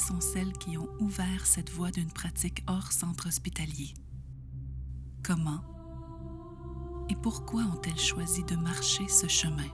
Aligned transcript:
Sont 0.00 0.20
celles 0.20 0.52
qui 0.54 0.76
ont 0.78 0.88
ouvert 0.98 1.46
cette 1.46 1.70
voie 1.70 1.90
d'une 1.90 2.10
pratique 2.10 2.64
hors 2.66 2.90
centre 2.92 3.28
hospitalier? 3.28 3.94
Comment 5.22 5.62
et 7.08 7.16
pourquoi 7.16 7.62
ont-elles 7.62 7.98
choisi 7.98 8.44
de 8.44 8.54
marcher 8.54 9.08
ce 9.08 9.26
chemin? 9.26 9.68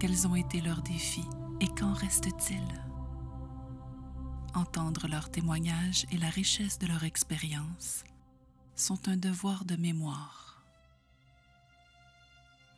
Quels 0.00 0.26
ont 0.26 0.34
été 0.34 0.60
leurs 0.60 0.82
défis 0.82 1.28
et 1.60 1.68
qu'en 1.68 1.92
reste-t-il? 1.92 2.64
Entendre 4.54 5.06
leurs 5.06 5.30
témoignages 5.30 6.06
et 6.10 6.18
la 6.18 6.28
richesse 6.28 6.78
de 6.80 6.88
leur 6.88 7.04
expérience 7.04 8.02
sont 8.74 9.08
un 9.08 9.16
devoir 9.16 9.64
de 9.64 9.76
mémoire. 9.76 10.64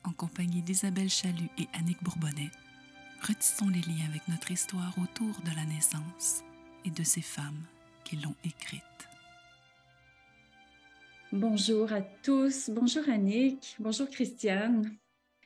En 0.05 0.12
compagnie 0.12 0.62
d'Isabelle 0.62 1.11
Chalut 1.11 1.50
et 1.56 1.69
Annick 1.72 2.03
Bourbonnais, 2.03 2.50
retissons 3.22 3.69
les 3.69 3.81
liens 3.81 4.06
avec 4.09 4.27
notre 4.28 4.50
histoire 4.50 4.95
autour 5.03 5.41
de 5.42 5.55
la 5.56 5.64
naissance 5.64 6.42
et 6.84 6.91
de 6.91 7.03
ces 7.03 7.22
femmes 7.22 7.62
qui 8.05 8.17
l'ont 8.17 8.34
écrite. 8.45 8.83
Bonjour 11.33 11.92
à 11.92 12.03
tous, 12.03 12.70
bonjour 12.70 13.09
Annick, 13.09 13.77
bonjour 13.78 14.09
Christiane. 14.09 14.97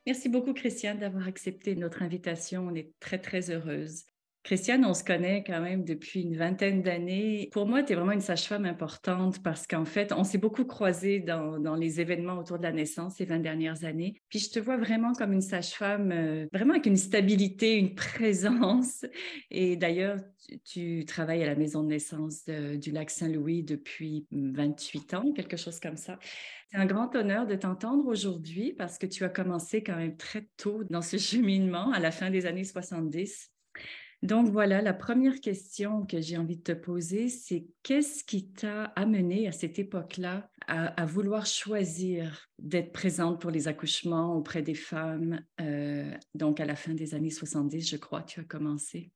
Merci 0.06 0.28
beaucoup 0.28 0.52
Christiane 0.52 0.98
d'avoir 0.98 1.26
accepté 1.26 1.74
notre 1.74 2.02
invitation, 2.02 2.66
on 2.66 2.74
est 2.74 2.92
très 3.00 3.18
très 3.18 3.50
heureuse. 3.50 4.04
Christiane, 4.42 4.86
on 4.86 4.94
se 4.94 5.04
connaît 5.04 5.44
quand 5.46 5.60
même 5.60 5.84
depuis 5.84 6.22
une 6.22 6.36
vingtaine 6.36 6.82
d'années. 6.82 7.50
Pour 7.52 7.66
moi, 7.66 7.82
tu 7.82 7.92
es 7.92 7.96
vraiment 7.96 8.12
une 8.12 8.22
sage-femme 8.22 8.64
importante 8.64 9.42
parce 9.42 9.66
qu'en 9.66 9.84
fait, 9.84 10.12
on 10.12 10.24
s'est 10.24 10.38
beaucoup 10.38 10.64
croisés 10.64 11.20
dans, 11.20 11.58
dans, 11.58 11.74
les 11.74 12.00
événements 12.00 12.38
autour 12.38 12.58
de 12.58 12.62
la 12.62 12.72
naissance 12.72 13.16
ces 13.16 13.26
20 13.26 13.40
dernières 13.40 13.84
années. 13.84 14.14
Puis 14.30 14.38
je 14.38 14.50
te 14.50 14.58
vois 14.58 14.78
vraiment 14.78 15.12
comme 15.12 15.32
une 15.32 15.42
sage-femme, 15.42 16.10
euh, 16.10 16.46
vraiment 16.52 16.72
avec 16.72 16.86
une 16.86 16.96
stabilité, 16.96 17.76
une 17.76 17.94
présence. 17.94 19.04
Et 19.50 19.76
d'ailleurs, 19.76 20.16
tu, 20.64 21.04
travailles 21.04 21.42
à 21.42 21.46
la 21.46 21.54
maison 21.54 21.82
de 21.82 21.88
naissance 21.88 22.44
du 22.46 22.90
lac 22.92 23.10
Saint-Louis 23.10 23.62
depuis 23.62 24.26
28 24.30 25.14
ans, 25.14 25.32
quelque 25.32 25.56
chose 25.56 25.80
comme 25.80 25.96
ça. 25.96 26.18
C'est 26.70 26.78
un 26.78 26.86
grand 26.86 27.14
honneur 27.14 27.46
de 27.46 27.56
t'entendre 27.56 28.06
aujourd'hui 28.06 28.72
parce 28.72 28.96
que 28.96 29.06
tu 29.06 29.24
as 29.24 29.28
commencé 29.28 29.82
quand 29.82 29.96
même 29.96 30.16
très 30.16 30.48
tôt 30.56 30.82
dans 30.88 31.02
ce 31.02 31.16
cheminement 31.18 31.92
à 31.92 31.98
la 31.98 32.10
fin 32.10 32.30
des 32.30 32.46
années 32.46 32.64
70. 32.64 33.50
Donc 34.22 34.48
voilà, 34.48 34.82
la 34.82 34.92
première 34.92 35.40
question 35.40 36.04
que 36.04 36.20
j'ai 36.20 36.36
envie 36.36 36.58
de 36.58 36.62
te 36.62 36.72
poser, 36.72 37.28
c'est 37.28 37.66
qu'est-ce 37.82 38.22
qui 38.22 38.52
t'a 38.52 38.84
amené 38.96 39.48
à 39.48 39.52
cette 39.52 39.78
époque-là 39.78 40.50
à, 40.66 41.04
vouloir 41.06 41.46
choisir 41.46 42.46
d'être 42.58 42.92
présente 42.92 43.40
pour 43.40 43.50
les 43.50 43.66
accouchements 43.66 44.36
auprès 44.36 44.62
des 44.62 44.74
femmes? 44.74 45.40
Euh, 45.60 46.14
donc 46.34 46.60
à 46.60 46.66
la 46.66 46.76
fin 46.76 46.92
des 46.92 47.14
années 47.14 47.30
70, 47.30 47.88
je 47.88 47.96
crois, 47.96 48.22
tu 48.22 48.40
as 48.40 48.44
commencé? 48.44 49.10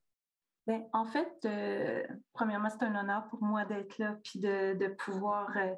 Bien, 0.67 0.83
en 0.95 1.05
fait, 1.05 1.31
euh, 1.45 2.03
premièrement, 2.33 2.71
c'est 2.71 2.87
un 2.87 2.99
honneur 2.99 3.29
pour 3.29 3.43
moi 3.43 3.67
d'être 3.67 3.99
là, 3.99 4.19
puis 4.25 4.41
de, 4.41 4.75
de 4.75 4.87
pouvoir 4.89 5.55
euh, 5.59 5.75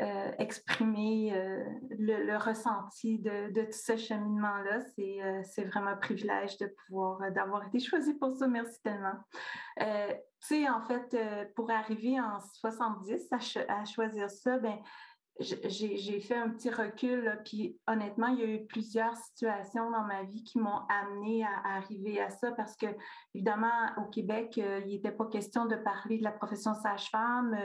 euh, 0.00 0.30
exprimer 0.38 1.32
euh, 1.34 1.64
le, 1.98 2.36
ressenti 2.36 3.18
de, 3.18 3.52
de, 3.52 3.62
tout 3.62 3.72
ce 3.72 3.96
cheminement-là. 3.96 4.80
C'est, 4.94 5.22
euh, 5.22 5.64
vraiment 5.66 5.88
un 5.90 5.96
privilège 5.96 6.56
de 6.58 6.72
pouvoir, 6.86 7.18
d'avoir 7.32 7.66
été 7.66 7.80
choisi 7.80 8.14
pour 8.14 8.32
ça. 8.36 8.46
Merci 8.46 8.80
tellement. 8.82 9.16
Tu 9.78 9.84
sais, 10.40 10.68
en 10.68 10.82
fait, 10.82 11.16
pour 11.56 11.70
arriver 11.72 12.20
en 12.20 12.38
70 12.38 13.26
à, 13.32 13.80
à 13.80 13.84
choisir 13.84 14.30
ça, 14.30 14.58
ben 14.58 14.78
j'ai 15.40 16.20
fait 16.20 16.34
un 16.34 16.50
petit 16.50 16.70
recul, 16.70 17.40
puis 17.44 17.78
honnêtement, 17.86 18.26
il 18.28 18.40
y 18.40 18.42
a 18.42 18.46
eu 18.46 18.66
plusieurs 18.66 19.16
situations 19.16 19.90
dans 19.90 20.02
ma 20.02 20.24
vie 20.24 20.42
qui 20.42 20.58
m'ont 20.58 20.80
amené 20.88 21.44
à, 21.44 21.76
arriver 21.76 22.20
à 22.20 22.28
ça 22.30 22.50
parce 22.52 22.76
que, 22.76 22.86
évidemment, 23.34 23.92
au 23.98 24.08
Québec, 24.08 24.58
euh, 24.58 24.80
il 24.86 24.94
n'était 24.94 25.12
pas 25.12 25.26
question 25.26 25.66
de 25.66 25.76
parler 25.76 26.18
de 26.18 26.24
la 26.24 26.32
profession 26.32 26.74
sage-femme, 26.74 27.56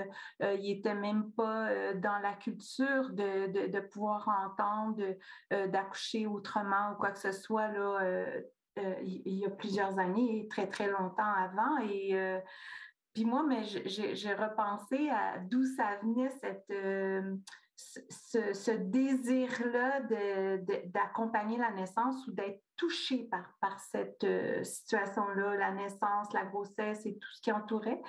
euh, 0.44 0.54
il 0.54 0.76
n'était 0.76 0.94
même 0.94 1.32
pas 1.32 1.70
euh, 1.70 1.94
dans 1.96 2.20
la 2.20 2.34
culture 2.34 3.10
de, 3.10 3.68
de, 3.68 3.80
pouvoir 3.80 4.28
entendre 4.28 5.04
euh, 5.52 5.68
d'accoucher 5.68 6.28
autrement 6.28 6.92
ou 6.92 6.96
quoi 6.96 7.12
que 7.12 7.20
ce 7.20 7.32
soit, 7.32 7.70
là, 7.70 8.00
euh, 8.02 8.42
il 9.04 9.38
y 9.38 9.46
a 9.46 9.50
plusieurs 9.50 9.98
années, 10.00 10.48
très, 10.50 10.68
très 10.68 10.90
longtemps 10.90 11.24
avant. 11.24 11.78
Et 11.90 12.16
puis 13.14 13.26
moi, 13.26 13.44
mais 13.48 13.64
j'ai 13.64 14.34
repensé 14.34 15.10
à 15.10 15.38
d'où 15.40 15.64
ça 15.66 15.98
venait 16.02 16.32
cette 16.42 16.72
ce, 18.10 18.72
désir-là 18.72 20.02
d'accompagner 20.86 21.58
la 21.58 21.72
naissance 21.72 22.28
ou 22.28 22.32
d'être 22.32 22.62
touché 22.76 23.28
par, 23.30 23.54
par 23.62 23.80
cette 23.80 24.24
euh, 24.24 24.64
situation-là, 24.64 25.56
la 25.56 25.72
naissance, 25.72 26.34
la 26.34 26.44
grossesse 26.44 27.06
et 27.06 27.14
tout 27.14 27.30
ce 27.34 27.42
qui 27.42 27.52
entourait. 27.52 28.02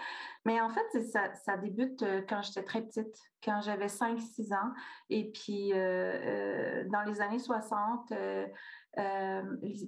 Mais 0.46 0.60
en 0.60 0.70
fait, 0.70 1.02
ça, 1.02 1.34
ça 1.34 1.56
débute 1.56 2.02
euh, 2.02 2.22
quand 2.28 2.42
j'étais 2.42 2.62
très 2.62 2.82
petite, 2.82 3.14
quand 3.42 3.60
j'avais 3.60 3.88
5-6 3.88 4.54
ans. 4.54 4.72
Et 5.10 5.30
puis, 5.32 5.72
euh, 5.74 6.84
dans 6.88 7.02
les 7.02 7.20
années 7.20 7.38
60, 7.38 8.12
euh, 8.98 9.42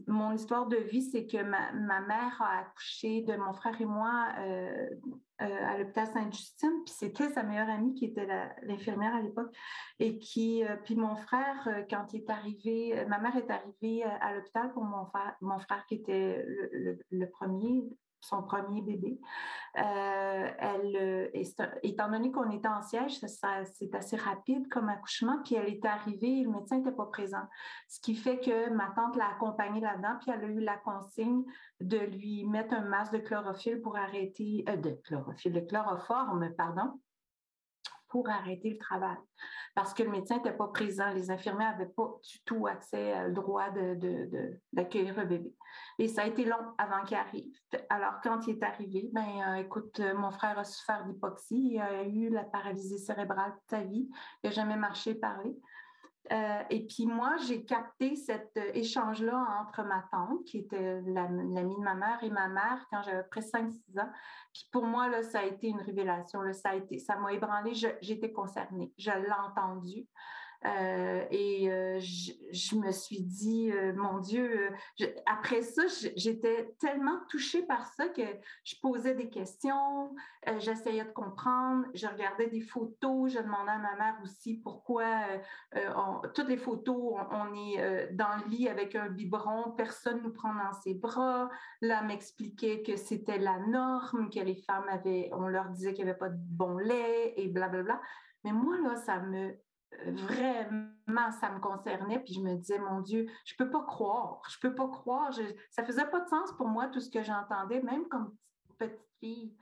mon 0.07 0.33
histoire 0.33 0.67
de 0.67 0.77
vie, 0.77 1.03
c'est 1.03 1.27
que 1.27 1.43
ma, 1.43 1.73
ma, 1.73 2.01
mère 2.01 2.41
a 2.43 2.61
accouché 2.61 3.23
de 3.23 3.37
mon 3.37 3.53
frère 3.53 3.81
et 3.81 3.85
moi 3.85 4.29
à 5.39 5.79
l'hôpital 5.79 6.07
Sainte-Justine, 6.07 6.83
puis 6.85 6.95
c'était 6.97 7.29
sa 7.31 7.43
meilleure 7.43 7.69
amie 7.69 7.95
qui 7.95 8.07
était 8.07 8.27
l'infirmière 8.63 9.15
à 9.15 9.21
l'époque, 9.21 9.55
et 9.99 10.19
qui, 10.19 10.63
puis 10.85 10.97
mon 10.97 11.17
frère, 11.17 11.69
quand 11.91 12.13
il 12.13 12.23
est 12.23 12.31
arrivé, 12.31 13.05
ma 13.07 13.19
mère 13.19 13.37
est 13.37 13.51
arrivée 13.51 14.05
à 14.05 14.35
l'hôpital 14.35 14.73
pour 14.73 14.85
mon 14.85 15.05
frère, 15.07 15.37
mon 15.41 15.59
frère 15.59 15.85
qui 15.87 15.97
était 15.97 16.45
le 17.11 17.31
premier, 17.31 17.85
son 18.27 18.43
premier 18.43 18.83
bébé. 18.83 19.19
Euh, 19.79 20.51
elle, 20.59 21.31
étant 21.83 22.11
donné 22.11 22.31
qu'on 22.33 22.51
était 22.51 22.69
en 22.69 22.83
siège, 22.83 23.19
c'est 23.19 23.95
assez 23.95 24.17
rapide 24.17 24.69
comme 24.69 24.89
accouchement, 24.89 25.39
puis 25.45 25.55
elle 25.55 25.69
est 25.69 25.85
arrivée, 25.85 26.43
le 26.43 26.51
médecin 26.51 26.79
n'était 26.79 26.93
pas 26.93 27.07
présent. 27.07 27.43
Ce 27.89 28.01
qui 28.01 28.15
fait 28.15 28.41
que 28.41 28.71
ma 28.71 28.91
tante 28.97 29.17
l'a 29.17 29.29
accompagnée 29.29 29.81
là-dedans, 29.81 30.17
puis 30.21 30.31
elle 30.35 30.45
a 30.45 30.49
eu 30.49 30.61
la 30.61 30.77
consigne 30.79 31.45
de 31.81 31.99
lui 31.99 32.45
mettre 32.45 32.75
un 32.75 32.83
masque 32.83 33.13
de 33.13 33.19
chlorophylle 33.19 33.81
pour 33.83 33.97
arrêter, 33.97 34.65
euh, 34.69 34.77
de 34.77 34.99
chlorophylle, 35.05 35.53
de 35.53 35.61
chloroforme, 35.61 36.51
pardon, 36.57 36.99
pour 38.17 38.31
arrêter 38.31 38.71
le 38.71 38.79
travail. 38.79 39.19
Parce 39.75 39.93
que 39.93 40.03
le 40.03 40.11
médecin 40.11 40.37
n'était 40.37 40.57
pas 40.57 40.69
présent, 40.69 41.13
les 41.13 41.31
infirmiers 41.31 41.67
n'avaient 41.67 41.85
pas 41.85 42.15
du 42.25 42.43
tout 42.47 42.67
accès 42.67 43.27
au 43.27 43.31
droit 43.31 43.69
d'accueillir 44.73 45.15
de, 45.15 45.21
le 45.21 45.27
bébé. 45.27 45.55
Et 45.99 46.09
ça 46.09 46.23
a 46.23 46.27
été 46.27 46.47
long 46.47 46.73
avant 46.79 47.05
qu'il 47.05 47.19
arrive. 47.19 47.53
Alors, 47.91 48.15
quand 48.23 48.47
il 48.47 48.57
est 48.57 48.63
arrivé, 48.63 49.11
ben, 49.13 49.27
euh, 49.49 49.55
écoute, 49.57 50.01
mon 50.17 50.31
frère 50.31 50.59
a 50.59 50.65
souffert 50.65 51.05
d'hypoxie, 51.05 51.73
il 51.75 51.79
a 51.79 52.05
eu 52.05 52.31
la 52.31 52.45
paralysie 52.45 52.99
cérébrale 52.99 53.53
toute 53.53 53.69
sa 53.69 53.83
vie, 53.83 54.09
il 54.43 54.47
n'a 54.47 54.51
jamais 54.51 54.77
marché, 54.77 55.15
parlé. 55.15 55.55
Euh, 56.33 56.63
et 56.71 56.87
puis 56.87 57.07
moi, 57.07 57.37
j'ai 57.47 57.65
capté 57.65 58.17
cet 58.17 58.57
euh, 58.57 58.71
échange-là 58.75 59.37
entre 59.61 59.83
ma 59.85 60.05
tante, 60.11 60.45
qui 60.45 60.59
était 60.59 61.01
l'amie 61.03 61.77
de 61.77 61.83
ma 61.83 61.95
mère, 61.95 62.19
et 62.23 62.31
ma 62.31 62.49
mère 62.49 62.87
quand 62.91 63.03
j'avais 63.03 63.23
près 63.25 63.41
5-6 63.41 64.01
ans. 64.01 64.11
Puis 64.53 64.69
pour 64.73 64.85
moi, 64.85 65.09
là, 65.09 65.23
ça 65.23 65.41
a 65.41 65.45
été 65.45 65.69
une 65.69 65.81
révélation. 65.81 66.41
Ça 66.53 67.17
m'a 67.17 67.33
ébranlé. 67.33 67.73
J'étais 68.01 68.33
concernée. 68.33 68.93
Je 68.99 69.11
l'ai 69.11 69.33
entendu. 69.33 70.07
Euh, 70.65 71.25
et 71.31 71.71
euh, 71.71 71.76
je, 72.57 72.77
me 72.77 72.91
suis 72.91 73.23
dit, 73.23 73.71
euh, 73.71 73.93
mon 73.95 74.19
Dieu, 74.19 74.71
je, 74.99 75.07
après 75.27 75.63
ça, 75.63 75.83
j'étais 76.17 76.75
tellement 76.81 77.21
touchée 77.29 77.63
par 77.63 77.87
ça 77.87 78.09
que 78.09 78.23
je 78.65 78.75
posais 78.81 79.15
des 79.15 79.29
questions, 79.29 80.15
euh, 80.49 80.59
j'essayais 80.59 81.05
de 81.05 81.13
comprendre, 81.13 81.87
je 81.95 82.07
regardais 82.07 82.49
des 82.49 82.61
photos, 82.61 83.33
je 83.33 83.39
demandais 83.39 83.73
à 83.73 83.79
ma 83.79 83.97
mère 83.97 84.17
aussi 84.23 84.55
pourquoi 84.55 85.05
euh, 85.77 85.91
toutes 86.35 86.49
les 86.49 86.57
photos, 86.57 87.15
on, 87.31 87.55
est 87.55 88.13
dans 88.13 88.37
le 88.39 88.51
lit 88.51 88.69
avec 88.69 88.95
un 88.95 89.09
biberon, 89.09 89.73
personne 89.73 90.23
nous 90.23 90.33
prend 90.33 90.55
dans 90.55 90.73
ses 90.73 90.95
bras. 90.95 91.49
Là, 91.81 92.03
m'expliquait 92.03 92.83
que 92.83 92.97
c'était 92.97 93.39
la 93.39 93.59
norme, 93.59 94.31
que 94.31 94.41
les 94.41 94.57
femmes 94.57 94.87
avaient, 94.89 95.31
on 95.33 95.49
leur 95.49 95.71
disait 95.71 95.95
qu'il 95.95 96.05
n'y 96.05 96.11
avait 96.11 96.19
pas 96.19 96.29
de 96.29 96.39
bon 96.39 96.79
lait 96.79 97.35
et 97.37 97.49
blablabla. 97.49 98.01
Mais 98.45 98.53
moi, 98.53 98.79
là, 98.79 98.97
ça 98.97 99.19
me 99.19 99.57
vraiment, 100.05 101.33
ça 101.41 101.51
me 101.51 101.61
concernait. 101.61 102.21
Puis 102.21 102.35
je 102.35 102.41
me 102.41 102.55
disais, 102.55 102.79
mon 102.79 103.01
Dieu, 103.01 103.27
je 103.45 103.55
peux 103.57 103.71
pas 103.71 103.83
croire, 103.83 104.43
je 104.49 104.59
peux 104.61 104.75
pas 104.75 104.89
croire. 104.89 105.33
Je, 105.33 105.43
ça 105.71 105.85
faisait 105.85 106.07
pas 106.07 106.21
de 106.21 106.29
sens 106.29 106.53
pour 106.57 106.69
moi, 106.69 106.89
tout 106.89 107.01
ce 107.01 107.11
que 107.11 107.23
j'entendais, 107.23 107.81
même 107.83 108.07
comme 108.09 108.35
petite 108.79 109.01
fille. 109.21 109.55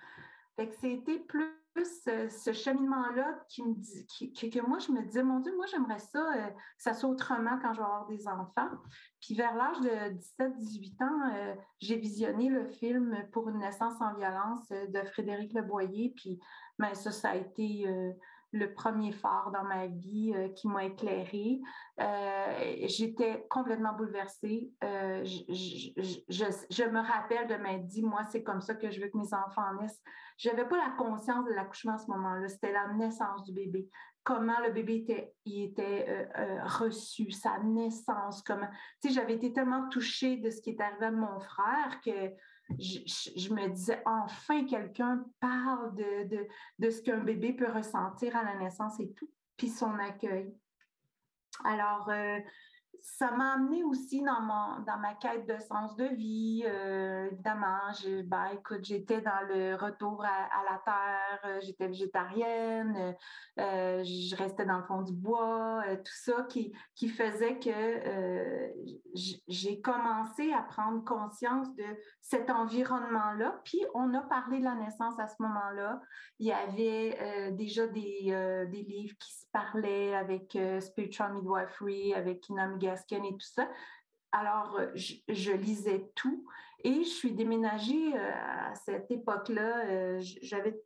Fait 0.57 0.69
que 0.69 0.75
c'était 0.77 1.19
plus 1.19 1.65
ce, 1.83 2.53
cheminement-là 2.53 3.41
qui 3.49 3.65
me 3.65 3.75
dit, 3.75 4.07
que 4.33 4.67
moi, 4.67 4.79
je 4.79 4.93
me 4.93 5.03
disais, 5.03 5.23
mon 5.23 5.41
Dieu, 5.41 5.53
moi, 5.57 5.67
j'aimerais 5.67 5.99
ça, 5.99 6.33
euh, 6.33 6.47
que 6.49 6.83
ça 6.83 6.95
soit 6.95 7.11
autrement 7.11 7.59
quand 7.61 7.73
je 7.73 7.81
vais 7.81 7.85
avoir 7.85 8.07
des 8.07 8.29
enfants. 8.29 8.71
Puis 9.21 9.35
vers 9.35 9.55
l'âge 9.57 9.81
de 9.81 10.17
17-18 10.39 11.03
ans, 11.03 11.35
euh, 11.35 11.55
j'ai 11.81 11.97
visionné 11.97 12.49
le 12.49 12.67
film 12.67 13.17
Pour 13.33 13.49
une 13.49 13.59
naissance 13.59 13.99
sans 13.99 14.15
violence 14.15 14.71
euh, 14.71 14.87
de 14.87 15.03
Frédéric 15.09 15.53
Leboyer. 15.53 16.13
Puis 16.17 16.39
ben, 16.79 16.95
ça, 16.95 17.11
ça 17.11 17.31
a 17.31 17.37
été 17.37 17.87
le 18.55 18.73
premier 18.73 19.11
phare 19.11 19.51
dans 19.53 19.65
ma 19.65 19.89
vie 19.89 20.33
euh, 20.35 20.49
qui 20.51 20.69
m'a 20.69 20.85
éclairée. 20.85 21.61
Euh, 22.01 22.77
j'étais 22.85 23.45
complètement 23.51 23.93
bouleversée. 23.95 24.71
Euh, 24.85 25.25
je, 25.25 26.85
me 26.89 27.01
rappelle 27.01 27.49
de 27.49 27.57
m'être 27.57 27.87
dit, 27.87 28.03
moi, 28.03 28.23
c'est 28.31 28.45
comme 28.45 28.61
ça 28.61 28.77
que 28.77 28.91
je 28.93 29.01
veux 29.01 29.09
que 29.09 29.19
mes 29.19 29.35
enfants 29.35 29.75
naissent. 29.81 30.01
Je 30.39 30.49
n'avais 30.49 30.67
pas 30.67 30.79
la 30.79 30.95
conscience 30.97 31.45
de 31.47 31.51
l'accouchement 31.51 31.95
à 31.95 31.99
ce 31.99 32.07
moment-là. 32.13 32.49
C'était 32.49 32.73
la 32.73 32.93
naissance 32.93 33.43
du 33.43 33.53
bébé. 33.53 33.89
Comment 34.23 34.61
le 34.65 34.71
bébé 34.71 34.99
était, 34.99 35.35
il 35.45 35.65
était 35.65 36.29
reçu, 36.65 37.31
sa 37.31 37.59
naissance. 37.59 38.43
J'avais 39.05 39.35
été 39.35 39.53
tellement 39.53 39.89
touchée 39.91 40.39
de 40.39 40.49
ce 40.49 40.63
qui 40.63 40.71
est 40.71 40.81
arrivé 40.81 41.07
à 41.07 41.11
mon 41.11 41.39
frère 41.41 42.01
que 42.03 42.33
je, 42.79 43.53
me 43.53 43.69
disais, 43.69 44.03
enfin, 44.07 44.65
quelqu'un 44.65 45.25
parle 45.41 45.95
de, 45.95 46.91
ce 46.91 47.03
qu'un 47.03 47.19
bébé 47.19 47.53
peut 47.53 47.71
ressentir 47.71 48.37
à 48.37 48.45
la 48.45 48.57
naissance 48.57 48.99
et 49.01 49.11
tout, 49.13 49.29
puis 49.57 49.69
son 49.69 49.99
accueil. 49.99 50.53
Alors, 51.65 52.09
euh, 52.11 52.39
ça 53.05 53.31
m'a 53.33 53.53
amené 53.53 53.85
aussi 53.85 54.23
dans, 54.23 54.41
mon, 54.41 54.81
dans 54.87 54.97
ma 54.97 55.13
quête 55.15 55.47
de 55.47 55.59
sens 55.59 55.95
de 55.95 56.07
vie. 56.07 56.65
Euh, 56.65 57.27
évidemment, 57.31 57.93
ben, 58.25 58.47
écoute, 58.55 58.83
j'étais 58.83 59.21
dans 59.21 59.47
le 59.47 59.75
retour 59.75 60.25
à, 60.25 60.65
la 60.65 60.79
terre, 60.79 61.41
euh, 61.45 61.61
j'étais 61.61 61.87
végétarienne, 61.87 63.15
euh, 63.61 64.03
je 64.03 64.35
restais 64.37 64.65
dans 64.65 64.79
le 64.79 64.85
fond 64.85 65.03
du 65.03 65.13
bois, 65.13 65.85
tout 65.99 66.17
ça 66.25 66.47
qui, 66.49 66.73
qui 66.95 67.11
faisait 67.11 67.59
que 67.59 68.73
j'ai 69.15 69.81
commencé 69.83 70.55
à 70.55 70.63
prendre 70.63 71.05
conscience 71.05 71.75
de 71.75 71.85
cet 72.23 72.49
environnement-là. 72.49 73.61
Puis, 73.65 73.85
on 73.93 74.15
a 74.15 74.23
parlé 74.23 74.61
de 74.61 74.65
la 74.65 74.77
naissance 74.77 75.19
à 75.19 75.29
ce 75.29 75.37
moment-là. 75.41 76.01
Il 76.39 76.47
y 76.47 76.53
avait 76.53 77.53
déjà 77.53 77.87
des, 77.87 78.67
des, 78.71 78.83
livres 78.83 79.17
qui 79.19 79.44
se 79.55 79.73
parlaient 79.73 80.15
avec 80.15 80.59
Spiritual 80.81 81.35
Midwifery, 81.35 82.15
avec 82.15 82.49
Inamiga 82.49 82.95
et 82.95 83.21
tout 83.21 83.39
ça. 83.41 83.69
Alors, 84.35 84.77
euh, 84.81 84.91
je, 84.95 85.53
lisais 85.53 86.11
tout 86.17 86.45
et 86.83 87.05
je 87.05 87.09
suis 87.09 87.33
déménagée 87.33 88.17
euh, 88.17 88.31
à 88.71 88.75
cette 88.75 89.09
époque-là. 89.09 89.87
Euh, 89.87 90.21
j'avais 90.43 90.77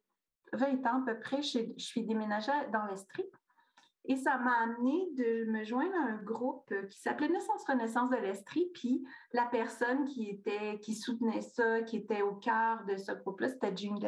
20 0.52 0.86
ans 0.86 1.02
à 1.02 1.04
peu 1.06 1.18
près. 1.18 1.40
Je, 1.40 1.60
suis 1.78 2.02
déménagée 2.04 2.52
dans 2.74 2.84
l'Estrie. 2.84 3.24
Et 4.04 4.16
ça 4.16 4.36
m'a 4.36 4.52
amené 4.64 5.08
de 5.16 5.50
me 5.50 5.64
joindre 5.64 5.94
à 5.94 6.12
un 6.12 6.22
groupe 6.22 6.72
qui 6.90 6.98
s'appelait 6.98 7.30
Naissance 7.30 7.64
Renaissance 7.66 8.10
de 8.10 8.16
l'Estrie. 8.16 8.70
Puis 8.74 9.02
la 9.32 9.46
personne 9.46 10.04
qui 10.04 10.28
était, 10.28 10.78
qui 10.80 10.94
soutenait 10.94 11.40
ça, 11.40 11.80
qui 11.82 11.96
était 11.96 12.20
au 12.20 12.34
cœur 12.34 12.84
de 12.84 12.98
ce 12.98 13.12
groupe-là, 13.12 13.48
c'était 13.48 13.74
Jean 13.74 13.98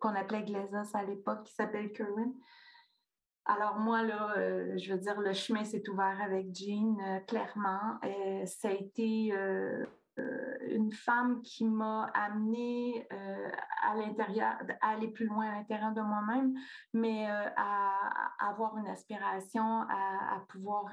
qu'on 0.00 0.14
appelait 0.14 0.44
Glazos 0.44 0.96
à 0.96 1.04
l'époque, 1.04 1.44
qui 1.44 1.52
s'appelle 1.52 1.92
Kerwin. 1.92 2.32
Alors 3.50 3.78
moi, 3.78 4.02
là, 4.02 4.34
euh, 4.36 4.76
je 4.76 4.92
veux 4.92 4.98
dire, 4.98 5.18
le 5.18 5.32
chemin 5.32 5.64
s'est 5.64 5.88
ouvert 5.88 6.20
avec 6.22 6.54
Jean, 6.54 6.98
euh, 7.00 7.18
clairement. 7.20 7.98
Euh, 8.04 8.44
ça 8.44 8.68
a 8.68 8.72
été 8.72 9.32
une 10.68 10.92
femme 10.92 11.40
qui 11.42 11.64
m'a 11.64 12.10
amenée 12.12 13.06
à 13.82 13.94
l'intérieur, 13.94 14.58
à 14.82 14.90
aller 14.90 15.08
plus 15.08 15.26
loin 15.26 15.48
à 15.48 15.52
l'intérieur 15.52 15.92
de 15.92 16.00
moi-même, 16.00 16.54
mais 16.92 17.26
à, 17.56 17.92
avoir 18.40 18.76
une 18.78 18.88
aspiration 18.88 19.82
à, 19.82 20.42
pouvoir 20.48 20.86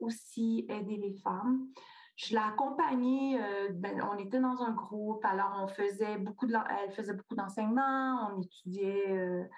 aussi 0.00 0.66
aider 0.68 0.96
les 0.96 1.14
femmes. 1.22 1.68
Je 2.16 2.30
l'ai 2.34 2.42
accompagnée, 2.42 3.40
ben, 3.74 4.02
on 4.12 4.18
était 4.18 4.40
dans 4.40 4.60
un 4.62 4.72
groupe, 4.72 5.24
alors 5.24 5.60
on 5.62 5.68
faisait 5.68 6.18
beaucoup 6.18 6.48
de, 6.48 6.54
elle 6.82 6.90
faisait 6.90 7.14
beaucoup 7.14 7.36
d'enseignements, 7.36 8.32
on 8.32 8.42
étudiait 8.42 9.48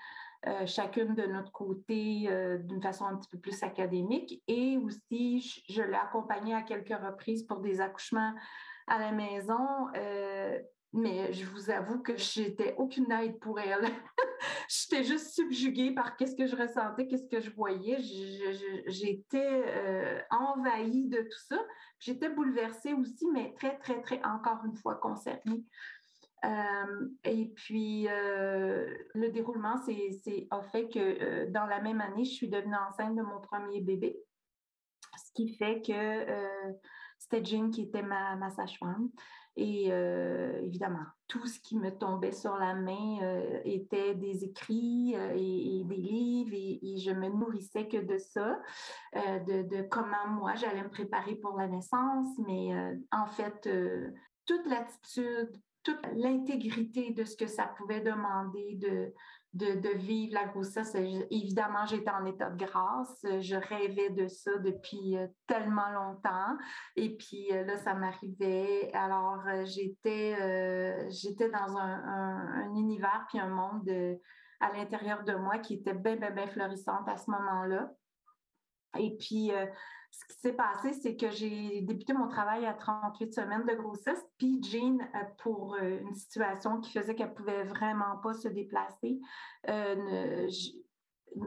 chacune 0.67 1.15
de 1.15 1.25
notre 1.25 1.53
côté 1.53 2.25
euh, 2.29 2.59
d'une 2.59 2.83
façon 2.83 3.05
un 3.05 3.17
petit 3.17 3.29
peu 3.29 3.39
plus 3.39 3.63
académique. 3.63 4.43
Et 4.49 4.77
aussi, 4.79 5.63
je, 5.69 5.83
l'ai 5.83 5.95
accompagnée 5.95 6.55
à 6.55 6.63
quelques 6.63 6.97
reprises 6.97 7.45
pour 7.45 7.61
des 7.61 7.81
accouchements 7.81 8.35
à 8.89 8.99
la 8.99 9.13
maison. 9.13 9.89
Euh, 9.97 10.59
mais 10.93 11.33
je 11.33 11.47
vous 11.47 11.71
avoue 11.71 12.01
que 12.01 12.17
j'étais 12.17 12.75
aucune 12.77 13.11
aide 13.13 13.39
pour 13.39 13.59
elle. 13.59 13.85
J'étais 14.69 15.05
juste 15.05 15.35
subjuguée 15.35 15.95
par 15.95 16.17
qu'est-ce 16.17 16.35
que 16.35 16.47
je 16.47 16.57
ressentais, 16.57 17.07
qu'est-ce 17.07 17.29
que 17.29 17.41
je 17.41 17.51
voyais. 17.51 17.97
J'étais 18.89 19.65
envahie 20.31 21.09
de 21.09 21.23
tout 21.23 21.39
ça. 21.49 21.59
J'étais 21.99 22.29
bouleversée 22.29 22.93
aussi, 22.93 23.27
mais 23.33 23.55
très, 23.55 23.79
très, 23.79 24.03
très, 24.03 24.23
encore 24.25 24.65
une 24.67 24.77
fois, 24.77 24.97
concernée 24.97 25.65
euh, 26.45 27.09
et 27.25 27.47
puis, 27.55 28.09
euh, 28.09 28.87
le 29.15 29.31
déroulement 29.31 29.77
c'est, 29.87 30.49
a 30.51 30.63
fait 30.63 30.89
que 30.89 30.99
euh, 30.99 31.51
dans 31.51 31.67
la 31.67 31.81
même 31.81 32.01
année, 32.01 32.25
je 32.25 32.33
suis 32.33 32.49
devenue 32.49 32.75
enceinte 32.75 33.15
de 33.15 33.23
mon 33.23 33.41
premier 33.41 33.81
bébé. 33.81 34.19
Ce 35.25 35.33
qui 35.35 35.55
fait 35.57 35.83
que 35.83 36.73
c'était 37.19 37.45
Jean 37.45 37.71
qui 37.71 37.83
était 37.83 38.03
ma, 38.03 38.37
ma 38.37 38.51
sage-femme. 38.51 39.11
Et 39.57 39.89
évidemment, 39.89 41.05
tout 41.29 41.47
ce 41.47 41.61
qui 41.61 41.77
me 41.77 41.91
tombait 41.91 42.33
sur 42.33 42.57
la 42.57 42.75
main 42.75 43.19
était 43.65 44.15
des 44.15 44.45
écrits 44.45 45.15
et, 45.15 45.85
des 45.85 45.97
livres 45.97 46.55
et, 46.55 46.97
je 46.97 47.11
me 47.11 47.29
nourrissais 47.29 47.89
que 47.89 47.99
de 47.99 48.17
ça, 48.17 48.59
de, 49.15 49.63
de, 49.63 49.83
comment 49.83 50.27
moi 50.29 50.55
j'allais 50.55 50.83
me 50.83 50.91
préparer 50.91 51.35
pour 51.35 51.59
la 51.59 51.69
naissance. 51.69 52.39
Mais 52.47 52.71
en 53.11 53.27
fait, 53.27 53.69
toute 54.47 54.67
l'attitude, 54.67 55.53
toute 55.83 56.07
l'intégrité 56.15 57.11
de 57.11 57.25
ce 57.25 57.37
que 57.37 57.47
ça 57.47 57.67
pouvait 57.77 58.01
demander 58.01 58.77
de, 58.77 59.13
de, 59.55 59.89
vivre 59.97 60.35
la 60.35 60.47
grossesse. 60.47 60.95
Évidemment, 60.95 61.85
j'étais 61.87 62.11
en 62.11 62.25
état 62.25 62.51
de 62.51 62.65
grâce. 62.65 63.25
Je 63.41 63.57
rêvais 63.57 64.11
de 64.11 64.27
ça 64.29 64.57
depuis 64.59 65.17
euh, 65.17 65.27
tellement 65.47 65.91
longtemps. 65.91 66.57
Et 66.97 67.17
puis 67.17 67.49
euh, 67.53 67.65
là, 67.65 67.77
ça 67.79 67.95
m'arrivait. 67.95 68.91
Alors, 68.95 69.41
euh, 69.47 69.65
j'étais, 69.65 71.11
j'étais 71.11 71.51
dans 71.51 71.77
un, 71.77 72.75
univers 72.75 73.27
puis 73.29 73.39
un 73.39 73.49
monde 73.49 73.89
à 74.61 74.73
l'intérieur 74.73 75.25
de 75.25 75.35
moi 75.35 75.59
qui 75.59 75.75
était 75.75 75.95
bien, 75.95 76.17
bien, 76.17 76.31
bien 76.31 76.47
florissante 76.47 77.09
à 77.09 77.17
ce 77.17 77.31
moment-là. 77.31 77.93
Et 78.99 79.17
puis, 79.17 79.51
ce 80.13 80.27
qui 80.27 80.41
s'est 80.41 80.53
passé, 80.53 80.93
c'est 80.93 81.17
que 81.17 81.31
j'ai 81.31 81.81
débuté 81.81 82.13
mon 82.13 82.29
travail 82.29 82.67
à 82.67 82.75
38 82.75 83.33
semaines 83.33 83.65
de 83.65 83.75
grossesse, 83.75 84.23
puis 84.37 84.63
Jean, 84.63 84.99
euh, 85.01 85.25
pour 85.39 85.75
euh, 85.75 86.01
une 86.01 86.15
situation 86.15 86.81
qui 86.81 86.93
faisait 86.93 87.15
qu'elle 87.15 87.33
pouvait 87.33 87.65
vraiment 87.65 88.19
pas 88.23 88.35
se 88.35 88.49
déplacer, 88.49 89.19
euh, 89.71 90.49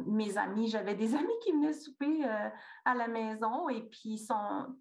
mes 0.07 0.35
amis, 0.35 0.67
j'avais 0.67 0.95
des 0.95 1.13
amis 1.15 1.33
qui 1.43 1.51
venaient 1.51 1.73
souper 1.73 2.23
à 2.85 2.95
la 2.95 3.07
maison 3.07 3.69
et 3.69 3.83
puis 3.83 4.19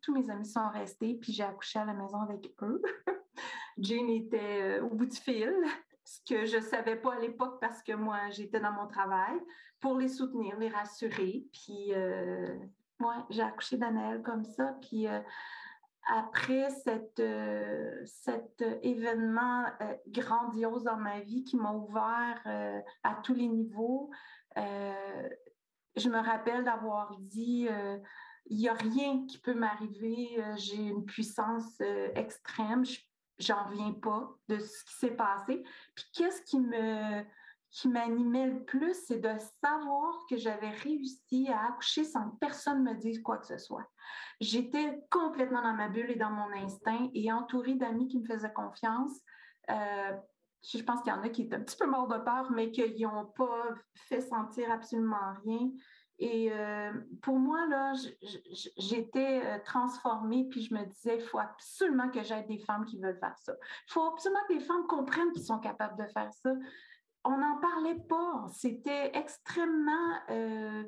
tous 0.01 0.15
mes 0.15 0.31
amis 0.31 0.47
sont 0.47 0.71
restés, 0.71 1.19
puis 1.21 1.35
j'ai 1.35 1.45
accouché 1.45 1.79
à 1.79 1.85
la 1.85 1.93
maison 1.93 2.23
avec 2.23 2.51
eux. 2.63 2.81
Jean 3.77 4.09
était 4.09 4.81
au 4.81 4.89
bout 4.95 5.07
du 5.07 5.17
fil, 5.17 5.55
ce 6.05 6.21
que 6.27 6.47
je 6.47 6.57
ne 6.57 6.63
savais 6.63 6.97
pas 6.97 7.15
à 7.15 7.19
l'époque 7.19 7.61
parce 7.61 7.83
que 7.83 7.93
moi, 7.93 8.31
j'étais 8.31 8.61
dans 8.61 8.73
mon 8.73 8.87
travail, 8.87 9.39
pour 9.79 9.99
les 9.99 10.09
soutenir, 10.09 10.59
les 10.59 10.71
rassurer, 10.71 11.45
puis 11.53 11.93
oui, 13.01 13.15
j'ai 13.31 13.43
accouché 13.43 13.77
d'Anaël 13.77 14.23
comme 14.23 14.45
ça. 14.45 14.77
Puis 14.81 15.07
euh, 15.07 15.21
après 16.07 16.71
cet, 16.71 17.19
euh, 17.21 18.03
cet 18.05 18.63
événement 18.83 19.67
euh, 19.81 19.95
grandiose 20.09 20.85
dans 20.85 20.97
ma 20.97 21.21
vie 21.21 21.45
qui 21.45 21.57
m'a 21.57 21.73
ouvert 21.73 22.43
à 23.03 23.15
tous 23.23 23.35
les 23.35 23.49
niveaux, 23.49 24.11
je 24.57 26.09
me 26.09 26.19
rappelle 26.19 26.65
d'avoir 26.65 27.17
dit 27.19 27.69
il 28.47 28.59
n'y 28.59 28.69
a 28.69 28.75
rien 28.75 29.25
qui 29.27 29.39
peut 29.39 29.55
m'arriver, 29.55 30.43
j'ai 30.57 30.83
une 30.83 31.05
puissance 31.05 31.81
extrême, 32.15 32.85
j'en 33.39 33.65
reviens 33.65 33.93
pas 33.93 34.31
de 34.49 34.59
ce 34.59 34.85
qui 34.85 34.95
s'est 34.95 35.17
passé. 35.17 35.65
Puis 35.95 36.05
qu'est-ce 36.13 36.43
qui 36.43 36.61
me 36.61 37.25
qui 37.75 37.89
m'animait 37.89 38.47
le 38.47 38.65
plus, 38.65 38.95
c'est 39.07 39.19
de 39.19 39.35
savoir 39.61 40.15
que 40.31 40.37
j'avais 40.37 40.71
réussi 40.71 41.49
à 41.49 41.67
accoucher 41.67 42.05
sans 42.05 42.31
que 42.31 42.37
personne 42.37 42.85
me 42.85 42.95
dise 42.95 43.21
quoi 43.21 43.37
que 43.39 43.47
ce 43.47 43.59
soit. 43.59 43.85
J'étais 44.41 45.01
complètement 45.11 45.61
dans 45.61 45.75
ma 45.75 45.89
bulle 45.89 46.13
et 46.13 46.17
dans 46.17 46.31
mon 46.31 46.53
instinct 46.53 47.11
et 47.15 47.33
entourée 47.33 47.75
d'amis 47.75 48.07
qui 48.07 48.21
me 48.21 48.27
faisaient 48.27 48.53
confiance. 48.53 49.21
Euh, 49.71 50.13
je 50.63 50.83
pense 50.85 51.03
qu'il 51.03 51.13
y 51.13 51.17
en 51.17 51.23
a 51.23 51.29
qui 51.29 51.43
étaient 51.43 51.57
un 51.57 51.63
petit 51.63 51.77
peu 51.77 51.87
morts 51.87 52.07
de 52.07 52.19
peur, 52.19 52.53
mais 52.53 52.71
qu'ils 52.71 53.03
n'ont 53.03 53.27
pas 53.37 53.69
fait 54.09 54.21
sentir 54.21 54.71
absolument 54.71 55.35
rien. 55.45 55.69
Et 56.21 56.53
euh, 56.53 56.93
pour 57.23 57.41
moi, 57.41 57.67
là, 57.67 57.93
j'étais 58.77 59.43
euh, 59.45 59.59
transformée, 59.65 60.47
puis 60.49 60.63
je 60.63 60.73
me 60.73 60.85
disais, 60.85 61.17
il 61.17 61.25
faut 61.25 61.41
absolument 61.41 62.09
que 62.09 62.23
j'aide 62.23 62.47
des 62.47 62.61
femmes 62.61 62.85
qui 62.85 63.01
veulent 63.01 63.19
faire 63.19 63.37
ça. 63.37 63.53
Il 63.89 63.93
faut 63.93 64.05
absolument 64.05 64.41
que 64.49 64.55
les 64.55 64.61
femmes 64.61 64.87
comprennent 64.87 65.33
qu'ils 65.33 65.45
sont 65.45 65.59
capables 65.59 65.99
de 65.99 66.07
faire 66.13 66.33
ça. 66.33 66.53
On 67.25 67.39
n'en 67.39 67.57
parlait 67.57 68.01
pas. 68.09 68.47
C'était 68.53 69.11
extrêmement 69.15 70.19
euh, 70.31 70.85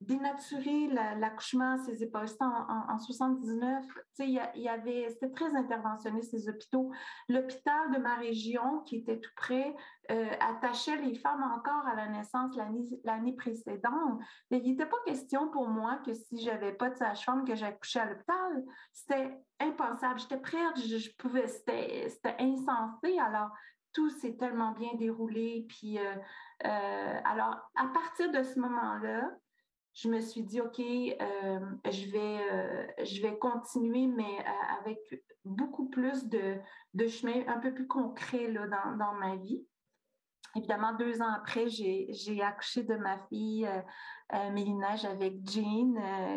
dénaturer 0.00 0.88
l'accouchement 0.88 1.74
à 1.74 1.78
ses 1.78 2.02
épaules. 2.02 2.26
en, 2.40 2.92
en, 2.92 2.98
79. 2.98 3.84
Il 4.18 4.30
y, 4.30 4.68
avait, 4.68 5.08
c'était 5.10 5.30
très 5.30 5.54
interventionniste, 5.54 6.32
ces 6.32 6.48
hôpitaux. 6.48 6.90
L'hôpital 7.28 7.92
de 7.92 7.98
ma 7.98 8.16
région, 8.16 8.80
qui 8.80 8.96
était 8.96 9.18
tout 9.18 9.30
près, 9.36 9.74
euh, 10.10 10.30
attachait 10.40 10.96
les 10.96 11.14
femmes 11.14 11.42
encore 11.42 11.86
à 11.86 11.94
la 11.94 12.08
naissance 12.08 12.56
l'année 13.04 13.32
précédente. 13.34 14.20
il 14.50 14.62
n'était 14.62 14.86
pas 14.86 14.96
question 15.06 15.48
pour 15.48 15.68
moi 15.68 15.96
que 16.04 16.14
si 16.14 16.40
j'avais 16.40 16.72
pas 16.72 16.90
de 16.90 16.96
sage-femme, 16.96 17.44
que 17.44 17.54
j'accouchais 17.54 18.00
à 18.00 18.06
l'hôpital. 18.06 18.64
C'était 18.92 19.38
impensable. 19.60 20.20
J'étais 20.20 20.40
prête, 20.40 20.76
je, 20.76 21.10
pouvais, 21.18 21.48
c'était 21.48 22.36
insensé. 22.38 23.18
Alors, 23.18 23.50
tout 23.96 24.10
s'est 24.10 24.36
tellement 24.36 24.72
bien 24.72 24.94
déroulé. 24.98 25.64
Puis, 25.70 25.98
euh, 25.98 26.14
euh, 26.66 27.20
alors, 27.24 27.56
à 27.74 27.86
partir 27.86 28.30
de 28.30 28.42
ce 28.42 28.60
moment-là, 28.60 29.30
je 29.94 30.10
me 30.10 30.20
suis 30.20 30.42
dit, 30.42 30.60
OK, 30.60 30.78
euh, 30.78 31.60
je, 31.90 32.10
vais, 32.10 33.06
je 33.06 33.22
vais 33.22 33.38
continuer, 33.38 34.06
mais 34.06 34.44
avec 34.78 34.98
beaucoup 35.46 35.88
plus 35.88 36.26
de, 36.26 36.56
de 36.92 37.48
un 37.48 37.58
peu 37.58 37.72
plus 37.72 37.86
concret 37.86 38.48
là, 38.48 38.66
dans, 38.66 38.98
dans, 38.98 39.14
ma 39.14 39.36
vie. 39.36 39.64
Évidemment, 40.56 40.94
deux 40.94 41.20
ans 41.20 41.32
après, 41.34 41.68
j'ai 41.68 42.42
accouché 42.42 42.82
de 42.82 42.94
ma 42.96 43.18
fille 43.28 43.68
Mélinage 44.52 45.04
avec 45.04 45.34
Jean, 45.48 45.94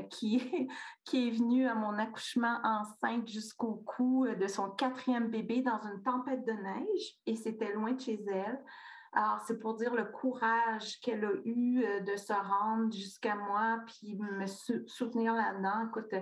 qui, 0.10 0.70
qui 1.06 1.28
est 1.28 1.32
venue 1.32 1.68
à 1.68 1.74
mon 1.74 1.98
accouchement 1.98 2.60
enceinte 2.64 3.28
jusqu'au 3.28 3.76
cou 3.86 4.28
de 4.28 4.48
son 4.48 4.70
quatrième 4.72 5.30
bébé 5.30 5.62
dans 5.62 5.80
une 5.82 6.04
tempête 6.04 6.46
de 6.46 6.52
neige, 6.52 7.16
et 7.26 7.36
c'était 7.36 7.74
loin 7.74 7.94
de 7.94 8.00
chez 8.02 8.20
elle. 8.28 8.62
Alors, 9.14 9.40
c'est 9.48 9.60
pour 9.60 9.76
dire 9.76 9.96
le 9.96 10.06
courage 10.06 11.00
qu'elle 11.02 11.26
a 11.26 11.32
eu 11.44 11.84
euh, 11.84 12.00
de 12.02 12.16
se 12.16 12.34
rendre 12.34 12.94
jusqu'à 12.94 13.36
moi, 13.36 13.80
puis 13.88 14.16
me 14.16 14.46
soutenir 14.88 15.34
là-dedans. 15.34 15.88
Écoute, 15.88 16.14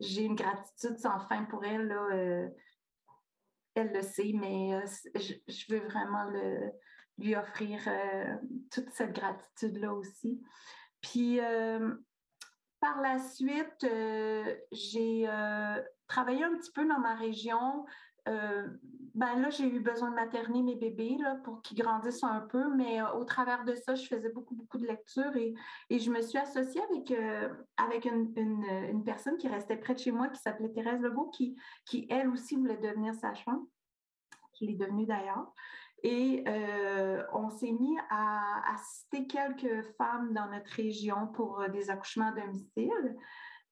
j'ai 0.00 0.22
une 0.22 0.36
gratitude 0.36 0.98
sans 0.98 1.20
fin 1.28 1.44
pour 1.44 1.64
elle. 1.64 1.92
Euh, 1.92 2.48
elle 3.74 3.92
le 3.92 4.02
sait, 4.02 4.32
mais 4.34 4.74
euh, 4.74 4.86
je, 5.14 5.72
veux 5.72 5.86
vraiment 5.86 6.30
lui 7.20 7.36
offrir 7.36 7.80
toute 8.70 8.90
cette 8.90 9.12
gratitude-là 9.12 9.94
aussi. 9.94 10.40
Puis, 11.00 11.38
par 12.80 13.00
la 13.00 13.18
suite, 13.18 13.86
j'ai 14.72 15.28
travaillé 16.08 16.44
un 16.44 16.56
petit 16.56 16.72
peu 16.72 16.86
dans 16.86 16.98
ma 16.98 17.14
région 17.14 17.84
euh, 18.28 18.68
ben 19.14 19.40
là, 19.40 19.50
j'ai 19.50 19.66
eu 19.66 19.80
besoin 19.80 20.10
de 20.10 20.14
materner 20.14 20.62
mes 20.62 20.76
bébés 20.76 21.16
là, 21.18 21.36
pour 21.44 21.62
qu'ils 21.62 21.78
grandissent 21.78 22.22
un 22.22 22.40
peu, 22.40 22.74
mais 22.74 23.00
euh, 23.00 23.12
au 23.14 23.24
travers 23.24 23.64
de 23.64 23.74
ça, 23.74 23.94
je 23.94 24.06
faisais 24.06 24.30
beaucoup, 24.30 24.54
beaucoup 24.54 24.78
de 24.78 24.86
lectures 24.86 25.34
et, 25.36 25.54
et 25.88 25.98
je 25.98 26.10
me 26.10 26.20
suis 26.20 26.38
associée 26.38 26.82
avec, 26.82 27.10
euh, 27.10 27.48
avec 27.76 28.04
une, 28.04 28.32
une, 28.36 29.04
personne 29.04 29.36
qui 29.36 29.48
restait 29.48 29.76
près 29.76 29.94
de 29.94 29.98
chez 29.98 30.12
moi 30.12 30.28
qui 30.28 30.40
s'appelait 30.40 30.70
Thérèse 30.70 31.00
Legault, 31.00 31.30
qui, 31.30 31.56
qui 31.86 32.06
elle 32.10 32.28
aussi 32.28 32.56
voulait 32.56 32.76
devenir 32.76 33.14
sage-femme, 33.14 33.64
qui 34.52 34.66
l'est 34.66 34.76
devenue 34.76 35.06
d'ailleurs. 35.06 35.52
Et 36.02 36.44
on 37.32 37.50
s'est 37.50 37.72
mis 37.72 37.98
à 38.08 38.74
assister 38.74 39.26
quelques 39.26 39.84
femmes 39.96 40.32
dans 40.32 40.50
notre 40.50 40.70
région 40.70 41.26
pour 41.28 41.62
des 41.70 41.90
accouchements 41.90 42.28
à 42.28 42.40
domicile. 42.40 43.16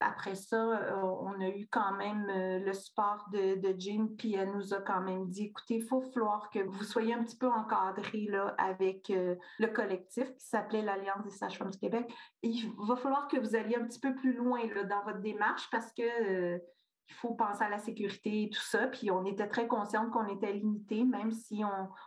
Après 0.00 0.36
ça, 0.36 0.56
euh, 0.56 1.02
on 1.02 1.40
a 1.40 1.48
eu 1.48 1.66
quand 1.70 1.92
même 1.92 2.28
euh, 2.30 2.58
le 2.60 2.72
support 2.72 3.28
de, 3.32 3.56
de 3.56 3.74
Jean, 3.78 4.06
puis 4.16 4.34
elle 4.34 4.52
nous 4.52 4.72
a 4.72 4.80
quand 4.80 5.00
même 5.00 5.26
dit, 5.26 5.46
écoutez, 5.46 5.76
il 5.76 5.82
faut 5.84 6.00
falloir 6.00 6.50
que 6.50 6.60
vous 6.60 6.84
soyez 6.84 7.14
un 7.14 7.24
petit 7.24 7.36
peu 7.36 7.48
encadré 7.48 8.26
là, 8.30 8.54
avec 8.58 9.10
euh, 9.10 9.34
le 9.58 9.66
collectif 9.66 10.32
qui 10.36 10.46
s'appelait 10.46 10.82
l'Alliance 10.82 11.24
des 11.24 11.30
sages-femmes 11.30 11.70
du 11.70 11.78
Québec. 11.78 12.08
il 12.42 12.72
va 12.78 12.94
falloir 12.94 13.26
que 13.26 13.38
vous 13.38 13.56
alliez 13.56 13.74
un 13.74 13.86
petit 13.86 13.98
peu 13.98 14.14
plus 14.14 14.34
loin 14.34 14.60
là, 14.72 14.84
dans 14.84 15.02
votre 15.02 15.20
démarche 15.20 15.68
parce 15.70 15.92
que 15.92 16.60
il 17.08 17.14
faut 17.14 17.34
penser 17.34 17.62
à 17.62 17.68
la 17.68 17.78
sécurité 17.78 18.44
et 18.44 18.50
tout 18.50 18.60
ça. 18.60 18.86
Puis 18.88 19.10
on 19.10 19.24
était 19.24 19.48
très 19.48 19.66
consciente 19.66 20.10
qu'on 20.10 20.26
était 20.26 20.52
limité, 20.52 21.04
même 21.04 21.32
si 21.32 21.62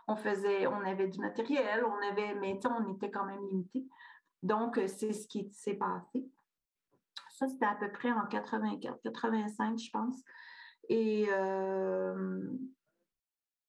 on, 0.08 0.16
faisait, 0.16 0.66
on 0.66 0.80
avait 0.84 1.08
du 1.08 1.18
matériel, 1.18 1.84
on 1.84 2.10
avait, 2.10 2.34
mais 2.34 2.58
on 2.66 2.94
était 2.94 3.10
quand 3.10 3.24
même 3.24 3.44
limité. 3.50 3.86
Donc, 4.42 4.80
c'est 4.86 5.12
ce 5.12 5.26
qui 5.28 5.50
s'est 5.52 5.74
passé. 5.74 6.28
Ça, 7.30 7.48
c'était 7.48 7.66
à 7.66 7.74
peu 7.74 7.90
près 7.90 8.12
en 8.12 8.26
84, 8.26 9.00
85, 9.02 9.78
je 9.78 9.90
pense. 9.90 10.22
Et 10.88 11.26
euh, 11.30 12.40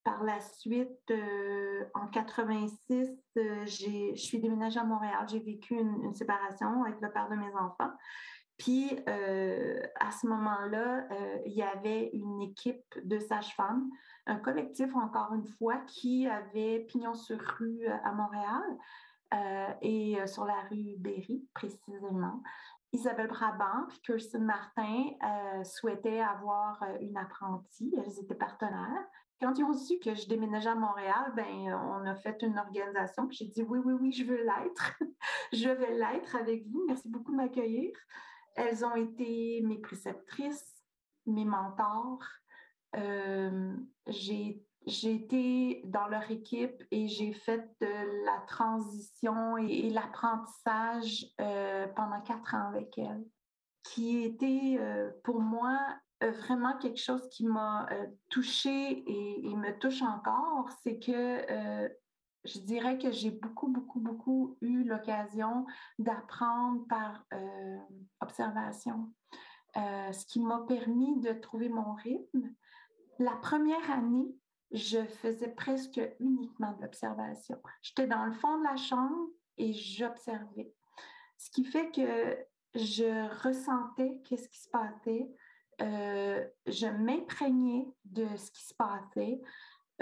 par 0.04 0.24
la 0.24 0.40
suite, 0.40 1.12
euh, 1.12 1.86
en 1.94 2.08
86, 2.08 3.10
euh, 3.38 3.66
je 3.66 4.16
suis 4.16 4.40
déménagée 4.40 4.80
à 4.80 4.84
Montréal. 4.84 5.25
J'ai 5.30 5.40
vécu 5.40 5.75
une, 5.75 6.13
séparation 6.13 6.84
avec 6.84 7.00
le 7.02 7.12
père 7.12 7.30
de 7.30 7.36
mes 7.36 7.54
enfants. 7.56 7.92
Puis, 8.63 8.98
à 9.05 10.12
ce 10.12 10.25
moment-là, 10.27 11.05
il 11.46 11.51
y 11.51 11.63
avait 11.63 12.12
une 12.13 12.41
équipe 12.41 12.86
de 13.03 13.20
sages-femmes, 13.20 13.89
un 14.25 14.38
collectif, 14.38 14.96
encore 14.96 15.34
une 15.34 15.46
fois, 15.46 15.77
qui 15.88 16.27
avait 16.27 16.79
pignon 16.88 17.13
sur 17.13 17.38
rue 17.39 17.86
à 17.88 18.13
Montréal 18.13 18.63
et 19.82 20.15
sur 20.27 20.46
la 20.46 20.62
rue 20.70 20.96
Berry, 20.98 21.46
précisément. 21.53 22.41
Isabelle 22.93 23.27
Brabant 23.27 23.88
et 23.89 24.00
Kirsten 24.05 24.43
Martin 24.43 25.05
euh, 25.24 25.63
souhaitaient 25.63 26.22
avoir 26.22 26.82
euh, 26.84 26.98
une 27.01 27.17
apprentie. 27.17 27.91
Elles 27.98 28.20
étaient 28.20 28.36
partenaires. 28.36 29.03
Quand 29.41 29.58
ils 29.58 29.63
ont 29.63 29.74
su 29.74 29.98
que 30.00 30.13
je 30.13 30.27
déménageais 30.27 30.70
à 30.70 30.75
Montréal, 30.75 31.34
ben, 31.36 31.74
on 31.74 32.05
a 32.05 32.15
fait 32.15 32.38
une 32.43 32.58
organisation. 32.58 33.27
J'ai 33.32 33.46
dit 33.46 33.63
oui, 33.63 33.79
oui, 33.84 33.93
oui, 34.00 34.12
je 34.12 34.24
veux 34.24 34.38
l'être. 34.38 34.93
je 35.53 35.70
vais 35.70 35.98
l'être 35.98 36.36
avec 36.36 36.67
vous. 36.67 36.86
Merci 36.88 37.10
beaucoup 37.10 37.32
de 37.32 37.38
m'accueillir. 37.38 37.91
Elles 38.55 38.86
ont 38.86 38.95
été 38.95 39.62
mes 39.63 39.79
préceptrices, 39.79 40.83
mes 41.25 41.45
mentors. 41.45 42.24
Euh, 42.95 43.75
j'ai 44.07 45.13
été 45.15 45.81
dans 45.86 46.07
leur 46.07 46.29
équipe 46.29 46.83
et 46.91 47.07
j'ai 47.07 47.33
fait 47.33 47.69
de 47.81 48.25
la 48.25 48.39
transition 48.48 49.57
et, 49.57 49.89
l'apprentissage 49.89 51.25
euh, 51.39 51.88
pendant 51.95 52.22
quatre 52.22 52.53
ans 52.55 52.69
avec 52.69 52.98
elles, 52.98 53.25
qui 53.83 54.24
était 54.24 54.77
euh, 54.79 55.10
pour 55.24 55.39
moi 55.39 55.79
euh, 56.22 56.31
vraiment 56.31 56.77
quelque 56.77 57.00
chose 57.00 57.27
qui 57.29 57.45
m'a 57.45 57.88
touchée 58.29 58.69
et, 58.69 59.48
et, 59.48 59.55
me 59.55 59.77
touche 59.79 60.01
encore. 60.01 60.69
C'est 60.83 61.00
que 61.00 61.89
je 62.46 62.60
dirais 62.60 62.98
que 62.98 63.12
j'ai 63.12 63.32
beaucoup, 63.32 63.68
beaucoup, 63.68 64.00
beaucoup 64.00 64.58
eu 64.62 64.84
l'occasion 64.84 65.66
d'apprendre 66.00 66.86
par 66.88 67.26
observation, 68.22 69.12
ce 69.76 70.26
qui 70.26 70.40
m'a 70.42 70.60
permis 70.68 71.20
de 71.22 71.34
trouver 71.34 71.70
mon 71.70 71.94
rythme. 71.94 72.54
La 73.20 73.36
première 73.38 73.92
année, 73.92 74.36
je 74.72 75.06
faisais 75.06 75.50
presque 75.50 76.02
uniquement 76.20 76.74
de 76.74 76.82
l'observation. 76.82 77.62
J'étais 77.82 78.08
dans 78.08 78.26
le 78.26 78.34
fond 78.34 78.58
de 78.58 78.64
la 78.64 78.76
chambre 78.76 79.30
et 79.58 79.72
j'observais. 79.72 80.74
Ce 81.38 81.50
qui 81.52 81.64
fait 81.64 81.92
que 81.92 82.38
je 82.76 83.30
ressentais 83.46 84.20
qu'est-ce 84.24 84.50
qui 84.50 84.60
se 84.60 84.70
passait. 84.70 85.30
Euh, 85.82 86.46
je 86.68 86.88
m'imprégnais 86.88 87.88
de 88.06 88.26
ce 88.36 88.52
qui 88.52 88.64
se 88.64 88.74
passait. 88.74 89.42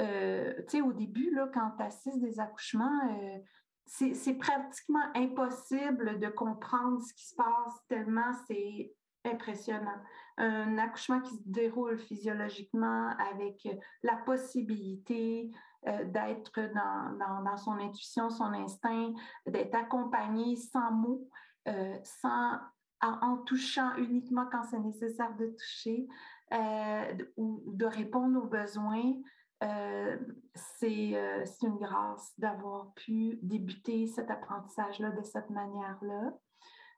Euh, 0.02 0.54
tu 0.68 0.78
sais, 0.78 0.82
au 0.82 0.94
début, 0.94 1.32
là, 1.32 1.50
quand 1.54 1.72
tu 1.78 1.84
assistes 1.84 2.20
des 2.20 2.40
accouchements, 2.40 3.02
euh, 3.10 3.38
c'est 3.86 4.38
pratiquement 4.38 5.06
impossible 5.16 6.20
de 6.20 6.28
comprendre 6.28 7.02
ce 7.02 7.14
qui 7.14 7.28
se 7.28 7.36
passe 7.36 7.86
tellement 7.88 8.32
c'est 8.48 8.94
impressionnant. 9.26 10.00
Un 10.38 10.78
accouchement 10.78 11.22
qui 11.22 11.36
se 11.36 11.44
déroule 11.46 12.00
physiologiquement 12.00 13.10
avec 13.32 13.68
la 14.02 14.16
possibilité 14.18 15.52
euh, 15.88 16.06
d'être 16.06 16.60
dans, 16.76 17.58
son 17.58 17.72
intuition, 17.80 18.30
son 18.30 18.54
instinct, 18.54 19.14
d'être 19.48 19.74
accompagné 19.74 20.56
sans 20.56 20.92
mots, 20.92 21.28
euh, 21.68 21.98
sans, 22.04 22.60
en, 23.02 23.38
touchant 23.38 23.96
uniquement 23.96 24.46
quand 24.52 24.62
c'est 24.70 24.80
nécessaire 24.80 25.36
de 25.38 25.48
toucher 25.48 26.08
euh, 26.54 27.14
ou 27.36 27.64
de 27.74 27.86
répondre 27.86 28.44
aux 28.44 28.48
besoins. 28.48 29.14
C'est 29.62 31.14
une 31.62 31.78
grâce 31.78 32.34
d'avoir 32.40 32.94
pu 32.94 33.40
débuter 33.44 34.08
cet 34.08 34.32
apprentissage-là 34.32 35.12
de 35.12 35.22
cette 35.24 35.50
manière-là. 35.50 36.34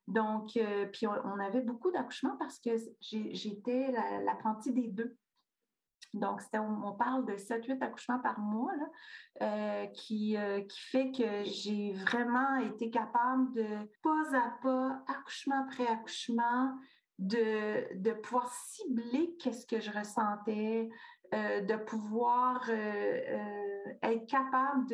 Donc, 0.07 0.57
euh, 0.57 0.85
puis 0.87 1.07
on, 1.07 1.39
avait 1.39 1.61
beaucoup 1.61 1.91
d'accouchements 1.91 2.35
parce 2.37 2.59
que 2.59 2.71
j'étais 2.99 3.93
l'apprentie 4.25 4.73
des 4.73 4.87
deux. 4.87 5.17
Donc, 6.13 6.41
on 6.53 6.91
parle 6.91 7.25
de 7.25 7.33
7-8 7.33 7.81
accouchements 7.81 8.19
par 8.19 8.39
mois, 8.39 8.71
là, 8.75 9.87
qui, 9.87 10.37
qui 10.69 10.79
fait 10.79 11.11
que 11.11 11.43
j'ai 11.43 11.93
vraiment 11.93 12.57
été 12.57 12.91
capable 12.91 13.51
de, 13.53 13.89
pas 14.03 14.37
à 14.37 14.51
pas, 14.61 15.03
accouchement 15.07 15.63
après 15.63 15.87
accouchement, 15.87 16.77
de, 17.17 17.95
de 17.95 18.11
pouvoir 18.11 18.51
cibler 18.53 19.35
qu'est-ce 19.39 19.65
que 19.65 19.79
je 19.79 19.91
ressentais, 19.91 20.89
de 21.33 21.75
pouvoir 21.77 22.69
être 22.69 24.27
capable 24.27 24.85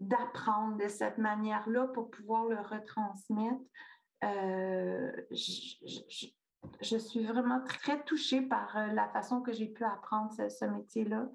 d'apprendre 0.00 0.78
de 0.78 0.88
cette 0.88 1.18
manière-là 1.18 1.86
pour 1.88 2.10
pouvoir 2.10 2.46
le 2.46 2.58
retransmettre. 2.58 3.60
Euh, 4.24 5.12
je, 5.30 6.96
suis 6.98 7.24
vraiment 7.24 7.62
très 7.64 8.02
touchée 8.04 8.42
par 8.42 8.76
euh, 8.76 8.86
la 8.88 9.08
façon 9.08 9.40
que 9.40 9.52
j'ai 9.52 9.68
pu 9.68 9.84
apprendre 9.84 10.32
ce 10.32 10.64
métier-là 10.64 11.28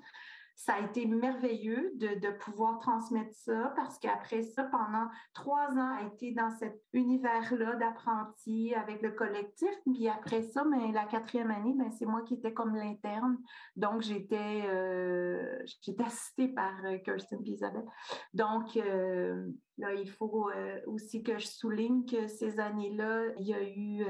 ça 0.55 0.75
a 0.75 0.79
été 0.81 1.05
merveilleux 1.05 1.91
de, 1.95 2.31
pouvoir 2.39 2.79
transmettre 2.79 3.33
ça 3.33 3.73
parce 3.75 3.99
qu'après 3.99 4.41
ça, 4.41 4.63
pendant 4.63 5.07
trois 5.33 5.69
ans, 5.71 5.95
a 5.99 6.07
été 6.13 6.33
dans 6.33 6.49
cet 6.51 6.81
univers-là 6.93 7.75
d'apprenti 7.75 8.73
avec 8.73 9.01
le 9.01 9.11
collectif. 9.11 9.69
Puis 9.85 10.07
après 10.07 10.43
ça, 10.43 10.63
mais 10.63 10.77
ben, 10.77 10.93
la 10.93 11.05
quatrième 11.05 11.51
année, 11.51 11.73
ben, 11.75 11.91
c'est 11.91 12.05
moi 12.05 12.21
qui 12.21 12.35
étais 12.35 12.53
comme 12.53 12.75
l'interne. 12.75 13.37
Donc, 13.75 14.01
j'étais 14.01 14.63
euh, 14.67 15.59
assistée 15.99 16.47
par 16.49 16.73
euh, 16.85 16.97
Kirsten 16.99 17.39
et 17.45 17.49
Isabelle. 17.49 17.85
Donc, 18.33 18.77
euh, 18.77 19.49
Il 19.77 20.09
faut 20.09 20.49
aussi 20.87 21.21
que 21.21 21.37
je 21.37 21.47
souligne 21.47 22.05
que 22.05 22.27
ces 22.27 22.59
années-là, 22.59 23.23
il 23.39 23.47
y 23.47 23.53
a 23.53 23.61
eu 23.61 24.05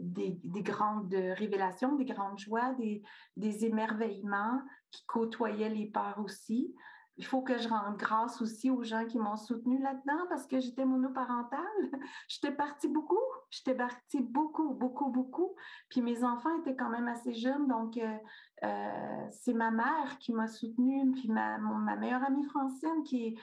des, 0.00 0.62
grandes 0.62 1.14
révélations, 1.14 1.94
des 1.94 2.04
grandes 2.04 2.38
joies, 2.38 2.74
des, 2.74 3.02
des 3.36 3.64
émerveillements 3.64 4.60
qui 4.90 5.04
côtoyaient 5.06 5.68
les 5.68 5.86
peurs 5.86 6.18
aussi. 6.18 6.74
Il 7.18 7.24
faut 7.24 7.40
que 7.40 7.56
je 7.56 7.68
rende 7.68 7.96
grâce 7.96 8.42
aussi 8.42 8.70
aux 8.70 8.82
gens 8.82 9.06
qui 9.06 9.18
m'ont 9.18 9.36
soutenue 9.36 9.80
là-dedans 9.80 10.26
parce 10.28 10.46
que 10.46 10.60
j'étais 10.60 10.84
monoparentale. 10.84 11.60
j'étais 12.28 12.52
partie 12.52 12.88
beaucoup. 12.88 13.16
J'étais 13.50 13.74
partie 13.74 14.20
beaucoup, 14.20 14.74
beaucoup, 14.74 15.10
beaucoup. 15.10 15.54
Puis 15.88 16.02
mes 16.02 16.24
enfants 16.24 16.54
étaient 16.60 16.76
quand 16.76 16.90
même 16.90 17.08
assez 17.08 17.32
jeunes. 17.32 17.68
Donc, 17.68 17.96
euh, 17.96 18.16
euh, 18.64 19.26
c'est 19.30 19.54
ma 19.54 19.70
mère 19.70 20.18
qui 20.18 20.34
m'a 20.34 20.46
soutenue. 20.46 21.10
Puis 21.12 21.28
ma, 21.28 21.58
meilleure 21.96 22.22
amie 22.22 22.44
Francine 22.44 23.02
qui, 23.04 23.38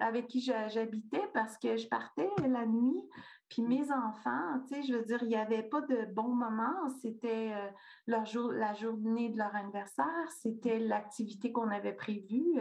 avec 0.00 0.28
qui 0.28 0.40
j'habitais 0.40 1.28
parce 1.34 1.58
que 1.58 1.76
je 1.76 1.88
partais 1.88 2.30
la 2.46 2.66
nuit. 2.66 3.02
Puis 3.48 3.62
mes 3.62 3.90
enfants, 3.90 4.60
tu 4.68 4.74
sais, 4.74 4.82
je 4.82 4.94
veux 4.94 5.02
dire, 5.02 5.22
il 5.22 5.28
n'y 5.28 5.36
avait 5.36 5.62
pas 5.62 5.80
de 5.80 6.04
bons 6.12 6.34
moments. 6.34 6.88
C'était 7.00 7.52
euh, 7.52 7.68
leur 8.06 8.26
jour, 8.26 8.52
la 8.52 8.74
journée 8.74 9.30
de 9.30 9.38
leur 9.38 9.54
anniversaire, 9.56 10.30
c'était 10.40 10.78
l'activité 10.78 11.50
qu'on 11.50 11.70
avait 11.70 11.94
prévue 11.94 12.60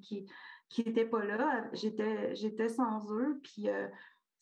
qui, 0.00 0.26
qui, 0.68 0.84
n'était 0.84 1.04
pas 1.06 1.24
là. 1.24 1.64
J'étais, 1.72 2.34
j'étais 2.34 2.68
sans 2.68 3.12
eux. 3.12 3.40
Puis 3.42 3.68
euh, 3.68 3.88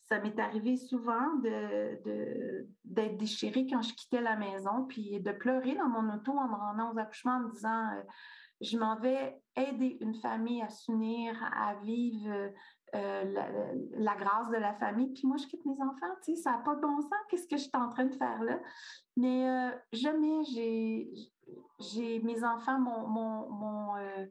ça 0.01 0.19
m'est 0.19 0.39
arrivé 0.39 0.77
souvent 0.77 1.35
de, 1.43 2.67
d'être 2.83 3.17
déchirée 3.17 3.65
quand 3.69 3.81
je 3.81 3.93
quittais 3.93 4.21
la 4.21 4.35
maison, 4.35 4.85
puis 4.87 5.19
de 5.19 5.31
pleurer 5.31 5.75
dans 5.75 5.89
mon 5.89 6.13
auto 6.13 6.31
en 6.31 6.47
me 6.47 6.55
rendant 6.55 6.93
aux 6.93 6.97
accouchements 6.97 7.37
en 7.37 7.41
me 7.41 7.51
disant 7.51 7.87
je 8.61 8.77
m'en 8.77 8.95
vais 8.99 9.41
aider 9.55 9.97
une 10.01 10.15
famille 10.15 10.61
à 10.61 10.69
s'unir, 10.69 11.35
à 11.55 11.73
vivre 11.83 12.51
euh, 12.93 13.23
la, 13.93 14.15
grâce 14.15 14.49
de 14.49 14.57
la 14.57 14.73
famille. 14.73 15.13
Puis 15.13 15.25
moi, 15.25 15.37
je 15.37 15.47
quitte 15.47 15.65
mes 15.65 15.81
enfants, 15.81 16.13
tu 16.23 16.35
sais, 16.35 16.41
ça 16.41 16.51
n'a 16.51 16.57
pas 16.59 16.75
de 16.75 16.81
bon 16.81 17.01
sens. 17.01 17.11
Qu'est-ce 17.29 17.47
que 17.47 17.57
je 17.57 17.63
suis 17.63 17.71
en 17.73 17.89
train 17.89 18.05
de 18.05 18.13
faire 18.15 18.43
là? 18.43 18.59
Mais 19.17 19.49
euh, 19.49 19.71
jamais 19.93 20.43
j'ai, 20.43 22.19
mes 22.19 22.43
enfants 22.43 22.79
m'ont, 22.79 23.95
euh, 23.95 24.25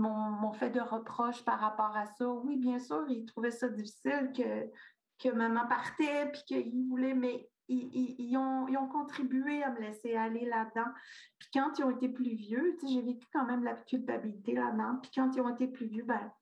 mon 0.00 0.52
fait 0.52 0.70
de 0.70 0.80
reproche 0.80 1.44
par 1.44 1.60
rapport 1.60 1.96
à 1.96 2.06
ça. 2.06 2.28
Oui, 2.28 2.56
bien 2.56 2.78
sûr, 2.78 3.04
ils 3.08 3.26
trouvaient 3.26 3.50
ça 3.50 3.68
difficile 3.68 4.32
que, 4.36 4.70
que 5.18 5.34
maman 5.34 5.66
partait, 5.66 6.30
puis 6.32 6.42
qu'ils 6.46 6.88
voulaient, 6.88 7.14
mais 7.14 7.48
ils, 7.68 8.16
ils, 8.18 8.36
ont, 8.36 8.66
ils, 8.66 8.76
ont, 8.76 8.88
contribué 8.88 9.62
à 9.62 9.70
me 9.70 9.80
laisser 9.80 10.16
aller 10.16 10.44
là-dedans. 10.44 10.90
Puis 11.38 11.48
quand 11.54 11.78
ils 11.78 11.84
ont 11.84 11.90
été 11.90 12.08
plus 12.08 12.34
vieux, 12.34 12.76
j'ai 12.86 13.00
vécu 13.00 13.26
quand 13.32 13.46
même 13.46 13.62
la 13.62 13.74
culpabilité 13.74 14.54
là-dedans. 14.54 14.98
Puis 15.00 15.12
quand 15.14 15.30
ils 15.36 15.40
ont 15.40 15.54
été 15.54 15.68
plus 15.68 15.86
vieux, 15.86 16.04
ben, 16.04 16.32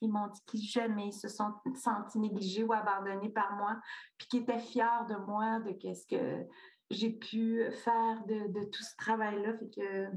ils 0.00 0.10
m'ont 0.10 0.28
dit 0.28 0.40
qu'ils 0.46 0.62
jamais 0.62 1.12
se 1.12 1.28
sont 1.28 1.52
sentis 1.74 2.18
négligés 2.18 2.64
ou 2.64 2.72
abandonnés 2.72 3.30
par 3.30 3.56
moi, 3.56 3.80
puis 4.18 4.28
qu'ils 4.28 4.42
étaient 4.42 4.58
fiers 4.58 5.04
de 5.08 5.16
moi, 5.16 5.60
de 5.60 5.72
qu'est-ce 5.72 6.06
que 6.06 6.46
j'ai 6.90 7.10
pu 7.10 7.64
faire 7.84 8.24
de, 8.26 8.64
tout 8.64 8.82
ce 8.82 8.96
travail-là. 8.96 9.54
Fait 9.58 9.70
que 9.70 10.08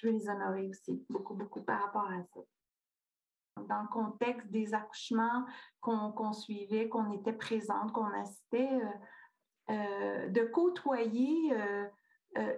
je 0.00 0.06
veux 0.06 0.12
les 0.12 0.28
honorer 0.28 0.68
aussi, 0.68 1.04
beaucoup, 1.08 1.34
beaucoup 1.34 1.62
par 1.62 1.82
rapport 1.82 2.06
à 2.10 2.22
ça. 2.22 2.40
Dans 3.68 3.82
le 3.82 3.88
contexte 3.88 4.50
des 4.50 4.72
accouchements 4.72 5.44
qu'on 5.80 6.32
suivait, 6.32 6.88
qu'on 6.88 7.12
était 7.12 7.32
présente, 7.32 7.92
qu'on 7.92 8.12
assistait, 8.12 8.70
euh, 8.72 9.74
euh, 9.74 10.28
de 10.28 10.42
côtoyer 10.44 11.52
euh, 11.52 11.86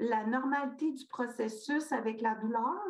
la 0.01 0.25
normalité 0.25 0.93
du 0.93 1.07
processus 1.07 1.91
avec 1.93 2.21
la 2.21 2.35
douleur, 2.37 2.81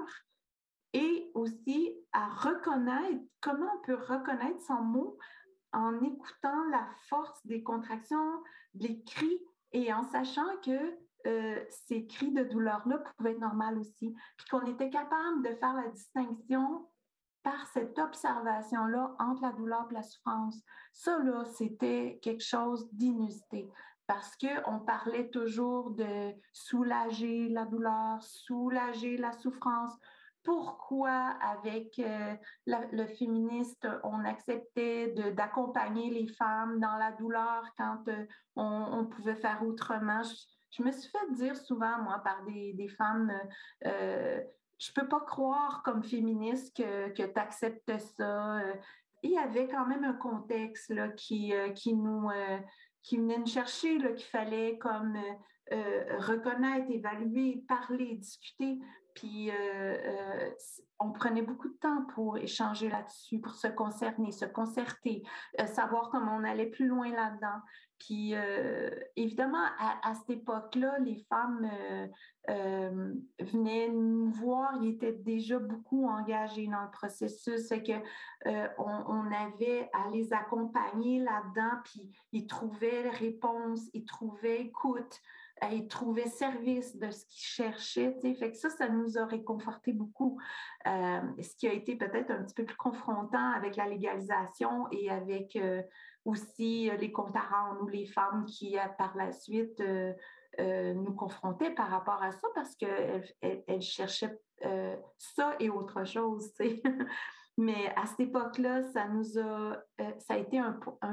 et 0.93 1.31
aussi 1.35 1.97
à 2.13 2.29
reconnaître, 2.29 3.25
comment 3.41 3.71
on 3.79 3.87
peut 3.87 3.95
reconnaître 3.95 4.61
son 4.61 4.83
mot 4.83 5.17
en 5.73 5.99
écoutant 6.03 6.65
la 6.71 6.87
force 7.09 7.47
des 7.47 7.63
contractions, 7.63 8.43
des 8.75 9.03
cris 9.05 9.41
et 9.73 9.91
en 9.93 10.03
sachant 10.03 10.57
que 10.63 10.99
euh, 11.27 11.65
ces 11.87 12.07
cris 12.07 12.33
de 12.33 12.45
douleur-là 12.45 12.99
pouvaient 13.17 13.33
être 13.33 13.41
normaux 13.41 13.81
aussi, 13.81 14.15
puis 14.37 14.47
qu'on 14.51 14.67
était 14.67 14.91
capable 14.91 15.43
de 15.43 15.55
faire 15.55 15.75
la 15.75 15.89
distinction 15.89 16.89
par 17.43 17.67
cette 17.69 17.99
observation-là 17.99 19.17
entre 19.19 19.43
la 19.43 19.53
douleur 19.53 19.87
et 19.91 19.95
la 19.95 20.03
souffrance. 20.03 20.61
Ça, 20.93 21.19
là, 21.19 21.45
c'était 21.45 22.21
quelque 22.23 22.45
chose 22.45 22.89
d'inusité 22.93 23.69
parce 24.07 24.37
qu'on 24.37 24.81
parlait 24.81 25.31
toujours 25.31 25.91
de 25.91 26.33
soulager 26.53 27.49
la 27.49 27.65
douleur, 27.65 28.23
soulager 28.23 29.17
la 29.17 29.33
souffrance, 29.33 29.93
pourquoi 30.45 31.35
avec 31.41 31.99
euh, 31.99 32.35
le 32.67 33.07
féministe, 33.07 33.87
on 34.03 34.25
acceptait 34.25 35.15
d'accompagner 35.33 36.11
les 36.11 36.27
femmes 36.27 36.81
dans 36.81 36.97
la 36.97 37.13
douleur 37.13 37.63
quand 37.77 38.03
euh, 38.09 38.27
on, 38.57 39.07
pouvait 39.07 39.37
faire 39.37 39.63
autrement? 39.65 40.23
Me 40.81 40.93
suis 40.93 41.11
fait 41.11 41.33
dire 41.33 41.57
souvent, 41.57 41.99
moi, 41.99 42.21
par 42.25 42.43
des, 42.45 42.89
femmes, 42.89 43.33
euh, 43.85 44.41
je 44.79 44.91
ne 44.91 45.01
peux 45.01 45.09
pas 45.09 45.21
croire 45.21 45.83
comme 45.85 46.03
féministe 46.03 46.77
que, 46.77 47.11
que 47.11 47.23
tu 47.23 47.39
acceptes 47.39 47.99
ça. 47.99 48.63
Il 49.23 49.33
y 49.33 49.39
avait 49.39 49.69
quand 49.69 49.87
même 49.87 50.05
un 50.05 50.15
contexte 50.15 50.91
là, 50.91 51.09
qui, 51.09 51.53
qui 51.75 51.95
nous 51.95 52.31
qui 53.03 53.19
venait 53.19 53.39
nous 53.39 53.47
chercher, 53.47 53.99
qu'il 53.99 54.27
fallait 54.27 54.79
comme 54.79 55.19
reconnaître, 55.71 56.91
évaluer, 56.91 57.65
parler, 57.69 58.15
discuter. 58.15 58.81
Puis 59.15 59.51
euh, 59.51 59.55
euh, 59.55 60.51
on 60.99 61.13
prenait 61.13 61.43
beaucoup 61.43 61.69
de 61.69 61.77
temps 61.77 62.05
pour 62.15 62.39
échanger 62.39 62.89
là-dessus, 62.89 63.41
pour 63.41 63.55
se 63.55 63.69
concerner, 63.69 64.33
se 64.33 64.45
concerter, 64.45 65.23
euh, 65.61 65.67
savoir 65.67 66.11
comment 66.11 66.37
on 66.37 66.45
allait 66.45 66.67
plus 66.67 66.87
loin 66.87 67.11
là-dedans. 67.11 67.61
Puis 68.05 68.35
évidemment, 69.15 69.65
à, 69.79 70.15
cette 70.15 70.39
époque-là, 70.39 70.99
les 70.99 71.25
femmes 71.29 71.71
venaient 72.49 73.89
nous 73.91 74.31
voir, 74.31 74.77
ils 74.83 74.91
étaient 74.91 75.13
déjà 75.13 75.59
beaucoup 75.59 76.09
engagés 76.09 76.67
dans 76.67 76.83
le 76.83 76.91
processus, 76.91 77.69
c'est 77.69 77.83
que 77.83 77.93
on, 78.79 79.33
avait 79.33 79.89
à 79.93 80.11
les 80.11 80.33
accompagner 80.33 81.21
là-dedans, 81.21 81.79
puis 81.85 82.11
ils 82.33 82.47
trouvaient 82.47 83.09
réponse, 83.11 83.81
ils 83.95 84.05
trouvaient 84.05 84.63
écoute 84.63 85.21
ils 85.71 85.87
trouvaient 85.87 86.27
service 86.27 86.97
de 86.97 87.11
ce 87.11 87.25
qu'ils 87.27 87.45
cherchaient. 87.45 88.17
Fait 88.21 88.51
que 88.51 88.57
ça, 88.57 88.71
ça 88.71 88.89
nous 88.89 89.19
a 89.19 89.27
réconforté 89.27 89.93
beaucoup. 89.93 90.39
Euh, 90.87 91.21
ce 91.41 91.57
qui 91.57 91.69
a 91.69 91.73
été 91.73 91.97
peut-être 91.97 92.31
un 92.31 92.43
petit 92.43 92.55
peu 92.55 92.65
plus 92.65 92.77
confrontant 92.77 93.53
avec 93.53 93.77
la 93.77 93.87
légalisation 93.87 94.89
et 94.91 95.11
avec 95.11 95.57
euh, 95.57 95.83
aussi 96.25 96.91
euh, 96.91 96.97
les 96.97 97.13
comptes 97.13 97.37
à 97.37 97.41
rendre 97.41 97.83
ou 97.83 97.89
les 97.89 98.07
femmes 98.07 98.45
qui, 98.47 98.77
par 98.99 99.17
la 99.17 99.33
suite, 99.33 99.83
nous 100.59 101.15
confrontaient 101.15 101.71
par 101.71 101.89
rapport 101.89 102.23
à 102.23 102.33
ça 102.33 102.49
parce 102.55 102.75
qu'elles 102.77 103.25
elles, 103.41 103.81
cherchaient 103.81 104.39
ça 105.17 105.57
et 105.61 105.71
autre 105.71 106.05
chose. 106.05 106.53
Mais 107.59 107.93
à 107.97 108.07
cette 108.07 108.21
époque-là, 108.21 108.83
ça 108.83 109.09
nous 109.09 109.39
a, 109.39 109.77
euh, 110.01 110.13
ça 110.19 110.35
a 110.35 110.39
été 110.39 110.59
un, 110.59 110.73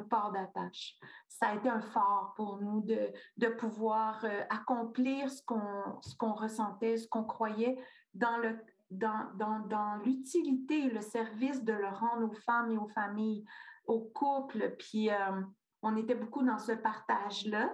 port 0.09 0.31
d'attache. 0.31 0.95
Ça 1.27 1.47
a 1.47 1.55
été 1.55 1.67
un 1.67 1.81
fort 1.81 2.33
pour 2.37 2.61
nous 2.61 2.81
de, 2.81 3.11
de 3.37 3.47
pouvoir 3.47 4.23
euh, 4.23 4.41
accomplir 4.49 5.29
ce 5.29 5.41
qu'on, 5.43 6.33
ressentait, 6.33 6.95
ce 6.97 7.07
qu'on 7.09 7.25
croyait 7.25 7.77
dans 8.13 8.37
le, 8.37 8.57
dans, 8.89 9.27
dans, 9.35 9.59
dans 9.67 9.97
l'utilité 10.05 10.85
et 10.85 10.89
le 10.89 11.01
service 11.01 11.63
de 11.63 11.73
le 11.73 11.87
rendre 11.87 12.29
aux 12.29 12.35
femmes 12.45 12.71
et 12.71 12.77
aux 12.77 12.87
familles, 12.87 13.43
aux 13.85 14.01
couples. 14.01 14.75
Puis, 14.79 15.09
euh, 15.09 15.41
on 15.81 15.97
était 15.97 16.15
beaucoup 16.15 16.43
dans 16.43 16.57
ce 16.57 16.71
partage-là 16.71 17.69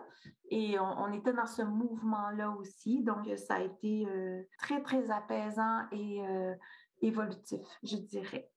et 0.49 0.79
on, 0.79 1.11
était 1.11 1.33
dans 1.33 1.47
ce 1.47 1.63
mouvement-là 1.63 2.51
aussi. 2.51 3.01
Donc, 3.01 3.27
ça 3.35 3.55
a 3.55 3.61
été 3.61 4.07
très, 4.59 4.83
très 4.83 5.09
apaisant 5.09 5.81
et 5.91 6.21
évolutif, 7.01 7.61
je 7.81 7.95
dirais. 7.95 8.47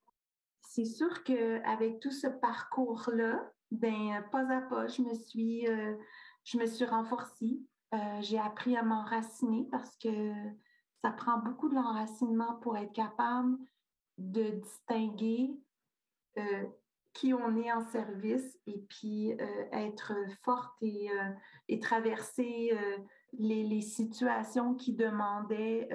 C'est 0.79 0.85
sûr 0.85 1.25
qu'avec 1.25 1.99
tout 1.99 2.13
ce 2.13 2.29
parcours-là, 2.29 3.53
ben, 3.73 4.25
pas 4.31 4.49
à 4.49 4.61
pas, 4.61 4.87
je 4.87 5.03
me 5.03 5.13
suis, 5.13 5.67
euh, 5.67 5.97
je 6.45 6.57
me 6.57 6.67
suis 6.67 6.85
renforcée. 6.85 7.59
J'ai 8.21 8.39
appris 8.39 8.77
à 8.77 8.85
m'enraciner 8.85 9.67
parce 9.73 9.97
que 9.97 10.33
ça 11.03 11.11
prend 11.11 11.39
beaucoup 11.39 11.69
de 11.69 11.75
l'enracinement 11.75 12.61
pour 12.61 12.77
être 12.77 12.93
capable 12.93 13.59
de 14.19 14.51
distinguer 14.51 15.51
qui 17.19 17.35
on 17.35 17.57
est 17.57 17.73
en 17.73 17.81
service 17.91 18.59
et 18.67 18.79
puis 18.89 19.33
euh, 19.33 19.65
être 19.73 20.13
forte 20.45 20.73
et, 20.81 21.11
euh, 21.11 21.77
traverser 21.81 22.71
euh, 22.73 22.99
les, 23.39 23.81
situations 23.81 24.75
qui 24.75 24.93
demandaient 24.93 25.89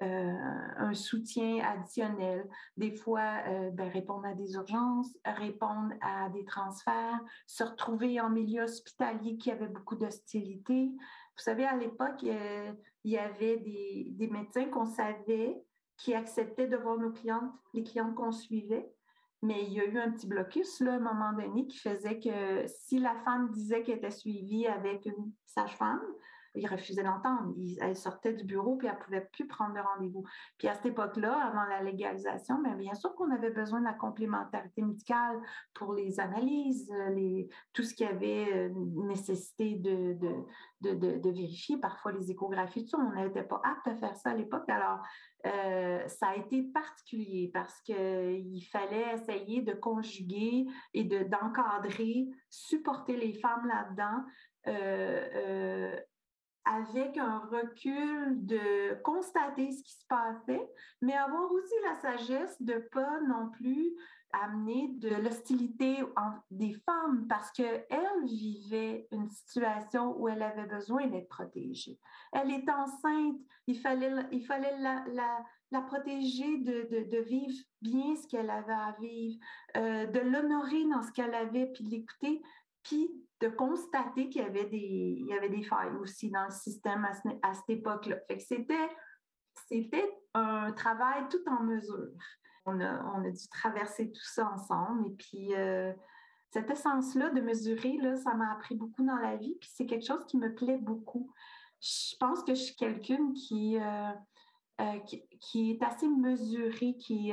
un 0.00 0.94
soutien 0.94 1.62
additionnel. 1.64 2.48
Des 2.76 2.92
fois, 2.92 3.42
ben, 3.72 3.90
répondre 3.90 4.26
à 4.26 4.34
des 4.34 4.54
urgences, 4.54 5.16
répondre 5.24 5.92
à 6.00 6.28
des 6.30 6.44
transferts, 6.44 7.20
se 7.46 7.64
retrouver 7.64 8.20
en 8.20 8.30
milieu 8.30 8.62
hospitalier 8.62 9.36
qui 9.36 9.50
avait 9.50 9.68
beaucoup 9.68 9.96
d'hostilité. 9.96 10.86
Vous 10.86 11.44
savez, 11.44 11.64
à 11.64 11.76
l'époque, 11.76 12.22
il 12.22 12.76
y 13.04 13.18
avait 13.18 13.58
des, 13.58 14.08
des 14.10 14.28
médecins 14.28 14.66
qu'on 14.66 14.86
savait 14.86 15.62
qui 15.96 16.14
acceptaient 16.14 16.66
de 16.66 16.76
voir 16.76 16.96
nos 16.96 17.10
clientes, 17.10 17.52
les 17.74 17.82
clientes 17.82 18.14
qu'on 18.14 18.32
suivait, 18.32 18.90
mais 19.42 19.64
il 19.64 19.72
y 19.72 19.80
a 19.80 19.84
eu 19.84 19.98
un 19.98 20.10
petit 20.10 20.26
blocus 20.26 20.80
là, 20.80 20.92
à 20.92 20.96
un 20.96 21.00
moment 21.00 21.32
donné 21.32 21.66
qui 21.66 21.78
faisait 21.78 22.18
que 22.18 22.66
si 22.66 22.98
la 22.98 23.14
femme 23.24 23.50
disait 23.50 23.82
qu'elle 23.82 23.98
était 23.98 24.10
suivie 24.10 24.66
avec 24.66 25.06
une 25.06 25.32
sage-femme, 25.46 26.02
il 26.54 26.66
refusait 26.66 27.02
d'entendre. 27.02 27.54
Elle 27.80 27.96
sortait 27.96 28.32
du 28.32 28.44
bureau 28.44 28.76
puis 28.76 28.88
elle 28.88 28.94
ne 28.94 29.00
pouvait 29.00 29.28
plus 29.32 29.46
prendre 29.46 29.74
de 29.74 29.80
rendez-vous. 29.80 30.24
Puis 30.58 30.68
à 30.68 30.74
cette 30.74 30.86
époque-là, 30.86 31.32
avant 31.46 31.64
la 31.64 31.82
légalisation, 31.82 32.60
mais 32.60 32.74
bien 32.74 32.94
sûr 32.94 33.14
qu'on 33.14 33.30
avait 33.30 33.50
besoin 33.50 33.80
de 33.80 33.84
la 33.84 33.94
complémentarité 33.94 34.82
médicale 34.82 35.40
pour 35.74 35.94
les 35.94 36.20
analyses, 36.20 36.90
les, 37.14 37.48
tout 37.72 37.82
ce 37.82 37.94
qui 37.94 38.04
avait 38.04 38.52
euh, 38.52 38.70
nécessité 39.06 39.76
de, 39.76 40.16
vérifier, 41.30 41.78
parfois 41.78 42.12
les 42.12 42.30
échographies, 42.30 42.84
tout 42.84 42.90
ça, 42.90 42.98
on 42.98 43.14
n'était 43.14 43.44
pas 43.44 43.60
apte 43.64 43.86
à 43.86 43.96
faire 43.96 44.16
ça 44.16 44.30
à 44.30 44.34
l'époque. 44.34 44.68
Alors, 44.68 45.00
euh, 45.46 46.06
ça 46.08 46.28
a 46.28 46.36
été 46.36 46.62
particulier 46.62 47.50
parce 47.52 47.80
qu'il 47.82 48.64
fallait 48.70 49.14
essayer 49.14 49.62
de 49.62 49.72
conjuguer 49.72 50.66
et 50.94 51.04
d'encadrer, 51.04 52.28
supporter 52.50 53.16
les 53.16 53.34
femmes 53.34 53.66
là-dedans. 53.66 54.24
Euh, 54.66 55.28
euh, 55.34 56.00
avec 56.64 57.16
un 57.16 57.38
recul 57.38 58.46
de 58.46 59.00
constater 59.02 59.72
ce 59.72 59.82
qui 59.82 59.92
se 59.92 60.06
passait, 60.06 60.70
mais 61.00 61.14
avoir 61.14 61.50
aussi 61.50 61.74
la 61.84 61.94
sagesse 61.94 62.60
de 62.60 62.78
pas 62.92 63.20
non 63.22 63.50
plus 63.50 63.94
amener 64.32 64.88
de 64.98 65.08
l'hostilité 65.08 65.96
des 66.50 66.74
femmes 66.86 67.26
parce 67.28 67.50
qu'elle 67.50 68.24
vivait 68.24 69.08
une 69.10 69.28
situation 69.28 70.16
où 70.18 70.28
elle 70.28 70.42
avait 70.42 70.66
besoin 70.66 71.06
d'être 71.08 71.28
protégée. 71.28 71.98
Elle 72.32 72.50
est 72.50 72.68
enceinte, 72.70 73.38
il 73.66 73.78
fallait, 73.78 74.12
il 74.30 74.44
fallait 74.46 74.78
la, 74.78 75.04
la, 75.70 75.80
protéger 75.82 76.58
de, 76.58 76.88
de, 76.90 77.10
de, 77.10 77.22
vivre 77.22 77.64
bien 77.82 78.14
ce 78.16 78.26
qu'elle 78.28 78.50
avait 78.50 78.72
à 78.72 78.94
vivre, 79.00 79.38
euh, 79.76 80.06
de 80.06 80.20
l'honorer 80.20 80.84
dans 80.84 81.02
ce 81.02 81.12
qu'elle 81.12 81.34
avait, 81.34 81.66
puis 81.66 81.84
l'écouter, 81.84 82.42
puis 82.82 83.10
de 83.40 83.48
constater 83.48 84.28
qu'il 84.28 84.42
y 84.42 84.44
avait 84.44 84.66
des, 84.66 85.16
il 85.18 85.26
y 85.26 85.32
avait 85.32 85.48
des 85.48 85.62
failles 85.62 85.96
aussi 86.00 86.30
dans 86.30 86.44
le 86.44 86.50
système 86.50 87.06
à, 87.42 87.54
cette 87.54 87.70
époque-là. 87.70 88.16
Fait 88.28 88.36
que 88.36 88.42
c'était, 88.42 88.88
c'était 89.66 90.14
un 90.34 90.72
travail 90.72 91.26
tout 91.30 91.42
en 91.46 91.62
mesure. 91.62 92.10
On 92.66 92.78
a, 92.80 93.02
on 93.14 93.24
a 93.24 93.30
dû 93.30 93.48
traverser 93.48 94.12
tout 94.12 94.24
ça 94.24 94.50
ensemble. 94.50 95.06
Et 95.06 95.14
puis, 95.16 95.54
euh, 95.54 95.92
cette 96.50 96.70
essence-là 96.70 97.30
de 97.30 97.40
mesurer, 97.40 97.96
là, 97.96 98.16
ça 98.16 98.34
m'a 98.34 98.52
appris 98.52 98.74
beaucoup 98.74 99.04
dans 99.04 99.16
la 99.16 99.36
vie. 99.36 99.56
Puis 99.58 99.70
c'est 99.72 99.86
quelque 99.86 100.06
chose 100.06 100.24
qui 100.26 100.36
me 100.36 100.54
plaît 100.54 100.78
beaucoup. 100.78 101.32
Je 101.80 102.16
pense 102.18 102.44
que 102.44 102.54
je 102.54 102.60
suis 102.60 102.76
quelqu'un 102.76 103.32
qui, 103.32 103.78
euh, 103.78 104.12
euh, 104.82 104.98
qui, 105.40 105.70
est 105.70 105.82
assez 105.82 106.08
mesuré, 106.08 106.94
qui, 106.98 107.32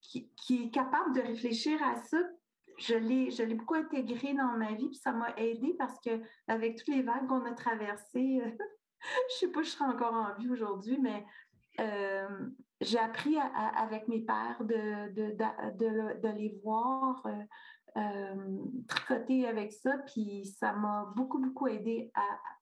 qui, 0.00 0.28
qui, 0.34 0.64
est 0.64 0.70
capable 0.70 1.14
de 1.14 1.20
réfléchir 1.20 1.80
à 1.84 1.94
ça. 2.02 2.18
Je 2.78 2.94
l'ai, 2.94 3.30
je 3.30 3.42
l'ai 3.42 3.54
beaucoup 3.54 3.74
intégré 3.74 4.34
dans 4.34 4.56
ma 4.56 4.72
vie, 4.72 4.88
puis 4.88 4.98
ça 4.98 5.12
m'a 5.12 5.34
aidé 5.36 5.74
parce 5.78 5.98
que 6.00 6.20
avec 6.46 6.76
toutes 6.76 6.94
les 6.94 7.02
vagues 7.02 7.26
qu'on 7.26 7.44
a 7.44 7.52
traversées, 7.52 8.40
je 9.00 9.34
ne 9.34 9.38
sais 9.38 9.48
pas 9.48 9.62
si 9.62 9.70
je 9.70 9.76
serai 9.76 9.90
encore 9.90 10.14
en 10.14 10.34
vie 10.34 10.48
aujourd'hui, 10.48 10.98
mais 11.00 11.24
euh, 11.80 12.48
j'ai 12.80 12.98
appris 12.98 13.36
avec 13.38 14.08
mes 14.08 14.20
pères 14.20 14.62
de, 14.64 15.12
de, 15.12 16.20
de, 16.20 16.28
les 16.28 16.58
voir 16.62 17.24
euh, 17.26 17.42
euh, 17.96 18.58
tricoter 18.88 19.46
avec 19.46 19.72
ça, 19.72 19.98
puis 19.98 20.44
ça 20.46 20.72
m'a 20.72 21.12
beaucoup, 21.16 21.38
beaucoup 21.38 21.66
aidé 21.66 22.12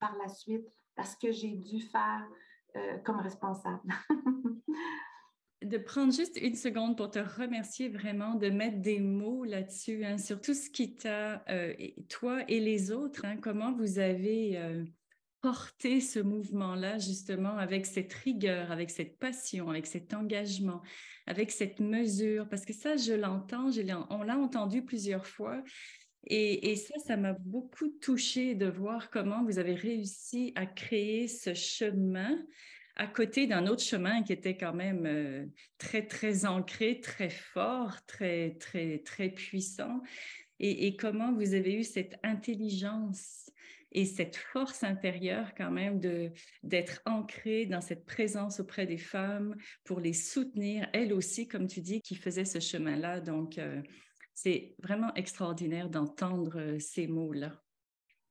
par 0.01 0.17
la 0.17 0.29
suite 0.29 0.67
parce 0.95 1.17
que 1.17 1.33
j'ai 1.33 1.53
dû 1.53 1.81
faire 1.81 2.27
comme 3.05 3.21
responsable. 3.21 3.81
de 5.63 5.79
prendre 5.79 6.13
juste 6.13 6.39
une 6.41 6.55
seconde 6.55 6.97
pour 6.97 7.11
te 7.11 7.19
remercier 7.19 7.89
vraiment, 7.89 8.35
de 8.35 8.51
mettre 8.51 8.79
des 8.79 9.01
mots 9.01 9.45
là-dessus, 9.45 10.05
hein, 10.05 10.19
sur 10.19 10.41
tout 10.41 10.55
ce 10.55 10.69
qui 10.71 10.95
t'a, 10.95 11.45
toi 12.09 12.45
et 12.49 12.61
les 12.61 12.93
autres, 12.93 13.25
hein, 13.25 13.37
comment 13.41 13.73
vous 13.73 13.99
avez 13.99 14.85
porter 15.47 16.01
ce 16.01 16.19
mouvement-là 16.19 16.99
justement 16.99 17.57
avec 17.57 17.87
cette 17.87 18.13
rigueur, 18.13 18.73
avec 18.73 18.91
cette 18.91 19.17
passion, 19.17 19.71
avec 19.71 19.87
cet 19.87 20.13
engagement, 20.13 20.83
avec 21.27 21.53
cette 21.53 21.79
mesure, 21.79 22.49
parce 22.49 22.65
que 22.65 22.73
ça, 22.73 22.97
je 22.97 23.13
l'entends, 23.13 23.71
on 24.11 24.23
l'a 24.25 24.37
entendu 24.37 24.83
plusieurs 24.83 25.25
fois. 25.25 25.63
Et, 26.29 26.75
ça, 26.75 26.95
ça 27.07 27.17
m'a 27.17 27.35
beaucoup 27.35 27.89
touché 28.01 28.57
de 28.57 28.67
voir 28.67 29.09
comment 29.11 29.45
vous 29.45 29.61
avez 29.61 29.75
réussi 29.75 30.53
à 30.57 30.67
créer 30.67 31.29
ce 31.29 31.55
chemin 31.55 32.37
à 32.97 33.07
côté 33.07 33.47
d'un 33.47 33.67
autre 33.67 33.83
chemin 33.83 34.23
qui 34.23 34.33
était 34.33 34.57
quand 34.57 34.73
même 34.73 35.07
euh, 35.07 35.47
très, 35.79 36.07
très 36.07 36.47
ancré, 36.47 37.01
très 37.01 37.31
fort, 37.31 38.05
très, 38.07 38.57
très, 38.59 38.99
très 39.01 39.29
puissant. 39.29 40.03
Et, 40.59 40.97
comment 40.97 41.35
vous 41.35 41.53
avez 41.53 41.75
eu 41.75 41.85
cette 41.85 42.19
intelligence 42.23 43.51
et 43.93 44.07
cette 44.07 44.37
force 44.37 44.83
intérieure 44.85 45.53
quand 45.55 45.71
même 45.71 46.01
de 46.01 46.31
d'être 46.63 47.03
ancrée 47.05 47.67
dans 47.67 47.83
cette 47.83 48.07
présence 48.07 48.59
auprès 48.59 48.87
des 48.87 48.99
femmes 48.99 49.55
pour 49.85 50.01
les 50.01 50.15
soutenir, 50.15 50.89
elles 50.95 51.13
aussi, 51.13 51.47
comme 51.47 51.67
tu 51.67 51.83
dis, 51.83 52.01
qui 52.01 52.15
faisaient 52.15 52.47
ce 52.47 52.59
chemin-là. 52.59 53.21
Donc, 53.21 53.59
euh, 53.59 53.83
c'est 54.35 54.75
vraiment 54.83 55.13
extraordinaire 55.15 55.91
d'entendre 55.91 56.59
euh, 56.59 56.79
ces 56.79 57.07
mots-là. 57.07 57.63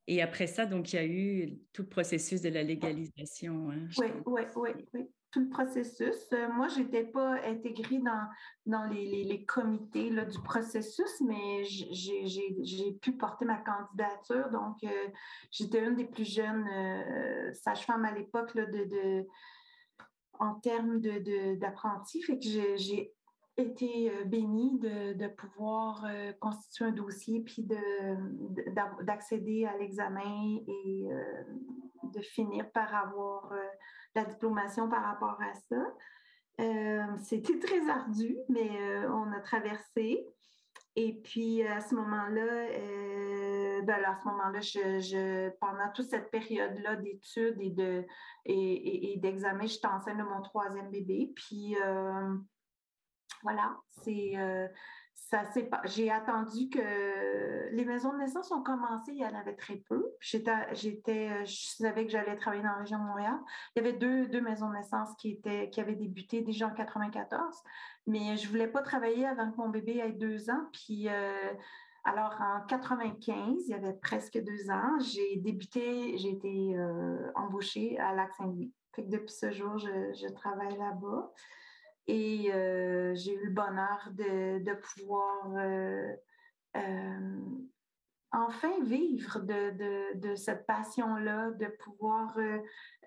Et 0.08 0.22
après 0.22 0.46
ça, 0.46 0.66
donc, 0.66 0.92
il 0.92 0.96
y 0.96 0.98
a 0.98 1.06
eu 1.06 1.58
tout 1.72 1.82
le 1.82 1.88
processus 1.88 2.40
de 2.40 2.48
la 2.48 2.62
légalisation. 2.62 3.70
Hein, 3.70 3.88
oui, 3.98 4.06
oui, 4.26 4.42
oui, 4.56 4.70
oui 4.94 5.10
tout 5.36 5.40
le 5.40 5.48
processus. 5.48 6.32
Euh, 6.32 6.48
moi, 6.50 6.68
je 6.68 6.80
n'étais 6.80 7.04
pas 7.04 7.34
intégrée 7.44 7.98
dans, 7.98 8.26
dans 8.64 8.84
les, 8.86 9.24
les, 9.24 9.44
comités 9.44 10.08
là, 10.08 10.24
du 10.24 10.40
processus, 10.40 11.20
mais 11.20 11.62
j'ai 11.64 12.92
pu 13.02 13.12
porter 13.12 13.44
ma 13.44 13.58
candidature. 13.58 14.48
Donc, 14.50 14.82
euh, 14.84 15.08
j'étais 15.50 15.84
une 15.84 15.94
des 15.94 16.06
plus 16.06 16.24
jeunes 16.24 16.66
euh, 16.66 17.52
sages-femmes 17.52 18.04
à 18.04 18.12
l'époque 18.12 18.56
de, 18.56 18.84
de, 18.84 19.26
en 20.38 20.54
termes 20.54 21.00
d'apprentis. 21.00 22.20
De, 22.20 22.24
fait 22.24 22.38
que 22.38 22.76
j'ai 22.76 23.12
été 23.56 24.12
bénie 24.26 24.78
de, 24.78 25.14
de 25.14 25.28
pouvoir 25.28 26.04
constituer 26.40 26.84
un 26.84 26.92
dossier 26.92 27.40
puis 27.40 27.66
d'accéder 29.02 29.64
à 29.64 29.76
l'examen 29.78 30.58
et 30.66 31.08
de 32.02 32.20
finir 32.20 32.70
par 32.72 32.94
avoir 32.94 33.52
la 34.14 34.24
diplomation 34.24 34.88
par 34.88 35.02
rapport 35.04 35.38
à 35.40 35.54
ça. 35.68 35.82
Euh, 36.60 37.04
c'était 37.22 37.58
très 37.58 37.88
ardu, 37.88 38.36
mais 38.48 38.70
euh, 38.80 39.10
on 39.10 39.30
a 39.32 39.40
traversé. 39.40 40.26
Et 40.98 41.20
puis 41.22 41.62
à 41.62 41.80
ce 41.80 41.94
moment-là, 41.94 42.40
euh, 42.42 43.82
ben 43.82 44.02
à 44.02 44.14
ce 44.14 44.26
moment-là, 44.28 44.60
je, 44.60 45.50
pendant 45.60 45.92
toute 45.94 46.08
cette 46.08 46.30
période-là 46.30 46.96
d'études 46.96 47.60
et 47.60 47.70
de 47.70 48.02
et, 48.46 49.12
et, 49.12 49.16
d'examen, 49.18 49.66
j'étais 49.66 49.88
enceinte 49.88 50.16
de 50.16 50.22
mon 50.22 50.40
troisième 50.40 50.90
bébé. 50.90 51.32
Puis 51.36 51.76
voilà, 53.46 53.76
c'est 54.02 54.34
ça 55.28 55.42
j'ai 55.84 56.10
attendu 56.10 56.68
que 56.68 57.68
les 57.72 57.84
maisons 57.84 58.12
de 58.12 58.18
naissance 58.18 58.52
ont 58.52 58.62
commencé, 58.62 59.12
il 59.12 59.18
y 59.18 59.24
en 59.24 59.34
avait 59.34 59.56
très 59.56 59.76
peu. 59.88 60.06
J'étais, 60.20 61.44
je 61.44 61.66
savais 61.76 62.06
que 62.06 62.12
j'allais 62.12 62.36
travailler 62.36 62.62
dans 62.62 62.70
la 62.70 62.78
région 62.78 62.98
de 62.98 63.04
Montréal. 63.04 63.34
Il 63.74 63.82
y 63.82 63.86
avait 63.86 63.98
deux, 63.98 64.40
maisons 64.40 64.68
de 64.68 64.74
naissance 64.74 65.08
qui, 65.18 65.32
étaient, 65.32 65.68
qui 65.70 65.80
avaient 65.80 65.96
débuté 65.96 66.42
déjà 66.42 66.68
en 66.68 66.74
94, 66.74 67.56
mais 68.06 68.36
je 68.36 68.48
voulais 68.48 68.68
pas 68.68 68.82
travailler 68.82 69.26
avant 69.26 69.50
que 69.50 69.56
mon 69.56 69.68
bébé 69.68 69.98
ait 69.98 70.12
deux 70.12 70.48
ans. 70.48 70.64
Puis 70.72 71.08
euh, 71.08 71.52
Alors, 72.04 72.36
en 72.40 72.64
95, 72.66 73.64
il 73.66 73.70
y 73.70 73.74
avait 73.74 73.94
presque 73.94 74.38
deux 74.38 74.70
ans, 74.70 74.98
j'ai 75.00 75.36
débuté, 75.38 76.16
j'ai 76.18 76.30
été 76.30 76.76
euh, 76.78 77.32
embauchée 77.34 77.98
à 77.98 78.14
Lac-Saint-Louis. 78.14 78.72
depuis 78.98 79.34
ce 79.34 79.50
jour, 79.50 79.76
je, 79.78 80.32
travaille 80.34 80.76
là-bas. 80.78 81.32
Et 82.08 82.52
euh, 82.52 83.14
j'ai 83.14 83.34
eu 83.34 83.46
le 83.46 83.52
bonheur 83.52 84.10
de, 84.12 84.74
pouvoir 84.74 85.52
euh, 85.56 86.14
enfin 88.32 88.72
vivre 88.84 89.40
de, 89.40 90.34
cette 90.36 90.66
passion-là, 90.66 91.50
de 91.52 91.66
pouvoir 91.66 92.38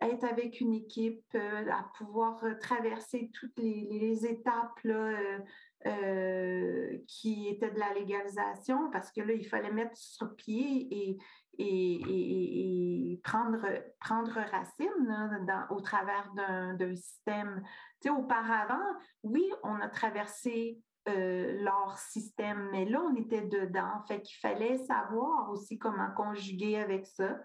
être 0.02 0.24
avec 0.26 0.60
une 0.60 0.74
équipe, 0.74 1.36
à 1.36 1.90
pouvoir 1.98 2.44
traverser 2.60 3.32
toutes 3.34 3.58
les, 3.58 4.26
étapes 4.26 4.80
là, 4.84 5.40
euh, 5.88 6.98
qui 7.08 7.48
était 7.48 7.72
de 7.72 7.80
la 7.80 7.94
légalisation 7.94 8.92
parce 8.92 9.14
que 9.14 9.22
là, 9.22 9.32
il 9.32 9.48
fallait 9.48 9.72
mettre 9.72 9.96
sur 9.96 10.36
pied 10.36 10.90
et, 10.92 11.18
et, 11.58 13.14
et, 13.14 13.22
prendre, 13.24 13.66
prendre 14.02 14.34
racine 14.52 15.46
dans, 15.48 15.74
au 15.74 15.80
travers 15.80 16.34
d'un 16.34 16.96
système. 16.98 17.64
Tu 18.02 18.08
sais, 18.08 18.10
auparavant, 18.10 18.84
oui, 19.24 19.50
on 19.64 19.76
a 19.82 19.90
traversé 19.90 20.80
euh, 21.08 21.62
leur 21.62 21.98
système, 21.98 22.70
mais 22.72 22.86
là, 22.86 23.02
on 23.02 23.16
était 23.16 23.42
dedans. 23.42 24.02
Fait 24.08 24.22
qu'il 24.22 24.38
fallait 24.40 24.78
savoir 24.78 25.50
aussi 25.50 25.78
comment 25.78 26.12
conjuguer 26.16 26.78
avec 26.78 27.06
ça. 27.06 27.40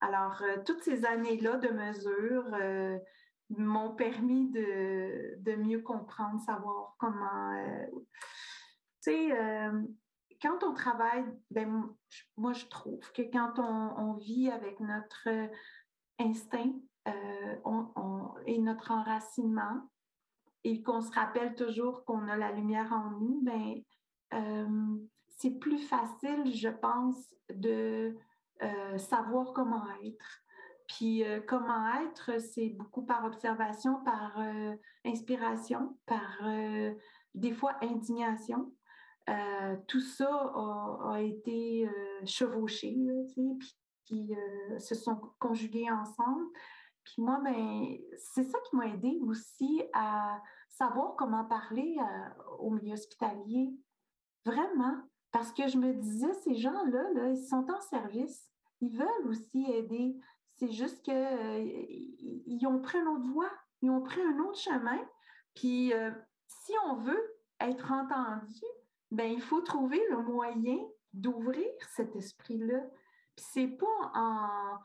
Alors, 0.00 0.42
euh, 0.42 0.56
toutes 0.64 0.82
ces 0.82 1.04
années-là 1.04 1.56
de 1.56 1.68
mesures, 1.68 2.56
m'ont 3.50 3.94
permis 3.94 4.50
de, 4.50 5.56
mieux 5.56 5.80
comprendre, 5.80 6.40
savoir 6.40 6.94
comment. 6.98 7.52
Euh, 7.52 7.86
tu 9.02 9.12
sais, 9.12 9.32
euh, 9.32 9.82
quand 10.42 10.62
on 10.64 10.74
travaille, 10.74 11.24
ben, 11.50 11.88
moi, 12.36 12.52
je 12.52 12.66
trouve 12.66 13.00
que 13.12 13.22
quand 13.22 13.58
on, 13.58 14.14
vit 14.14 14.50
avec 14.50 14.80
notre 14.80 15.28
instinct 16.18 16.72
euh, 17.06 18.28
et 18.46 18.58
notre 18.58 18.90
enracinement, 18.90 19.88
et 20.64 20.82
qu'on 20.82 21.00
se 21.00 21.12
rappelle 21.12 21.54
toujours 21.54 22.04
qu'on 22.04 22.26
a 22.28 22.36
la 22.36 22.52
lumière 22.52 22.92
en 22.92 23.10
nous, 23.10 23.40
ben, 23.42 23.82
c'est 25.28 25.58
plus 25.58 25.78
facile, 25.78 26.52
je 26.52 26.68
pense, 26.68 27.34
de 27.50 28.16
savoir 28.96 29.52
comment 29.52 29.84
être. 30.02 30.42
Puis 30.88 31.24
euh, 31.24 31.40
comment 31.46 31.94
être, 32.02 32.40
c'est 32.40 32.68
beaucoup 32.70 33.04
par 33.04 33.24
observation, 33.24 34.02
par 34.04 34.38
euh, 34.38 34.74
inspiration, 35.04 35.96
par 36.06 36.38
euh, 36.44 36.92
des 37.34 37.52
fois 37.52 37.76
indignation. 37.82 38.72
tout 39.88 40.00
ça 40.00 40.30
a, 40.30 41.20
été 41.20 41.88
chevauché, 42.24 42.96
puis 43.34 43.76
qui 44.04 44.34
se 44.78 44.94
sont 44.94 45.20
conjugués 45.40 45.90
ensemble. 45.90 46.44
Puis 47.06 47.22
moi, 47.22 47.40
ben, 47.42 47.96
c'est 48.18 48.42
ça 48.42 48.58
qui 48.68 48.76
m'a 48.76 48.88
aidé 48.88 49.18
aussi 49.22 49.82
à 49.94 50.42
savoir 50.68 51.14
comment 51.16 51.44
parler 51.44 51.96
au 52.58 52.70
milieu 52.70 52.94
hospitalier. 52.94 53.72
Vraiment. 54.44 54.96
Parce 55.30 55.52
que 55.52 55.68
je 55.68 55.78
me 55.78 55.92
disais, 55.92 56.32
ces 56.34 56.56
gens-là, 56.56 57.12
là, 57.14 57.30
ils 57.30 57.46
sont 57.46 57.66
en 57.70 57.80
service. 57.80 58.50
Ils 58.80 58.96
veulent 58.96 59.28
aussi 59.28 59.64
aider. 59.70 60.16
C'est 60.54 60.70
juste 60.70 61.02
qu'ils 61.02 61.14
euh, 61.14 62.68
ont 62.68 62.80
pris 62.80 62.98
une 62.98 63.08
autre 63.08 63.30
voie, 63.32 63.50
ils 63.82 63.90
ont 63.90 64.00
pris 64.02 64.20
un 64.22 64.38
autre 64.40 64.58
chemin. 64.58 64.98
Puis 65.54 65.92
euh, 65.92 66.10
si 66.46 66.72
on 66.86 66.96
veut 66.96 67.36
être 67.60 67.92
entendu, 67.92 68.64
ben 69.10 69.30
il 69.30 69.40
faut 69.40 69.60
trouver 69.60 70.00
le 70.10 70.22
moyen 70.22 70.78
d'ouvrir 71.12 71.66
cet 71.94 72.16
esprit-là. 72.16 72.80
Puis 73.36 73.44
c'est 73.52 73.68
pas 73.68 74.10
en, 74.14 74.78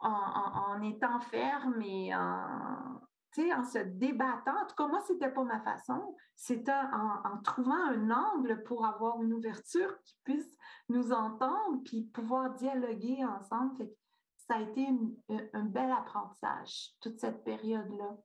en, 0.00 0.82
étant 0.82 1.20
ferme 1.20 1.80
et 1.82 2.14
en, 2.14 3.00
en 3.38 3.64
se 3.64 3.78
débattant. 3.78 4.56
En 4.62 4.66
tout 4.66 4.74
cas, 4.76 4.88
moi, 4.88 5.00
c'était 5.06 5.30
pas 5.30 5.44
ma 5.44 5.60
façon. 5.60 6.16
C'était 6.34 6.72
en, 6.72 7.38
trouvant 7.42 7.86
un 7.88 8.10
angle 8.10 8.62
pour 8.64 8.86
avoir 8.86 9.22
une 9.22 9.32
ouverture 9.32 9.94
qui 10.04 10.16
puisse 10.24 10.56
nous 10.88 11.12
entendre 11.12 11.82
puis 11.84 12.04
pouvoir 12.12 12.54
dialoguer 12.54 13.24
ensemble. 13.24 13.76
Fait 13.76 13.94
ça 14.48 14.56
a 14.56 14.60
été 14.60 14.86
un 15.54 15.64
bel 15.64 15.90
apprentissage, 15.90 16.92
toute 17.00 17.18
cette 17.18 17.42
période-là. 17.42 18.16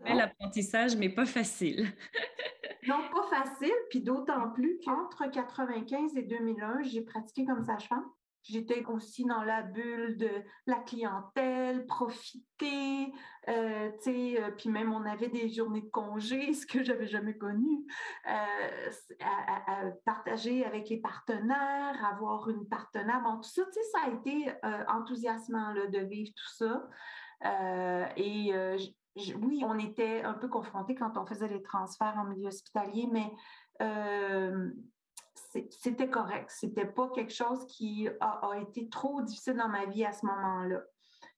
Un 0.00 0.04
bel 0.04 0.20
apprentissage, 0.20 0.94
mais 0.96 1.08
pas 1.08 1.24
facile. 1.24 1.86
non, 2.88 2.98
pas 3.10 3.44
facile, 3.44 3.74
puis 3.88 4.02
d'autant 4.02 4.50
plus 4.50 4.78
qu'entre 4.84 5.22
1995 5.22 6.16
et 6.16 6.22
2001, 6.22 6.82
j'ai 6.82 7.02
pratiqué 7.02 7.46
comme 7.46 7.64
sage-femme. 7.64 8.04
J'étais 8.42 8.84
aussi 8.86 9.24
dans 9.24 9.42
la 9.42 9.62
bulle 9.62 10.16
de 10.16 10.30
la 10.66 10.76
clientèle, 10.76 11.84
profiter, 11.86 13.12
euh, 13.48 13.90
tu 14.02 14.02
sais, 14.02 14.42
euh, 14.42 14.50
puis 14.50 14.70
même 14.70 14.92
on 14.92 15.04
avait 15.04 15.28
des 15.28 15.50
journées 15.50 15.82
de 15.82 15.90
congé, 15.90 16.52
ce 16.54 16.66
que 16.66 16.82
j'avais 16.82 17.06
jamais 17.06 17.36
connu, 17.36 17.86
euh, 18.26 18.90
à, 19.20 19.84
partager 20.04 20.64
avec 20.64 20.88
les 20.88 21.00
partenaires, 21.00 22.04
avoir 22.04 22.48
une 22.48 22.66
partenaire, 22.66 23.22
bon, 23.22 23.36
tout 23.36 23.48
ça, 23.48 23.62
tu 23.66 23.72
sais, 23.72 23.80
ça 23.92 23.98
a 24.06 24.10
été 24.10 24.52
enthousiasmant 24.88 25.72
là, 25.72 25.86
de 25.86 25.98
vivre 25.98 26.32
tout 26.34 26.54
ça. 26.56 26.88
et 28.16 28.52
oui, 29.36 29.62
on 29.66 29.78
était 29.78 30.22
un 30.22 30.34
peu 30.34 30.48
confrontés 30.48 30.94
quand 30.94 31.18
on 31.18 31.26
faisait 31.26 31.48
les 31.48 31.62
transferts 31.62 32.16
en 32.16 32.24
milieu 32.24 32.48
hospitalier, 32.48 33.08
mais 33.12 33.30
c'était 35.70 36.08
correct. 36.08 36.50
C'était 36.50 36.86
pas 36.86 37.08
quelque 37.10 37.32
chose 37.32 37.66
qui 37.66 38.08
a, 38.20 38.52
été 38.60 38.88
trop 38.88 39.22
difficile 39.22 39.56
dans 39.56 39.68
ma 39.68 39.86
vie 39.86 40.04
à 40.04 40.12
ce 40.12 40.24
moment-là. 40.26 40.82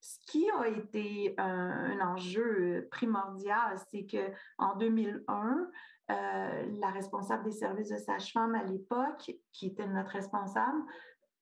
Ce 0.01 0.19
qui 0.27 0.51
a 0.51 0.67
été 0.67 1.35
un, 1.39 2.01
enjeu 2.01 2.89
primordial, 2.91 3.79
c'est 3.91 4.05
que 4.05 4.33
en 4.59 4.77
2001, 4.77 5.71
euh, 6.11 6.67
la 6.81 6.91
responsable 6.91 7.45
des 7.45 7.53
services 7.53 7.91
de 7.91 7.97
sage-femme 7.97 8.55
à 8.55 8.65
l'époque, 8.65 9.33
qui 9.53 9.67
était 9.67 9.87
notre 9.87 10.11
responsable, 10.11 10.83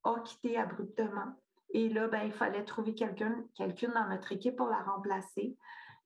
a 0.03 0.19
quitté 0.21 0.57
abruptement. 0.57 1.35
Et 1.73 1.89
là, 1.89 2.07
ben, 2.07 2.23
il 2.23 2.31
fallait 2.31 2.63
trouver 2.63 2.93
quelqu'un 2.93 3.43
quelqu'un 3.55 3.89
dans 3.89 4.07
notre 4.09 4.31
équipe 4.31 4.55
pour 4.55 4.67
la 4.67 4.81
remplacer. 4.81 5.57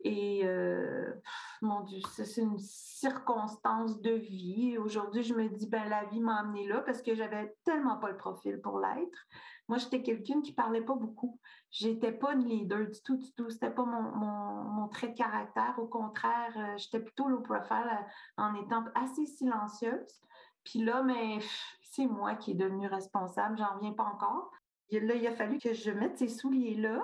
Et 0.01 0.41
euh, 0.45 1.13
mon 1.62 1.81
Dieu, 1.81 1.99
c'est 2.13 2.41
une 2.41 2.60
circonstance 2.60 4.01
de 4.01 4.12
vie. 4.12 4.77
Aujourd'hui, 4.77 5.23
je 5.23 5.34
me 5.34 5.49
dis, 5.49 5.67
ben 5.67 5.88
la 5.89 6.05
vie 6.05 6.19
m'a 6.19 6.39
amené 6.39 6.67
là 6.67 6.81
parce 6.81 7.01
que 7.01 7.15
j'avais 7.15 7.55
tellement 7.63 7.97
pas 7.97 8.10
le 8.10 8.17
profil 8.17 8.60
pour 8.62 8.79
l'être. 8.79 9.27
Moi, 9.67 9.79
j'étais 9.79 10.03
quelqu'un 10.03 10.41
qui 10.41 10.53
parlait 10.53 10.84
pas 10.84 10.93
beaucoup. 10.93 11.39
J'étais 11.71 12.12
pas 12.12 12.34
une 12.34 12.45
leader 12.45 12.88
du 12.88 13.01
tout, 13.01 13.17
du 13.17 13.34
tout. 13.34 13.49
C'était 13.49 13.71
pas 13.71 13.86
mon, 13.86 14.88
trait 14.89 15.08
de 15.08 15.17
caractère. 15.17 15.73
Au 15.79 15.88
contraire, 15.88 16.53
euh, 16.55 16.77
j'étais 16.77 16.99
plutôt 16.99 17.27
low 17.27 17.41
profile 17.41 17.89
euh, 17.91 18.43
en 18.43 18.53
étant 18.55 18.86
assez 18.93 19.25
silencieuse. 19.25 20.21
Puis 20.63 20.84
là, 20.84 21.01
mais 21.01 21.39
c'est 21.81 22.05
moi 22.05 22.36
qui 22.36 22.51
est 22.51 22.55
devenue 22.55 22.88
responsable. 22.88 23.58
J'en 23.58 23.77
viens 23.79 23.93
pas 23.93 24.03
encore. 24.03 24.51
Là, 24.91 25.15
il 25.15 25.27
a 25.27 25.36
fallu 25.36 25.58
que 25.58 25.73
je 25.73 25.89
mette 25.89 26.17
ces 26.17 26.27
souliers-là 26.27 27.03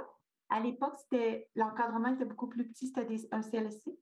à 0.51 0.59
l'époque, 0.59 0.95
c'était 0.97 1.49
l'encadrement 1.55 2.09
était 2.13 2.25
beaucoup 2.25 2.47
plus 2.47 2.67
petit, 2.67 2.87
c'était 2.87 3.07
un 3.31 3.41
CLSC. 3.41 3.97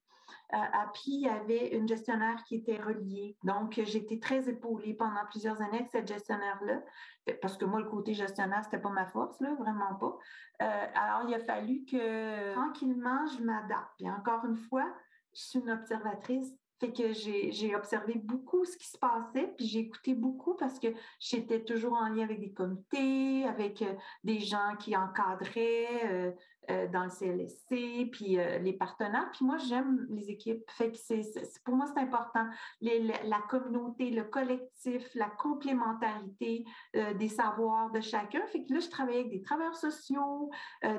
Euh, 0.53 0.57
puis, 0.93 1.11
il 1.13 1.21
y 1.21 1.27
avait 1.27 1.75
une 1.75 1.87
gestionnaire 1.87 2.43
qui 2.43 2.55
était 2.55 2.81
reliée. 2.81 3.37
Donc, 3.43 3.79
j'étais 3.83 4.19
très 4.19 4.49
épaulée 4.49 4.93
pendant 4.95 5.25
plusieurs 5.29 5.61
années 5.61 5.77
avec 5.77 5.89
cette 5.89 6.07
gestionnaire-là, 6.07 6.81
parce 7.41 7.55
que 7.55 7.65
moi, 7.65 7.79
le 7.79 7.89
côté 7.89 8.13
gestionnaire, 8.13 8.63
c'était 8.63 8.79
pas 8.79 8.89
ma 8.89 9.05
force, 9.05 9.39
là, 9.41 9.53
vraiment 9.59 9.95
pas. 9.95 10.17
Euh, 10.61 10.85
alors, 10.95 11.29
il 11.29 11.35
a 11.35 11.39
fallu 11.39 11.85
que 11.85 12.53
tranquillement, 12.53 13.25
je 13.27 13.43
m'adapte. 13.43 13.91
Puis 13.97 14.09
encore 14.09 14.43
une 14.45 14.57
fois, 14.57 14.91
je 15.33 15.41
suis 15.41 15.59
une 15.59 15.69
observatrice 15.69 16.51
fait 16.79 16.93
que 16.93 17.11
j'ai 17.11 17.75
observé 17.75 18.13
beaucoup 18.15 18.63
ce 18.63 18.77
qui 18.77 18.87
se 18.87 18.97
passait, 18.97 19.53
puis 19.57 19.67
j'ai 19.67 19.79
écouté 19.79 20.13
beaucoup 20.13 20.55
parce 20.55 20.79
que 20.79 20.87
j'étais 21.19 21.63
toujours 21.63 21.93
en 21.93 22.07
lien 22.07 22.23
avec 22.23 22.39
des 22.39 22.51
comités, 22.51 23.45
avec 23.45 23.81
euh, 23.81 23.93
des 24.23 24.39
gens 24.39 24.75
qui 24.79 24.95
encadraient 24.95 26.35
euh, 26.69 26.79
euh, 26.79 26.87
dans 26.87 27.03
le 27.03 27.09
CLSC, 27.09 28.09
puis 28.11 28.37
les 28.61 28.73
partenaires. 28.73 29.29
Puis 29.31 29.45
moi, 29.45 29.57
j'aime 29.57 30.05
les 30.09 30.29
équipes. 30.29 30.63
Fait 30.71 30.91
que 30.91 31.63
pour 31.63 31.75
moi, 31.75 31.85
c'est 31.87 31.99
important. 31.99 32.47
la 32.81 33.41
communauté, 33.49 34.11
le 34.11 34.23
collectif, 34.23 35.07
la 35.15 35.29
complémentarité 35.29 36.65
des 36.93 37.27
savoirs 37.27 37.91
de 37.91 38.01
chacun. 38.01 38.45
Fait 38.47 38.63
que 38.63 38.73
là, 38.73 38.79
je 38.79 38.89
travaillais 38.89 39.19
avec 39.19 39.31
des 39.31 39.41
travailleurs 39.41 39.75
sociaux, 39.75 40.49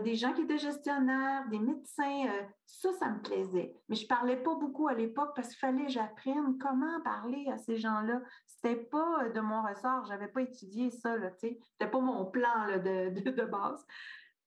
des 0.05 0.15
gens 0.15 0.33
qui 0.33 0.43
étaient 0.43 0.59
gestionnaires, 0.59 1.49
des 1.51 1.59
médecins. 1.59 2.27
ça, 2.67 2.93
ça 2.93 3.09
me 3.11 3.21
plaisait. 3.21 3.75
Mais 3.89 3.97
je 3.97 4.07
parlais 4.07 4.37
pas 4.37 4.55
beaucoup 4.55 4.89
à 4.89 4.95
l'époque 4.95 5.33
parce 5.35 5.49
qu'il 5.49 5.59
fallait 5.59 5.87
que 5.87 5.93
j'apprenne 5.93 6.59
comment 6.59 7.01
parler 7.03 7.47
à 7.53 7.59
ces 7.59 7.77
gens-là. 7.77 8.21
C'était 8.47 8.77
pas 8.77 9.29
de 9.29 9.41
mon 9.41 9.63
ressort. 9.63 10.05
J'avais 10.07 10.29
pas 10.29 10.43
étudié 10.43 10.91
ça, 10.91 11.17
là, 11.17 11.31
tu 11.31 11.49
sais. 11.49 11.59
C'était 11.73 11.91
pas 11.91 12.01
mon 12.01 12.27
plan 12.27 12.67
de, 12.77 13.31
de, 13.31 13.45
base. 13.45 13.87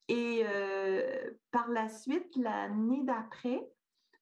Et 0.08 0.44
euh, 0.46 1.32
par 1.52 1.70
la 1.70 1.88
suite, 1.90 2.36
l'année 2.36 3.04
d'après, 3.04 3.70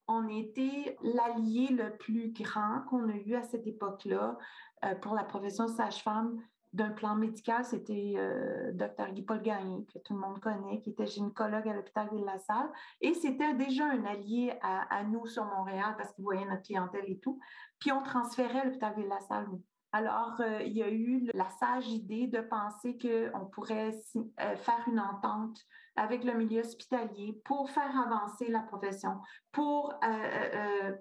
on 0.08 0.28
était 0.28 0.98
l'allié 1.02 1.68
le 1.70 1.96
plus 1.98 2.32
grand 2.34 2.82
qu'on 2.90 3.10
a 3.10 3.16
eu 3.16 3.36
à 3.36 3.44
cette 3.44 3.66
époque-là 3.66 4.38
euh, 4.86 4.96
pour 4.96 5.16
la 5.16 5.24
profession 5.24 5.68
sage-femme 5.68 6.42
d'un 6.74 6.92
plan 6.92 7.16
médical, 7.16 7.66
c'était 7.66 8.14
euh, 8.16 8.72
Dr. 8.72 9.12
Guy-Paul 9.12 9.42
Gagné, 9.42 9.86
que 9.94 10.00
tout 10.00 10.14
le 10.14 10.20
monde 10.20 10.40
connaît, 10.40 10.80
qui 10.80 10.92
était 10.92 11.06
gynécologue 11.06 11.68
à 11.68 11.74
l'hôpital 11.74 12.08
Ville-la-Salle. 12.14 12.70
Et 13.02 13.14
c'était 13.14 13.54
déjà 13.56 13.86
un 13.86 14.06
allié 14.06 14.54
à, 14.62 15.04
nous 15.04 15.26
sur 15.26 15.44
Montréal 15.46 15.96
parce 15.98 16.14
qu'il 16.14 16.24
voyait 16.24 16.46
notre 16.46 16.64
clientèle 16.64 17.04
et 17.08 17.20
tout. 17.20 17.40
Puis 17.80 17.92
on 17.92 18.02
transférait 18.04 18.60
à 18.60 18.66
l'hôpital 18.66 18.96
Ville-la-Salle, 18.96 19.48
Alors, 19.94 20.40
euh, 20.40 20.62
il 20.64 20.74
y 20.74 20.84
a 20.84 20.90
eu 20.90 21.30
la 21.34 21.50
sage 21.50 21.88
idée 21.90 22.28
de 22.28 22.40
penser 22.40 22.98
qu'on 22.98 23.46
pourrait 23.48 23.92
euh, 24.16 24.56
faire 24.56 24.84
une 24.88 25.00
entente 25.00 25.60
avec 25.98 26.24
le 26.24 26.34
milieu 26.34 26.62
hospitalier 26.62 27.42
pour 27.44 27.70
faire 27.70 28.00
avancer 28.00 28.48
la 28.48 28.62
profession, 28.62 29.20
pour, 29.52 29.94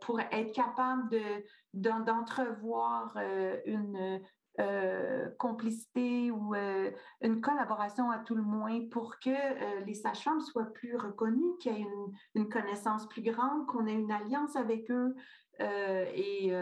pour 0.00 0.18
être 0.18 0.52
capable 0.52 1.16
d'entrevoir 1.72 3.16
une, 3.66 4.20
euh, 4.60 5.28
complicité 5.38 6.30
ou 6.30 6.54
euh, 6.54 6.90
une 7.22 7.40
collaboration 7.40 8.10
à 8.10 8.18
tout 8.18 8.34
le 8.34 8.42
moins 8.42 8.86
pour 8.90 9.18
que 9.18 9.30
euh, 9.30 9.80
les 9.86 9.94
sages-femmes 9.94 10.40
soient 10.40 10.72
plus 10.72 10.96
reconnues, 10.96 11.56
qu'il 11.60 11.72
y 11.72 11.80
ait 11.80 11.86
une, 12.34 12.48
connaissance 12.48 13.08
plus 13.08 13.22
grande, 13.22 13.66
qu'on 13.66 13.86
ait 13.86 13.94
une 13.94 14.12
alliance 14.12 14.56
avec 14.56 14.90
eux. 14.90 15.14
et 15.60 16.52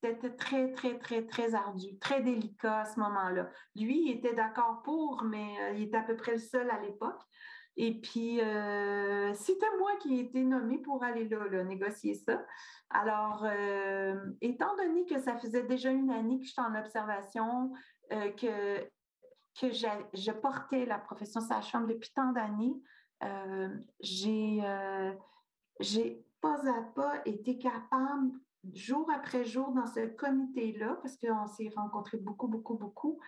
c'était 0.00 0.30
très, 0.30 0.72
très, 0.72 0.98
très, 0.98 1.22
très 1.26 1.54
ardu, 1.54 1.98
très 1.98 2.22
délicat 2.22 2.80
à 2.80 2.84
ce 2.84 2.98
moment-là. 3.00 3.48
Lui, 3.76 4.06
il 4.06 4.10
était 4.12 4.34
d'accord 4.34 4.82
pour, 4.82 5.24
mais 5.24 5.74
il 5.74 5.82
était 5.82 5.96
à 5.96 6.02
peu 6.02 6.16
près 6.16 6.32
le 6.32 6.38
seul 6.38 6.70
à 6.70 6.80
l'époque. 6.80 7.20
Et 7.76 8.00
puis, 8.00 8.40
euh, 8.40 9.32
c'était 9.34 9.78
moi 9.78 9.92
qui 10.00 10.16
ai 10.16 10.20
été 10.20 10.42
nommée 10.44 10.78
pour 10.78 11.02
aller 11.02 11.28
là, 11.28 11.64
négocier 11.64 12.14
ça. 12.14 12.44
Alors, 12.90 13.44
euh, 13.44 14.14
étant 14.42 14.76
donné 14.76 15.06
que 15.06 15.18
ça 15.18 15.38
faisait 15.38 15.62
déjà 15.62 15.90
une 15.90 16.10
année 16.10 16.38
que 16.38 16.44
j'étais 16.44 16.60
en 16.60 16.74
observation, 16.74 17.72
euh, 18.12 18.30
que, 18.32 18.78
que 19.58 19.72
je 19.72 20.32
portais 20.32 20.84
la 20.84 20.98
profession 20.98 21.40
sage-femme 21.40 21.86
depuis 21.86 22.12
tant 22.14 22.32
d'années, 22.32 22.74
j'ai, 24.00 24.60
pas 26.40 26.60
à 26.68 26.82
pas 26.94 27.22
été 27.24 27.56
capable, 27.56 28.32
jour 28.74 29.10
après 29.14 29.44
jour, 29.44 29.70
dans 29.72 29.86
ce 29.86 30.06
comité-là, 30.06 30.98
parce 31.00 31.16
qu'on 31.16 31.46
s'est 31.46 31.70
rencontrés 31.74 32.18
beaucoup, 32.18 32.48
beaucoup, 32.48 32.74
beaucoup, 32.76 33.18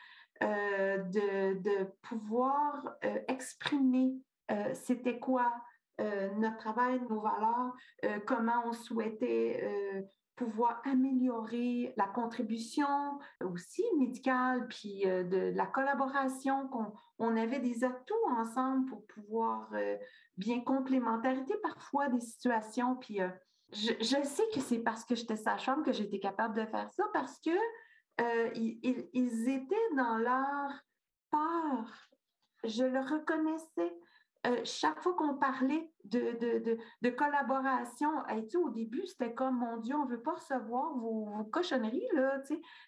de, 0.41 1.55
de, 1.63 1.85
pouvoir 2.03 2.97
exprimer 3.29 4.21
c'était 4.75 5.19
quoi 5.19 5.53
euh, 6.01 6.29
notre 6.35 6.57
travail, 6.57 7.01
nos 7.09 7.21
valeurs, 7.21 7.73
euh, 8.05 8.19
comment 8.27 8.65
on 8.67 8.73
souhaitait 8.73 10.05
pouvoir 10.35 10.83
améliorer 10.85 11.95
la 11.97 12.09
contribution 12.09 12.89
aussi 13.41 13.85
médicale, 13.97 14.67
puis 14.67 15.03
de, 15.05 15.53
la 15.55 15.67
collaboration, 15.67 16.67
qu'on 16.67 16.93
on 17.21 17.37
avait 17.37 17.61
des 17.61 17.85
atouts 17.85 18.29
ensemble 18.37 18.87
pour 18.87 19.07
pouvoir 19.07 19.71
bien 20.37 20.61
complémentarité 20.63 21.55
parfois 21.63 22.09
des 22.09 22.19
situations. 22.19 22.97
Puis 22.97 23.21
je, 23.71 24.23
sais 24.25 24.43
que 24.53 24.59
c'est 24.59 24.81
parce 24.81 25.05
que 25.05 25.15
j'étais 25.15 25.37
sa 25.37 25.57
chambre 25.57 25.85
que 25.85 25.93
j'étais 25.93 26.19
capable 26.19 26.57
de 26.57 26.67
faire 26.67 26.91
ça, 26.91 27.05
parce 27.13 27.39
que 27.39 28.53
ils, 28.57 29.09
ils, 29.13 29.49
étaient 29.49 29.95
dans 29.97 30.17
leur 30.17 30.73
peur. 31.31 32.09
Je 32.65 32.83
le 32.83 32.99
reconnaissais. 32.99 33.95
Euh, 34.47 34.61
chaque 34.65 35.01
fois 35.03 35.15
qu'on 35.15 35.35
parlait 35.35 35.91
de, 36.05 37.11
collaboration, 37.11 38.11
au 38.63 38.71
début, 38.71 39.07
c'était 39.07 39.33
comme, 39.33 39.59
mon 39.59 39.79
Dieu, 39.79 39.95
on 39.97 40.05
ne 40.05 40.11
veut 40.11 40.21
pas 40.21 40.35
recevoir 40.35 40.95
vos, 40.99 41.45
cochonneries, 41.51 42.07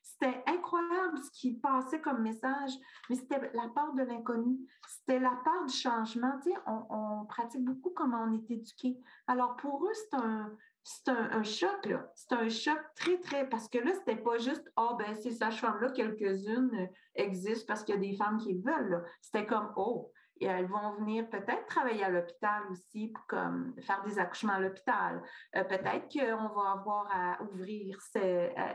C'était 0.02 0.42
incroyable 0.46 1.18
ce 1.18 1.30
qui 1.30 1.54
passait 1.54 2.00
comme 2.00 2.20
message, 2.22 2.72
mais 3.08 3.16
c'était 3.16 3.50
la 3.54 3.68
part 3.68 3.94
de 3.94 4.02
l'inconnu, 4.02 4.58
c'était 4.86 5.18
la 5.18 5.38
part 5.44 5.64
du 5.64 5.74
changement, 5.74 6.38
on, 6.66 7.24
pratique 7.26 7.64
beaucoup 7.64 7.90
comment 7.90 8.24
on 8.28 8.32
est 8.34 8.50
éduqué. 8.50 8.98
Alors, 9.26 9.56
pour 9.56 9.82
eux, 9.86 9.94
c'est 9.94 10.16
un, 10.16 10.52
c'est 10.84 11.08
un, 11.08 11.42
choc, 11.42 11.86
là. 11.86 12.12
C'est 12.14 12.32
un 12.32 12.48
choc 12.48 12.78
très, 12.94 13.18
très. 13.18 13.48
Parce 13.48 13.68
que 13.68 13.78
là, 13.78 13.92
c'était 13.94 14.22
pas 14.22 14.38
juste, 14.38 14.70
ah, 14.76 14.90
oh, 14.90 14.96
ben, 14.96 15.14
ces 15.16 15.32
sages-femmes-là, 15.32 15.90
quelques-unes 15.90 16.88
existent 17.14 17.64
parce 17.66 17.82
qu'il 17.82 17.94
y 17.94 17.98
a 17.98 18.00
des 18.00 18.16
femmes 18.16 18.38
qui 18.38 18.54
veulent, 18.54 19.04
C'était 19.20 19.46
comme, 19.46 19.72
oh, 19.76 20.12
et 20.40 20.46
elles 20.46 20.66
vont 20.66 20.92
venir 20.98 21.28
peut-être 21.28 21.66
travailler 21.66 22.04
à 22.04 22.10
l'hôpital 22.10 22.62
aussi 22.70 23.08
pour 23.08 23.26
comme, 23.26 23.74
faire 23.80 24.02
des 24.04 24.18
accouchements 24.18 24.54
à 24.54 24.60
l'hôpital. 24.60 25.22
Euh, 25.56 25.64
peut-être 25.64 26.08
qu'on 26.12 26.48
va 26.48 26.72
avoir 26.72 27.08
à 27.10 27.42
ouvrir 27.42 27.98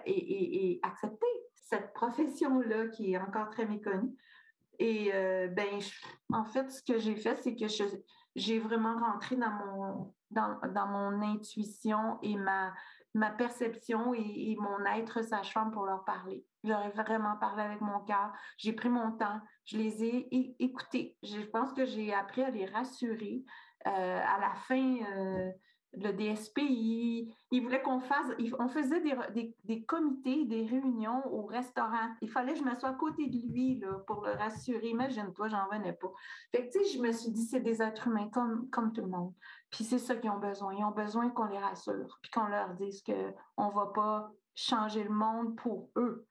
et, 0.06 0.80
accepter 0.84 1.28
cette 1.56 1.94
profession-là 1.94 2.88
qui 2.88 3.14
est 3.14 3.18
encore 3.18 3.50
très 3.50 3.66
méconnue. 3.66 4.16
Et 4.80 5.12
euh, 5.14 5.48
ben, 5.48 5.80
en 6.34 6.44
fait, 6.44 6.72
ce 6.72 6.82
que 6.82 6.98
j'ai 6.98 7.16
fait, 7.16 7.38
c'est 7.38 7.56
que 7.56 7.68
j'ai 8.36 8.60
vraiment 8.60 8.98
rentré 8.98 9.36
dans 9.36 9.52
mon, 9.52 10.14
dans, 10.32 10.88
mon 10.88 11.22
intuition 11.22 12.18
et 12.24 12.36
ma, 12.36 12.74
ma 13.14 13.30
perception 13.30 14.14
et, 14.14 14.56
mon 14.60 14.84
être 14.86 15.24
sage-femme 15.24 15.72
pour 15.72 15.86
leur 15.86 16.04
parler. 16.04 16.44
J'aurais 16.64 16.90
vraiment 16.90 17.38
parlé 17.38 17.64
avec 17.64 17.82
mon 17.82 18.00
cœur. 18.02 18.32
J'ai 18.58 18.74
pris 18.74 18.90
mon 18.90 19.12
temps. 19.14 19.40
Je 19.66 19.78
les 19.78 20.04
ai 20.04 20.56
écoutés. 20.60 21.18
Je 21.24 21.42
pense 21.42 21.74
que 21.74 21.86
j'ai 21.86 22.14
appris 22.14 22.44
à 22.44 22.52
les 22.52 22.66
rassurer. 22.66 23.44
Euh, 23.88 24.20
à 24.24 24.40
la 24.40 24.54
fin, 24.54 24.98
euh, 25.18 25.52
le 25.94 26.12
DSP, 26.12 26.60
il, 26.60 27.62
voulait 27.62 27.82
qu'on 27.82 28.00
fasse, 28.00 28.28
on 28.60 28.68
faisait 28.68 29.02
des, 29.64 29.84
comités, 29.86 30.46
des 30.46 30.66
réunions 30.66 31.26
au 31.34 31.46
restaurant. 31.46 32.14
Il 32.22 32.30
fallait 32.30 32.54
que 32.54 32.60
je 32.60 32.64
me 32.64 32.76
sois 32.76 32.90
à 32.90 32.94
côté 32.94 33.28
de 33.28 33.38
lui 33.52 33.80
là, 33.80 34.00
pour 34.06 34.22
le 34.22 34.32
rassurer. 34.34 34.90
Imagine-toi, 34.90 35.48
j'en 35.50 35.68
venais 35.70 35.94
pas. 35.94 36.12
Je 36.54 37.02
me 37.02 37.12
suis 37.12 37.32
dit, 37.32 37.44
c'est 37.44 37.60
des 37.60 37.82
êtres 37.82 38.08
humains 38.08 38.30
comme, 38.30 38.70
comme 38.70 38.94
tout 38.94 39.02
le 39.02 39.10
monde. 39.10 39.34
Puis 39.72 39.84
c'est 39.84 40.00
ça 40.00 40.16
qu'ils 40.16 40.30
ont 40.30 40.40
besoin. 40.40 40.76
Ils 40.76 40.84
ont 40.84 40.92
besoin 40.92 41.30
qu'on 41.30 41.46
les 41.46 41.58
rassure, 41.58 42.20
puis 42.22 42.32
qu'on 42.32 42.46
leur 42.46 42.76
dise 42.76 43.04
qu'on 43.04 43.68
ne 43.68 43.74
va 43.74 43.88
pas 43.88 44.32
changer 44.54 45.04
le 45.04 45.10
monde 45.10 45.56
pour 45.58 45.90
eux 45.96 46.28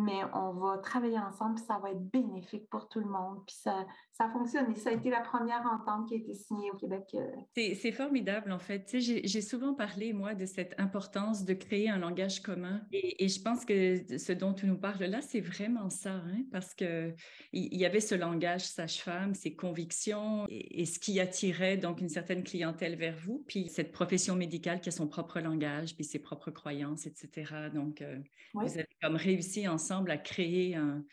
mais 0.00 0.22
on 0.34 0.52
va 0.52 0.78
travailler 0.78 1.18
ensemble, 1.18 1.56
puis 1.56 1.64
ça 1.64 1.78
va 1.82 1.90
être 1.90 2.10
bénéfique 2.10 2.68
pour 2.70 2.88
tout 2.88 3.00
le 3.00 3.08
monde. 3.08 3.42
Puis 3.46 3.56
ça, 3.56 3.86
ça 4.12 4.28
fonctionne. 4.30 4.70
Et 4.72 4.76
ça 4.76 4.90
a 4.90 4.92
été 4.92 5.10
la 5.10 5.20
première 5.20 5.62
entente 5.66 6.08
qui 6.08 6.14
a 6.14 6.16
été 6.18 6.34
signée 6.34 6.70
au 6.70 6.76
Québec. 6.76 7.04
Euh. 7.14 7.26
C'est 7.74 7.92
formidable, 7.92 8.52
en 8.52 8.58
fait. 8.58 8.84
Tu 8.84 9.00
sais, 9.00 9.22
J'ai 9.24 9.40
souvent 9.42 9.74
parlé, 9.74 10.12
moi, 10.12 10.34
de 10.34 10.46
cette 10.46 10.74
importance 10.78 11.44
de 11.44 11.54
créer 11.54 11.88
un 11.88 11.98
langage 11.98 12.40
commun. 12.40 12.82
Et, 12.92 13.28
je 13.28 13.40
pense 13.42 13.64
que 13.64 14.18
ce 14.18 14.32
dont 14.32 14.52
tu 14.52 14.66
nous 14.66 14.78
parles 14.78 15.04
là, 15.04 15.20
c'est 15.20 15.40
vraiment 15.40 15.88
ça, 15.88 16.14
hein, 16.14 16.42
parce 16.50 16.74
qu'il 16.74 17.14
y, 17.52 17.78
y 17.78 17.84
avait 17.84 18.00
ce 18.00 18.14
langage 18.14 18.66
sage-femme, 18.66 19.34
ses 19.34 19.54
convictions 19.54 20.46
et, 20.48 20.84
ce 20.84 20.98
qui 20.98 21.20
attirait 21.20 21.76
donc 21.76 22.00
une 22.00 22.08
certaine 22.08 22.42
clientèle 22.42 22.96
vers 22.96 23.16
vous, 23.16 23.44
puis 23.46 23.68
cette 23.68 23.92
profession 23.92 24.34
médicale 24.34 24.80
qui 24.80 24.88
a 24.88 24.92
son 24.92 25.06
propre 25.06 25.40
langage, 25.40 25.94
puis 25.94 26.04
ses 26.04 26.18
propres 26.18 26.50
croyances, 26.50 27.06
etc. 27.06 27.52
Donc, 27.72 28.02
euh, 28.02 28.18
vous 28.54 28.78
avez 28.78 28.88
comme 29.00 29.16
réussi 29.16 29.68
ensemble 29.68 29.89
à 29.90 30.16
créer 30.16 30.76
un, 30.76 31.04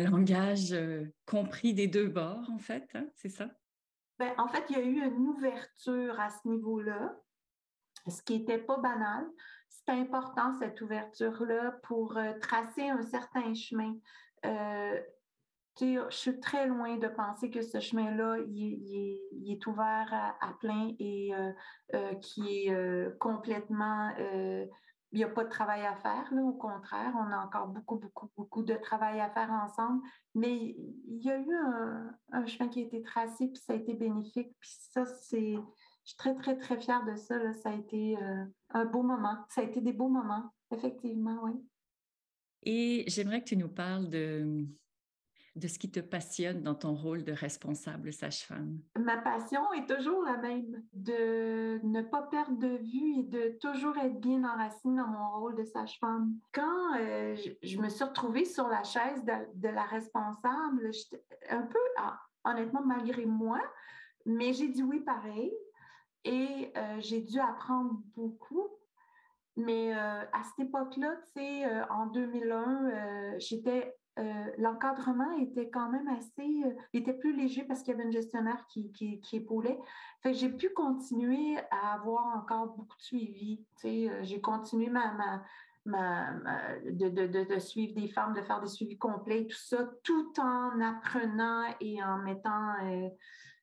langage 0.00 0.72
euh, 0.72 1.04
compris 1.26 1.74
des 1.74 1.88
deux 1.88 2.08
bords, 2.08 2.48
en 2.50 2.58
fait, 2.58 2.88
hein, 2.94 3.06
c'est 3.14 3.28
ça? 3.28 3.48
Ben, 4.18 4.32
en 4.38 4.48
fait, 4.48 4.64
il 4.70 4.76
y 4.76 4.80
a 4.80 4.84
eu 4.84 5.04
une 5.04 5.28
ouverture 5.28 6.18
à 6.20 6.30
ce 6.30 6.48
niveau-là, 6.48 7.16
ce 8.08 8.22
qui 8.22 8.38
n'était 8.38 8.58
pas 8.58 8.78
banal. 8.78 9.26
C'est 9.68 9.92
important, 9.92 10.54
cette 10.58 10.80
ouverture-là, 10.80 11.72
pour 11.82 12.16
euh, 12.16 12.32
tracer 12.40 12.88
un 12.88 13.02
certain 13.02 13.52
chemin. 13.54 13.94
Euh, 14.46 15.00
je 15.80 16.06
suis 16.10 16.38
très 16.38 16.68
loin 16.68 16.96
de 16.96 17.08
penser 17.08 17.50
que 17.50 17.60
ce 17.60 17.80
chemin-là, 17.80 18.38
il, 18.46 19.50
est 19.50 19.66
ouvert 19.66 20.36
à, 20.40 20.52
plein 20.60 20.94
et 21.00 21.32
qui 22.20 22.68
est 22.68 23.18
complètement 23.18 24.12
il 25.14 25.18
n'y 25.18 25.24
a 25.24 25.28
pas 25.28 25.44
de 25.44 25.48
travail 25.48 25.86
à 25.86 25.94
faire, 25.94 26.28
là, 26.34 26.42
au 26.42 26.52
contraire, 26.52 27.12
on 27.16 27.30
a 27.30 27.38
encore 27.38 27.68
beaucoup, 27.68 27.96
beaucoup, 27.96 28.28
beaucoup 28.36 28.64
de 28.64 28.74
travail 28.74 29.20
à 29.20 29.30
faire 29.30 29.48
ensemble, 29.50 30.02
mais 30.34 30.74
il 31.06 31.22
y 31.22 31.30
a 31.30 31.38
eu 31.38 31.54
un, 32.32 32.46
chemin 32.46 32.68
qui 32.68 32.80
a 32.80 32.82
été 32.82 33.00
tracé, 33.00 33.46
puis 33.46 33.62
ça 33.64 33.74
a 33.74 33.76
été 33.76 33.94
bénéfique, 33.94 34.50
puis 34.58 34.70
ça, 34.90 35.06
c'est, 35.06 35.52
je 35.52 36.08
suis 36.08 36.16
très, 36.16 36.34
très, 36.34 36.56
très 36.56 36.80
fière 36.80 37.04
de 37.04 37.14
ça, 37.14 37.52
ça 37.54 37.70
a 37.70 37.74
été 37.74 38.18
euh, 38.20 38.44
un 38.70 38.84
beau 38.86 39.04
moment, 39.04 39.36
ça 39.50 39.60
a 39.60 39.64
été 39.64 39.80
des 39.80 39.92
beaux 39.92 40.08
moments, 40.08 40.52
effectivement, 40.72 41.38
oui. 41.44 41.52
Et 42.64 43.04
j'aimerais 43.06 43.40
que 43.40 43.48
tu 43.50 43.56
nous 43.56 43.68
parles 43.68 44.08
de, 44.10 44.66
de 45.56 45.68
ce 45.68 45.78
qui 45.78 45.90
te 45.90 46.00
passionne 46.00 46.62
dans 46.62 46.74
ton 46.74 46.94
rôle 46.94 47.22
de 47.22 47.32
responsable 47.32 48.12
sage-femme? 48.12 48.80
Ma 48.98 49.18
passion 49.18 49.72
est 49.72 49.86
toujours 49.86 50.22
la 50.24 50.36
même, 50.36 50.82
de 50.92 51.80
ne 51.84 52.02
pas 52.02 52.22
perdre 52.22 52.58
de 52.58 52.76
vue 52.76 53.20
et 53.20 53.22
de 53.22 53.58
toujours 53.60 53.96
être 53.98 54.18
bien 54.20 54.42
enracinée 54.44 54.96
dans 54.96 55.06
mon 55.06 55.38
rôle 55.38 55.56
de 55.56 55.64
sage-femme. 55.64 56.34
Quand 56.52 56.96
euh, 56.98 57.36
je, 57.62 57.78
me 57.78 57.88
suis 57.88 58.04
retrouvée 58.04 58.44
sur 58.44 58.68
la 58.68 58.82
chaise 58.82 59.24
de, 59.24 59.68
la 59.68 59.84
responsable, 59.84 60.90
un 61.50 61.62
peu, 61.62 61.78
ah, 61.98 62.20
honnêtement, 62.44 62.82
malgré 62.84 63.24
moi, 63.24 63.60
mais 64.26 64.52
j'ai 64.52 64.68
dit 64.68 64.82
oui 64.82 65.00
pareil 65.00 65.52
et 66.24 66.72
euh, 66.76 66.96
j'ai 66.98 67.20
dû 67.20 67.38
apprendre 67.38 68.00
beaucoup. 68.16 68.68
Mais 69.56 69.94
euh, 69.94 70.22
à 70.32 70.42
cette 70.42 70.66
époque-là, 70.66 71.14
tu 71.26 71.40
sais, 71.40 71.82
en 71.90 72.06
2001, 72.06 73.38
j'étais 73.38 73.94
l'encadrement 74.58 75.32
était 75.38 75.68
quand 75.70 75.90
même 75.90 76.08
assez, 76.08 76.62
était 76.92 77.12
plus 77.12 77.34
léger 77.34 77.64
parce 77.64 77.82
qu'il 77.82 77.92
y 77.92 77.94
avait 77.94 78.04
une 78.04 78.12
gestionnaire 78.12 78.64
qui, 78.68 78.92
qui, 78.92 79.36
épaulait. 79.36 79.78
Fait 80.22 80.34
j'ai 80.34 80.50
pu 80.50 80.70
continuer 80.70 81.56
à 81.70 81.94
avoir 81.94 82.36
encore 82.36 82.68
beaucoup 82.68 82.96
de 82.96 83.02
suivi. 83.02 83.60
j'ai 83.82 84.40
continué 84.40 84.88
ma, 84.88 85.42
ma, 85.84 86.32
de, 86.84 87.08
de, 87.08 87.58
suivre 87.58 87.94
des 87.94 88.08
femmes, 88.08 88.34
de 88.34 88.42
faire 88.42 88.60
des 88.60 88.68
suivis 88.68 88.98
complets, 88.98 89.46
tout 89.46 89.56
ça, 89.56 89.90
tout 90.02 90.32
en 90.38 90.80
apprenant 90.80 91.64
et 91.80 92.02
en 92.02 92.18
mettant 92.18 92.74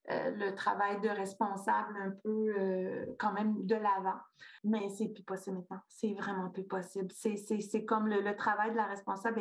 euh, 0.10 0.32
le 0.32 0.56
travail 0.56 1.00
de 1.02 1.10
responsable 1.10 1.96
un 1.98 2.12
peu 2.24 2.54
euh, 2.58 3.06
quand 3.20 3.34
même 3.34 3.66
de 3.66 3.76
l'avant. 3.76 4.20
Mais 4.64 4.90
c'est 4.90 5.10
plus 5.10 5.24
possible 5.24 5.58
maintenant. 5.58 5.82
C'est 5.88 6.14
vraiment 6.14 6.50
plus 6.50 6.64
possible. 6.64 7.12
C'est 7.12 7.86
comme 7.86 8.08
le, 8.08 8.36
travail 8.36 8.72
de 8.72 8.78
la 8.78 8.86
responsable 8.86 9.40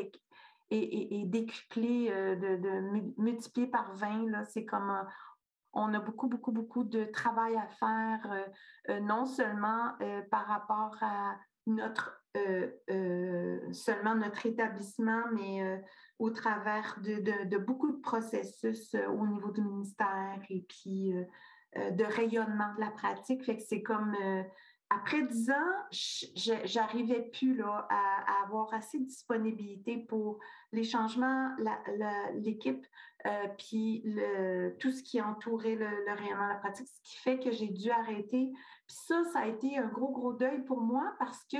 est, 0.70 1.24
décuplé, 1.26 2.10
euh, 2.10 2.36
de, 2.36 2.56
de, 2.56 3.20
multiplié 3.20 3.66
par 3.66 3.94
20. 3.94 4.44
C'est 4.46 4.64
comme 4.64 5.06
on 5.72 5.94
a 5.94 6.00
beaucoup, 6.00 6.28
beaucoup, 6.28 6.52
beaucoup 6.52 6.84
de 6.84 7.04
travail 7.04 7.56
à 7.56 7.68
faire, 7.68 9.00
non 9.02 9.24
seulement 9.24 9.92
par 10.30 10.46
rapport 10.46 10.96
à 11.00 11.36
notre 11.66 12.20
seulement 13.72 14.16
notre 14.16 14.46
établissement, 14.46 15.22
mais 15.32 15.80
au 16.20 16.30
travers 16.30 16.98
de, 17.02 17.56
beaucoup 17.56 17.90
de 17.90 18.00
processus 18.00 18.94
euh, 18.94 19.08
au 19.08 19.26
niveau 19.26 19.50
du 19.50 19.62
ministère 19.62 20.38
et 20.50 20.64
puis 20.68 21.14
euh, 21.14 21.24
euh, 21.78 21.90
de 21.90 22.04
rayonnement 22.04 22.74
de 22.74 22.80
la 22.80 22.90
pratique. 22.90 23.44
Fait 23.44 23.56
que 23.56 23.62
c'est 23.62 23.82
comme 23.82 24.14
après 24.90 25.22
dix 25.22 25.50
ans, 25.50 26.64
j'arrivais 26.64 27.22
plus 27.32 27.54
là, 27.54 27.86
à, 27.88 28.42
avoir 28.44 28.72
assez 28.74 28.98
de 28.98 29.04
disponibilité 29.04 29.98
pour 29.98 30.38
les 30.72 30.84
changements, 30.84 31.54
l'équipe, 32.34 32.84
puis 33.56 34.02
le, 34.04 34.76
tout 34.78 34.90
ce 34.90 35.02
qui 35.02 35.20
entourait 35.20 35.76
le, 35.76 35.86
le, 35.86 36.04
de 36.04 36.48
la 36.48 36.56
pratique, 36.56 36.88
ce 36.88 37.02
qui 37.02 37.16
fait 37.18 37.38
que 37.38 37.52
j'ai 37.52 37.68
dû 37.68 37.90
arrêter. 37.90 38.50
Puis 38.86 38.96
ça, 39.06 39.22
ça 39.32 39.40
a 39.40 39.46
été 39.46 39.78
un 39.78 39.86
gros, 39.86 40.10
gros 40.10 40.32
deuil 40.32 40.64
pour 40.64 40.80
moi 40.80 41.14
parce 41.18 41.44
que 41.44 41.58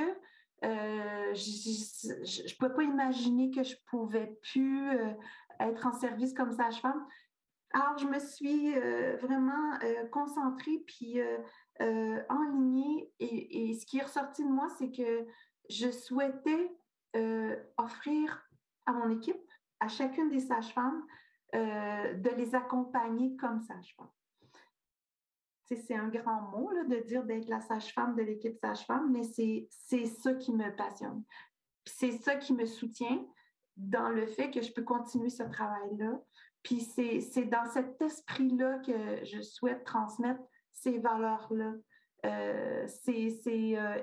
euh, 0.65 1.35
je 1.35 2.53
ne 2.53 2.59
pouvais 2.59 2.75
pas 2.75 2.83
imaginer 2.83 3.51
que 3.51 3.63
je 3.63 3.77
pouvais 3.89 4.39
plus 4.43 4.91
euh, 4.91 5.13
être 5.59 5.87
en 5.87 5.93
service 5.93 6.35
comme 6.35 6.53
sage-femme. 6.53 7.07
Alors, 7.73 7.97
je 7.99 8.07
me 8.07 8.19
suis 8.19 8.77
euh, 8.77 9.17
vraiment 9.19 9.79
concentrée 10.11 10.83
puis 10.87 11.21
enlignée 11.81 13.13
et, 13.21 13.71
et, 13.71 13.75
ce 13.75 13.87
qui 13.87 13.99
est 13.99 14.03
ressorti 14.03 14.45
de 14.45 14.51
moi, 14.51 14.69
c'est 14.79 14.91
que 14.91 15.27
je 15.69 15.91
souhaitais 15.91 16.71
offrir 17.79 18.47
à 18.87 18.93
mon 18.93 19.11
équipe, 19.11 19.41
à 19.81 19.89
chacune 19.89 20.29
des 20.29 20.41
sages-femmes, 20.41 21.05
de 21.53 22.37
les 22.37 22.55
accompagner 22.55 23.37
comme 23.37 23.61
sage-femme 23.61 24.11
c'est 25.77 25.95
un 25.95 26.09
grand 26.09 26.43
mot 26.51 26.71
de 26.89 27.07
dire 27.07 27.25
d'être 27.25 27.49
la 27.49 27.61
sage-femme 27.61 28.17
de 28.17 28.23
l'équipe 28.23 28.57
sage-femme, 28.57 29.11
mais 29.13 29.23
c'est 29.23 30.07
ça 30.07 30.35
qui 30.35 30.53
me 30.53 30.75
passionne. 30.75 31.23
C'est 31.85 32.13
ça 32.13 32.37
qui 32.37 32.53
me 32.53 32.67
soutient 32.67 33.25
dans 33.77 34.09
le 34.09 34.27
fait 34.27 34.51
que 34.51 34.61
je 34.61 34.73
peux 34.73 34.83
continuer 34.83 35.31
ce 35.31 35.43
travail-là. 35.43 36.21
Puis 36.63 36.81
c'est 36.81 37.45
dans 37.45 37.65
cet 37.73 38.01
esprit-là 38.03 38.79
que 38.81 39.25
je 39.25 39.41
souhaite 39.41 39.85
transmettre 39.85 40.41
ces 40.73 40.99
valeurs-là. 40.99 41.75
Euh, 42.27 42.87
c'est 42.87 43.79
euh, 43.79 44.03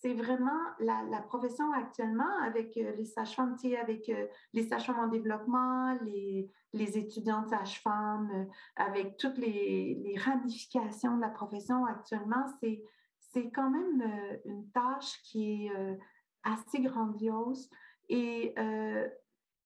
c'est 0.00 0.14
vraiment 0.14 0.60
la, 0.80 1.22
profession 1.28 1.72
actuellement 1.72 2.40
avec 2.42 2.76
euh, 2.76 2.92
les 2.96 3.04
sages-femmes, 3.04 3.56
avec 3.80 4.10
les 4.52 4.62
sages-femmes 4.64 4.98
en 4.98 5.06
développement, 5.06 5.96
les, 6.02 6.50
les 6.72 6.98
étudiantes 6.98 7.50
sages-femmes, 7.50 8.48
avec 8.74 9.16
toutes 9.16 9.38
les, 9.38 10.16
ramifications 10.18 11.16
de 11.16 11.20
la 11.20 11.28
profession 11.28 11.86
actuellement, 11.86 12.44
c'est, 12.60 12.82
c'est 13.20 13.52
quand 13.52 13.70
même 13.70 14.40
une 14.44 14.68
tâche 14.72 15.22
qui 15.22 15.66
est 15.66 15.98
assez 16.42 16.80
grandiose 16.80 17.70
et 18.08 18.56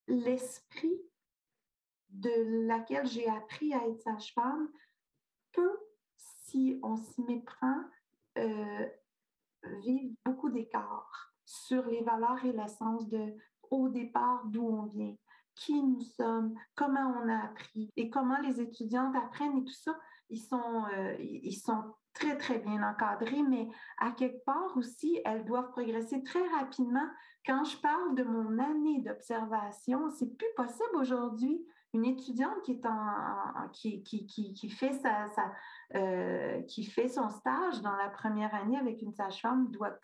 l'esprit 0.07 1.01
de 2.11 2.67
laquelle 2.67 3.07
j'ai 3.07 3.27
appris 3.27 3.73
à 3.73 3.87
être 3.89 4.01
sage-femme 4.03 4.69
peut, 5.53 5.79
si 6.47 6.79
on 6.83 6.97
s'y 6.97 7.23
méprend, 7.23 7.83
vivre 9.83 10.15
beaucoup 10.25 10.51
d'écarts 10.51 11.33
sur 11.45 11.87
les 11.87 12.03
valeurs 12.03 12.45
et 12.45 12.53
l'essence 12.53 13.09
de 13.09 13.35
au 13.71 13.89
départ 13.89 14.45
d'où 14.47 14.67
on 14.67 14.87
vient, 14.87 15.15
qui 15.55 15.83
nous 15.83 16.03
sommes, 16.03 16.55
comment 16.75 17.15
on 17.23 17.29
a 17.29 17.45
appris 17.47 17.91
et 17.97 18.11
comment 18.11 18.39
les 18.41 18.61
étudiantes 18.61 19.17
apprennent 19.17 19.59
et 19.59 19.65
tout 19.65 19.73
ça. 19.73 19.99
Ils 20.29 20.41
sont, 20.41 20.85
euh, 20.93 21.17
ils 21.19 21.57
sont 21.57 21.95
très, 22.13 22.37
très 22.37 22.59
bien 22.59 22.83
encadrés, 22.83 23.43
mais 23.43 23.69
à 23.99 24.11
quelque 24.11 24.45
part 24.45 24.77
aussi, 24.77 25.21
elles 25.25 25.45
doivent 25.45 25.71
progresser 25.71 26.23
très 26.23 26.47
rapidement. 26.49 27.09
Quand 27.45 27.65
je 27.65 27.77
parle 27.79 28.15
de 28.15 28.25
mon 28.25 28.59
année 28.59 29.03
d'observation, 29.03 30.11
c'est 30.11 30.37
plus 30.37 30.49
possible 30.57 30.97
aujourd'hui 30.97 31.65
une 31.93 32.05
étudiante 32.05 32.63
qui, 32.63 32.73
est 32.73 32.87
en, 32.87 33.69
qui, 33.73 34.03
qui, 34.03 34.27
qui, 34.27 34.71
fait 34.71 34.93
sa, 34.93 35.27
euh, 35.95 36.63
qui 36.63 36.85
fait 36.85 37.09
son 37.09 37.31
stage 37.31 37.81
dans 37.81 37.97
la 37.97 38.11
première 38.11 38.55
année 38.55 38.79
avec 38.79 39.03
une 39.03 39.13
sage-femme 39.13 39.71
doit, 39.71 39.99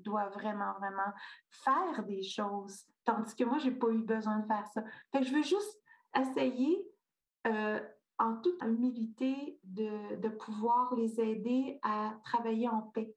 doit 0.00 0.28
vraiment, 0.28 0.74
vraiment 0.78 1.12
faire 1.50 2.04
des 2.04 2.22
choses. 2.22 2.84
Tandis 3.04 3.34
que 3.34 3.44
moi, 3.44 3.58
je 3.58 3.68
n'ai 3.68 3.74
pas 3.74 3.88
eu 3.88 4.02
besoin 4.02 4.38
de 4.38 4.46
faire 4.46 4.66
ça. 4.68 4.82
Je 5.14 5.34
veux 5.34 5.42
juste 5.42 5.82
essayer 6.16 6.86
euh, 7.46 7.80
en 8.18 8.36
toute 8.36 8.62
humilité 8.62 9.58
de, 9.64 10.16
de 10.16 10.28
pouvoir 10.28 10.94
les 10.94 11.20
aider 11.20 11.80
à 11.82 12.14
travailler 12.22 12.68
en 12.68 12.82
paix, 12.82 13.14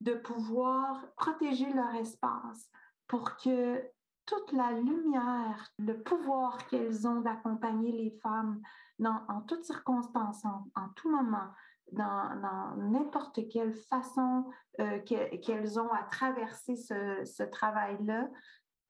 de 0.00 0.14
pouvoir 0.14 1.06
protéger 1.14 1.72
leur 1.72 1.94
espace 1.94 2.68
pour 3.06 3.36
que 3.36 3.82
toute 4.30 4.52
la 4.52 4.70
lumière, 4.70 5.72
le 5.78 6.00
pouvoir 6.02 6.64
qu'elles 6.68 7.08
ont 7.08 7.20
d'accompagner 7.20 7.90
les 7.90 8.12
femmes 8.22 8.62
dans, 9.00 9.20
en 9.28 9.40
toutes 9.40 9.64
circonstances, 9.64 10.44
en, 10.44 10.88
tout 10.94 11.10
moment, 11.10 11.48
dans 11.90 12.76
n'importe 12.76 13.48
quelle 13.48 13.74
façon 13.74 14.44
euh, 14.78 15.00
qu'elles 15.00 15.80
ont 15.80 15.92
à 15.92 16.04
traverser 16.04 16.76
ce, 16.76 17.42
travail-là, 17.42 18.28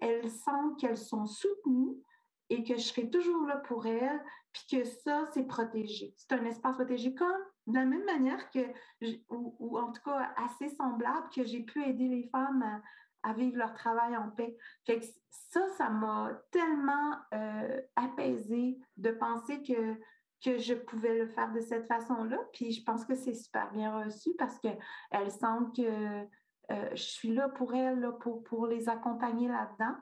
elles 0.01 0.31
sentent 0.31 0.79
qu'elles 0.79 0.99
sont 0.99 1.25
soutenues 1.25 1.97
et 2.51 2.63
que 2.63 2.77
je 2.77 2.83
serai 2.83 3.09
toujours 3.09 3.47
là 3.47 3.57
pour 3.57 3.87
elles, 3.87 4.23
puis 4.53 4.79
que 4.79 4.85
ça, 4.85 5.25
c'est 5.33 5.47
protégé. 5.47 6.13
C'est 6.19 6.35
un 6.35 6.45
espace 6.45 6.77
protégé 6.77 7.15
comme 7.15 7.41
de 7.67 7.77
la 7.77 7.87
même 7.87 8.05
manière 8.05 8.51
que, 8.51 8.61
ou, 9.31 9.79
en 9.79 9.91
tout 9.91 10.03
cas 10.03 10.35
assez 10.37 10.69
semblable, 10.69 11.31
que 11.35 11.45
j'ai 11.45 11.63
pu 11.63 11.83
aider 11.83 12.09
les 12.09 12.29
femmes 12.29 12.83
à, 13.23 13.33
vivre 13.33 13.57
leur 13.57 13.75
travail 13.75 14.17
en 14.17 14.31
paix. 14.31 14.57
Fait 14.87 15.01
ça, 15.31 15.67
ça 15.77 15.89
m'a 15.89 16.33
tellement 16.51 17.17
euh, 17.35 17.81
apaisée 17.97 18.79
de 18.97 19.11
penser 19.11 19.63
que, 19.63 19.95
que 20.45 20.59
je 20.59 20.75
pouvais 20.75 21.19
le 21.19 21.27
faire 21.29 21.53
de 21.53 21.61
cette 21.61 21.87
façon-là. 21.87 22.39
Puis 22.53 22.73
je 22.73 22.85
pense 22.85 23.05
que 23.05 23.15
c'est 23.15 23.35
super 23.35 23.71
bien 23.73 24.05
reçu 24.05 24.31
parce 24.39 24.59
qu'elles 24.59 25.31
sentent 25.31 25.75
que 25.77 26.27
euh, 26.71 26.89
je 26.93 27.03
suis 27.03 27.35
là 27.35 27.49
pour 27.49 27.75
elles, 27.75 28.11
pour, 28.21 28.45
pour 28.45 28.67
les 28.67 28.89
accompagner 28.89 29.49
là-dedans 29.49 29.97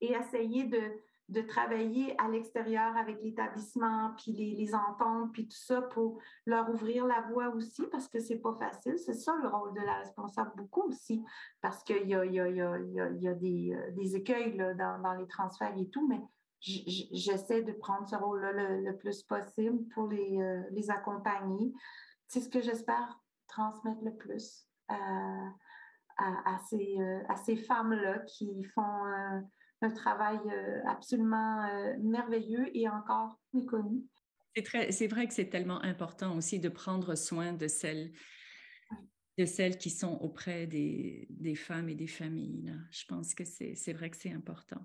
et 0.00 0.12
essayer 0.12 0.64
de, 0.64 0.80
de 1.28 1.42
travailler 1.42 2.18
à 2.18 2.28
l'extérieur 2.28 2.96
avec 2.96 3.22
l'établissement, 3.22 4.14
puis 4.16 4.32
les, 4.32 4.54
les 4.54 4.74
entendre, 4.74 5.30
puis 5.30 5.46
tout 5.46 5.56
ça 5.58 5.82
pour 5.82 6.18
leur 6.46 6.70
ouvrir 6.70 7.06
la 7.06 7.20
voie 7.20 7.48
aussi, 7.50 7.86
parce 7.92 8.08
que 8.08 8.18
c'est 8.18 8.38
pas 8.38 8.54
facile. 8.58 8.98
C'est 8.98 9.14
ça 9.14 9.36
le 9.42 9.48
rôle 9.48 9.74
de 9.74 9.80
la 9.80 9.98
responsable 9.98 10.52
beaucoup 10.56 10.82
aussi, 10.88 11.22
parce 11.60 11.84
qu'il 11.84 12.08
y 12.08 12.14
a, 12.14 12.24
y 12.24 12.40
a, 12.40 12.48
y 12.48 12.60
a, 12.62 12.78
y 13.10 13.28
a 13.28 13.34
des, 13.34 13.74
euh, 13.74 13.90
des, 13.90 14.16
écueils 14.16 14.56
là, 14.56 14.72
dans, 14.72 15.02
dans, 15.02 15.14
les 15.14 15.26
transferts 15.26 15.76
et 15.76 15.88
tout, 15.90 16.08
mais 16.08 16.20
j'essaie 16.60 17.62
de 17.62 17.72
prendre 17.72 18.08
ce 18.08 18.16
rôle-là 18.16 18.52
le, 18.52 18.96
plus 18.96 19.22
possible 19.22 19.86
pour 19.88 20.08
les, 20.08 20.40
euh, 20.40 20.62
les 20.70 20.90
accompagner. 20.90 21.74
C'est 22.26 22.40
ce 22.40 22.48
que 22.48 22.60
j'espère 22.60 23.20
transmettre 23.48 24.02
le 24.02 24.14
plus 24.14 24.66
à, 24.88 24.96
à, 26.16 26.54
à 26.54 26.58
ces, 26.70 26.96
euh, 26.98 27.20
à 27.28 27.36
ces 27.36 27.56
femmes-là 27.56 28.20
qui 28.20 28.64
font 28.64 29.04
un 29.80 29.90
travail 29.90 30.38
euh, 30.46 30.80
absolument 30.86 31.64
euh, 31.64 31.94
merveilleux 32.00 32.68
et 32.76 32.88
encore 32.88 33.38
méconnu. 33.52 34.04
C'est 34.90 35.06
vrai 35.06 35.28
que 35.28 35.34
c'est 35.34 35.48
tellement 35.48 35.80
important 35.82 36.36
aussi 36.36 36.58
de 36.58 36.68
prendre 36.68 37.14
soin 37.14 37.52
de 37.52 37.68
celles, 37.68 38.12
de 39.36 39.44
celles 39.44 39.78
qui 39.78 39.90
sont 39.90 40.14
auprès 40.20 40.66
des, 40.66 41.28
femmes 41.54 41.88
et 41.88 41.94
des 41.94 42.08
familles. 42.08 42.74
Je 42.90 43.04
pense 43.06 43.34
que 43.34 43.44
c'est 43.44 43.92
vrai 43.92 44.10
que 44.10 44.16
c'est 44.16 44.32
important. 44.32 44.84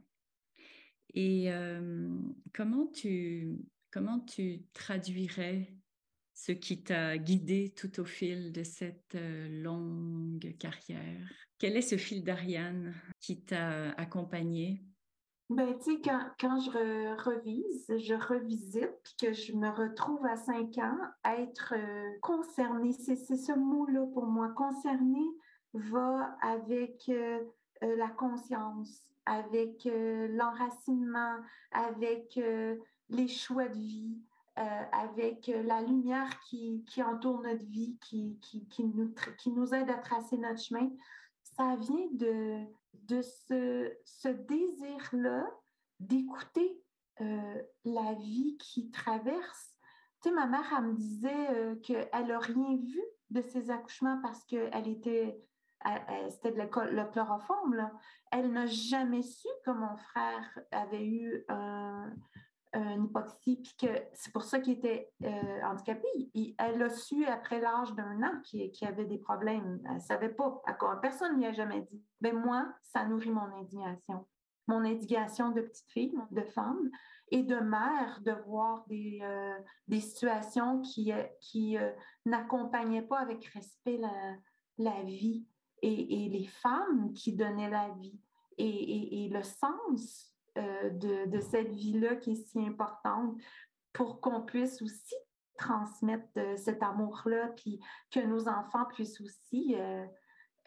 Et 1.15 1.51
euh, 1.51 2.07
comment, 2.53 2.85
tu, 2.87 3.57
comment 3.91 4.19
tu 4.19 4.63
traduirais 4.73 5.73
ce 6.33 6.51
qui 6.51 6.83
t'a 6.83 7.17
guidé 7.17 7.73
tout 7.75 7.99
au 7.99 8.05
fil 8.05 8.51
de 8.51 8.63
cette 8.63 9.15
longue 9.15 10.55
carrière? 10.59 11.29
Quel 11.63 11.77
est 11.77 11.81
ce 11.81 11.95
fil 11.95 12.25
d'Ariane 12.25 12.93
qui 13.21 13.39
t'a 13.39 13.91
accompagné 13.91 14.83
Ben, 15.49 15.77
tu 15.79 15.95
sais, 15.95 16.01
quand, 16.01 16.59
je 16.59 17.23
revise, 17.23 17.87
je 17.87 18.15
revisite, 18.15 18.91
puis 19.01 19.15
que 19.21 19.33
je 19.33 19.53
me 19.53 19.69
retrouve 19.69 20.25
à 20.25 20.35
cinq 20.35 20.77
ans, 20.77 20.97
être 21.23 21.73
euh, 21.77 22.19
concernée, 22.21 22.91
c'est 22.91 23.15
ce 23.15 23.57
mot-là 23.57 24.05
pour 24.13 24.25
moi. 24.25 24.49
Concernée 24.49 25.29
va 25.73 26.37
avec 26.41 27.05
euh, 27.07 27.39
euh, 27.83 27.95
la 27.95 28.09
conscience, 28.09 29.07
avec 29.25 29.85
l'enracinement, 29.85 31.37
avec 31.71 32.37
les 33.07 33.27
choix 33.29 33.69
de 33.69 33.77
vie, 33.77 34.17
avec 34.55 35.47
la 35.47 35.81
lumière 35.81 36.29
qui, 36.41 36.83
entoure 36.97 37.41
notre 37.41 37.63
vie, 37.65 37.97
qui, 37.99 38.37
nous, 38.83 39.73
aide 39.73 39.89
à 39.89 39.97
tracer 39.97 40.37
notre 40.37 40.61
chemin. 40.61 40.89
Ça 41.41 41.75
vient 41.75 42.07
de, 42.11 43.21
ce, 43.21 44.27
désir-là 44.27 45.45
d'écouter 45.99 46.81
euh, 47.21 47.61
la 47.85 48.13
vie 48.13 48.57
qui 48.57 48.91
traverse. 48.91 49.75
Tu 50.21 50.29
sais, 50.29 50.35
ma 50.35 50.45
mère, 50.45 50.65
elle 50.77 50.85
me 50.85 50.93
disait 50.93 51.49
euh, 51.51 51.75
qu'elle 51.77 52.27
n'a 52.27 52.39
rien 52.39 52.77
vu 52.77 53.01
de 53.29 53.41
ses 53.41 53.69
accouchements 53.69 54.19
parce 54.21 54.43
qu'elle 54.45 54.87
était, 54.87 55.41
c'était 56.29 56.51
de 56.51 56.61
le 56.61 57.11
chloroforme. 57.11 57.75
Là. 57.75 57.91
Elle 58.31 58.51
n'a 58.51 58.65
jamais 58.65 59.21
su 59.21 59.47
que 59.65 59.71
mon 59.71 59.95
frère 59.97 60.59
avait 60.71 61.05
eu 61.05 61.43
un, 61.49 62.13
une 62.73 63.05
hypoxie, 63.05 63.57
puis 63.61 63.75
que 63.79 63.93
c'est 64.13 64.31
pour 64.31 64.43
ça 64.43 64.59
qu'il 64.59 64.73
était 64.73 65.11
euh, 65.23 65.61
handicapé. 65.63 66.07
elle 66.57 66.77
l'a 66.79 66.89
su 66.89 67.25
après 67.25 67.59
l'âge 67.59 67.93
d'un 67.93 68.21
an 68.23 68.41
qu'il 68.43 68.87
avait 68.87 69.05
des 69.05 69.17
problèmes. 69.17 69.81
Elle 69.85 69.95
ne 69.95 69.99
savait 69.99 70.29
pas. 70.29 70.61
Personne 71.01 71.33
ne 71.33 71.37
lui 71.37 71.45
a 71.45 71.51
jamais 71.51 71.81
dit. 71.81 72.01
Mais 72.21 72.31
ben, 72.31 72.39
moi, 72.39 72.67
ça 72.81 73.05
nourrit 73.05 73.31
mon 73.31 73.45
indignation. 73.59 74.25
Mon 74.67 74.83
indignation 74.85 75.51
de 75.51 75.61
petite 75.61 75.91
fille, 75.91 76.17
de 76.31 76.41
femme 76.41 76.89
et 77.29 77.43
de 77.43 77.57
mère, 77.57 78.21
de 78.21 78.31
voir 78.47 78.85
des, 78.87 79.19
euh, 79.21 79.57
des 79.87 79.99
situations 79.99 80.81
qui, 80.81 81.11
euh, 81.11 81.23
qui 81.41 81.77
n'accompagnaient 82.25 83.01
pas 83.01 83.19
avec 83.19 83.45
respect 83.45 83.97
la, 83.97 84.35
la 84.77 85.03
vie 85.03 85.45
et, 85.81 86.25
et, 86.25 86.29
les 86.29 86.45
femmes 86.45 87.11
qui 87.13 87.33
donnaient 87.33 87.69
la 87.69 87.89
vie 87.99 88.19
et, 88.57 88.65
et, 88.65 89.25
et 89.25 89.29
le 89.29 89.43
sens 89.43 90.32
euh, 90.57 90.89
de, 90.91 91.39
cette 91.39 91.71
vie-là 91.71 92.15
qui 92.15 92.33
est 92.33 92.47
si 92.47 92.59
importante 92.59 93.35
pour 93.91 94.21
qu'on 94.21 94.41
puisse 94.41 94.83
aussi 94.83 95.15
transmettre 95.57 96.27
euh, 96.37 96.55
cet 96.57 96.83
amour-là, 96.83 97.47
puis 97.55 97.79
que 98.11 98.19
nos 98.19 98.47
enfants 98.47 98.85
puissent 98.85 99.19
aussi 99.19 99.75
euh, 99.79 100.05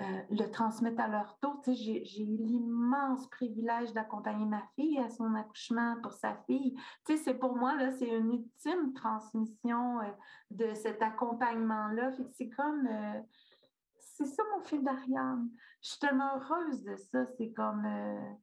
le 0.01 0.51
transmettre 0.51 1.01
à 1.01 1.07
leur 1.07 1.39
tour. 1.39 1.63
j'ai, 1.69 2.03
eu 2.21 2.37
l'immense 2.37 3.29
privilège 3.29 3.93
d'accompagner 3.93 4.45
ma 4.45 4.63
fille 4.75 4.99
à 4.99 5.09
son 5.09 5.33
accouchement 5.37 5.97
pour 6.03 6.13
sa 6.13 6.35
fille. 6.47 6.77
c'est 7.05 7.35
pour 7.35 7.55
moi, 7.55 7.77
là, 7.77 7.93
c'est 7.93 8.09
une 8.09 8.33
ultime 8.33 8.93
transmission 8.93 10.01
de 10.51 10.75
cet 10.75 11.01
accompagnement-là. 11.01 12.11
c'est 12.37 12.49
comme 12.51 12.89
c'est 14.01 14.27
ça 14.27 14.43
mon 14.53 14.65
fil 14.65 14.83
d'Ariane. 14.83 15.49
Je 15.81 15.91
suis 15.91 15.99
heureuse 16.07 16.83
de 16.83 16.97
ça. 16.97 17.25
C'est 17.39 17.53
comme, 17.53 17.87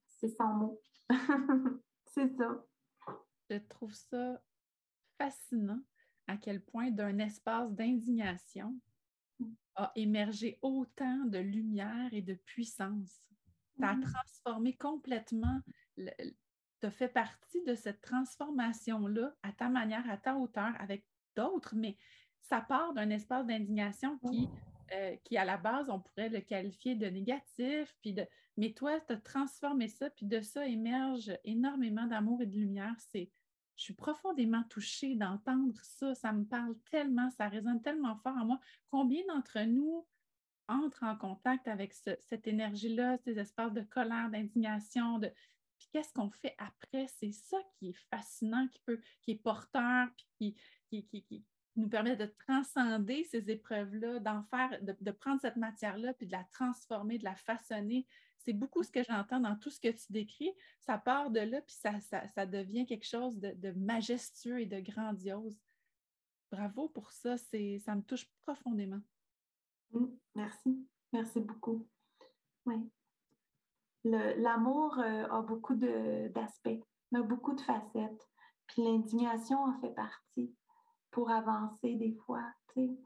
c'est 0.08 0.30
sans 0.30 0.54
mots. 0.54 0.80
c'est 2.06 2.30
ça. 2.38 2.66
Je 3.50 3.58
trouve 3.70 3.94
ça 3.94 4.42
fascinant 5.18 5.82
à 6.28 6.38
quel 6.38 6.62
point 6.62 6.92
d'un 6.92 7.18
espace 7.20 7.72
d'indignation 7.74 8.76
a 9.76 9.92
émergé 9.96 10.60
autant 10.62 11.26
de 11.26 11.40
lumière 11.40 12.14
et 12.14 12.22
de 12.22 12.36
puissance. 12.36 13.28
Tu 13.78 13.86
as 13.86 13.98
transformé 14.00 14.76
complètement, 14.76 15.60
tu 15.98 16.08
as 16.84 16.92
fait 16.92 17.10
partie 17.10 17.64
de 17.64 17.74
cette 17.74 18.02
transformation-là 18.02 19.34
à 19.42 19.52
ta 19.52 19.70
manière, 19.70 20.08
à 20.10 20.18
ta 20.18 20.38
hauteur, 20.38 20.74
avec 20.80 21.06
d'autres, 21.36 21.76
mais 21.76 21.98
ça 22.42 22.62
part 22.62 22.94
d'un 22.94 23.10
espace 23.10 23.46
d'indignation 23.48 24.20
qui 24.20 24.48
euh, 24.94 25.16
qui, 25.24 25.38
à 25.38 25.46
la 25.46 25.58
base, 25.58 25.90
on 25.90 26.00
pourrait 26.00 26.30
le 26.30 26.42
qualifier 26.42 26.96
de 26.96 27.08
négatif, 27.08 27.96
puis 28.02 28.14
de... 28.14 28.26
mais 28.58 28.74
toi, 28.74 29.00
tu 29.02 29.14
as 29.14 29.18
transformé 29.18 29.88
ça, 29.88 30.10
puis 30.10 30.26
de 30.26 30.42
ça 30.42 30.68
émerge 30.68 31.32
énormément 31.44 32.06
d'amour 32.06 32.42
et 32.42 32.46
de 32.46 32.56
lumière. 32.56 32.96
C'est, 33.00 33.32
je 33.76 33.84
suis 33.84 33.94
profondément 33.94 34.64
touchée 34.70 35.16
d'entendre 35.16 35.74
ça. 35.82 36.14
Ça 36.16 36.32
me 36.32 36.46
parle 36.46 36.76
tellement, 36.92 37.30
ça 37.32 37.48
résonne 37.48 37.82
tellement 37.82 38.16
fort 38.18 38.38
en 38.38 38.46
moi. 38.46 38.60
Combien 38.90 39.22
d'entre 39.28 39.60
nous 39.62 40.06
entrent 40.68 41.04
en 41.04 41.18
contact 41.18 41.68
avec 41.68 41.94
cette 41.94 42.48
énergie-là, 42.48 43.18
ces 43.18 43.38
espaces 43.38 43.74
de 43.74 43.82
colère, 43.82 44.30
d'indignation, 44.30 45.20
de... 45.20 45.32
Puis 45.78 45.90
qu'est-ce 45.92 46.14
qu'on 46.14 46.30
fait 46.30 46.56
après? 46.58 47.08
C'est 47.08 47.34
ça 47.34 47.58
qui 47.76 47.90
est 47.90 48.00
fascinant, 48.10 48.68
qui, 48.70 48.80
peut, 48.86 49.02
qui 49.22 49.32
est 49.32 49.42
porteur, 49.44 50.08
puis 50.16 50.56
qui, 50.90 51.06
qui, 51.08 51.24
qui, 51.24 51.44
nous 51.76 51.90
permet 51.90 52.16
de 52.16 52.32
transcender 52.48 53.24
ces 53.24 53.50
épreuves-là, 53.50 54.20
d'en 54.20 54.44
faire, 54.44 54.80
de, 54.82 55.12
prendre 55.12 55.42
cette 55.42 55.56
matière-là, 55.56 56.14
puis 56.14 56.28
de 56.28 56.32
la 56.32 56.44
transformer, 56.52 57.18
de 57.18 57.24
la 57.24 57.36
façonner. 57.36 58.08
C'est 58.40 58.54
beaucoup 58.54 58.84
ce 58.84 58.92
que 58.92 59.04
j'entends 59.04 59.40
dans 59.40 59.56
tout 59.56 59.70
ce 59.70 59.80
que 59.80 59.90
tu 59.90 60.12
décris. 60.12 60.52
Ça 60.82 60.98
part 60.98 61.32
de 61.32 61.40
là, 61.40 61.62
puis 61.62 61.76
ça, 61.76 62.00
ça, 62.02 62.46
devient 62.46 62.86
quelque 62.86 63.08
chose 63.08 63.40
de, 63.40 63.72
majestueux 63.72 64.62
et 64.62 64.66
de 64.66 64.80
grandiose. 64.80 65.58
Bravo 66.52 66.90
pour 66.90 67.12
ça, 67.12 67.38
ça 67.38 67.96
me 67.96 68.02
touche 68.02 68.30
profondément. 68.46 69.02
Mm, 69.92 70.06
merci, 70.36 70.88
merci 71.12 71.40
beaucoup. 71.40 71.88
Oui. 72.66 72.90
L'amour 74.04 75.00
euh, 75.00 75.26
a 75.28 75.42
beaucoup 75.42 75.76
d'aspects, 75.76 76.84
a 77.16 77.22
beaucoup 77.22 77.56
de 77.56 77.62
facettes, 77.62 78.30
puis 78.68 78.84
l'indignation 78.84 79.64
en 79.64 79.80
fait 79.80 79.94
partie 79.96 80.54
pour 81.14 81.30
avancer 81.32 81.96
des 81.96 82.14
fois, 82.26 82.44
tu 82.74 82.88
sais. 82.88 82.98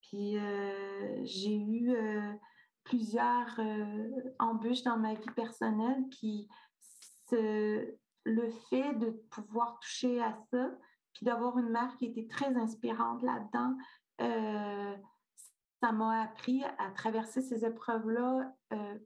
Puis 0.00 0.38
euh, 0.38 1.20
j'ai 1.24 1.56
eu 1.56 1.94
euh, 1.94 2.32
plusieurs 2.84 3.54
euh, 3.58 4.10
embûches 4.38 4.82
dans 4.82 4.96
ma 4.96 5.14
vie 5.14 5.30
personnelle, 5.36 6.02
puis 6.10 6.48
le 7.32 8.50
fait 8.70 8.94
de 8.94 9.10
pouvoir 9.30 9.78
toucher 9.78 10.20
à 10.20 10.36
ça, 10.50 10.70
puis 11.12 11.24
d'avoir 11.24 11.58
une 11.58 11.68
mère 11.68 11.96
qui 11.96 12.06
était 12.06 12.26
très 12.26 12.56
inspirante 12.56 13.22
là-dedans, 13.22 13.76
ça 15.80 15.92
m'a 15.92 16.22
appris 16.22 16.64
à 16.78 16.90
traverser 16.90 17.40
ces 17.40 17.64
épreuves-là 17.64 18.52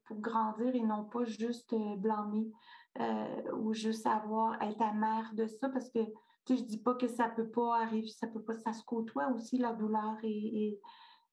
pour 0.07 0.21
grandir 0.21 0.75
et 0.75 0.81
non 0.81 1.05
pas 1.05 1.25
juste 1.25 1.75
blâmer 1.99 2.51
ou 3.53 3.75
juste 3.75 4.07
avoir 4.07 4.61
être 4.63 4.81
amère 4.81 5.35
de 5.35 5.47
ça 5.47 5.69
parce 5.69 5.91
que 5.91 6.01
je 6.49 6.63
dis 6.63 6.79
pas 6.79 6.95
que 6.95 7.09
ça 7.09 7.29
peut 7.29 7.49
pas 7.49 7.81
arriver, 7.83 8.09
ça 8.09 8.27
peut 8.27 8.43
pas, 8.43 8.55
ça 8.55 8.73
se 8.73 8.85
côtoie 8.85 9.29
aussi 9.29 9.59
la 9.59 9.73
douleur 9.73 10.17
et, 10.23 10.79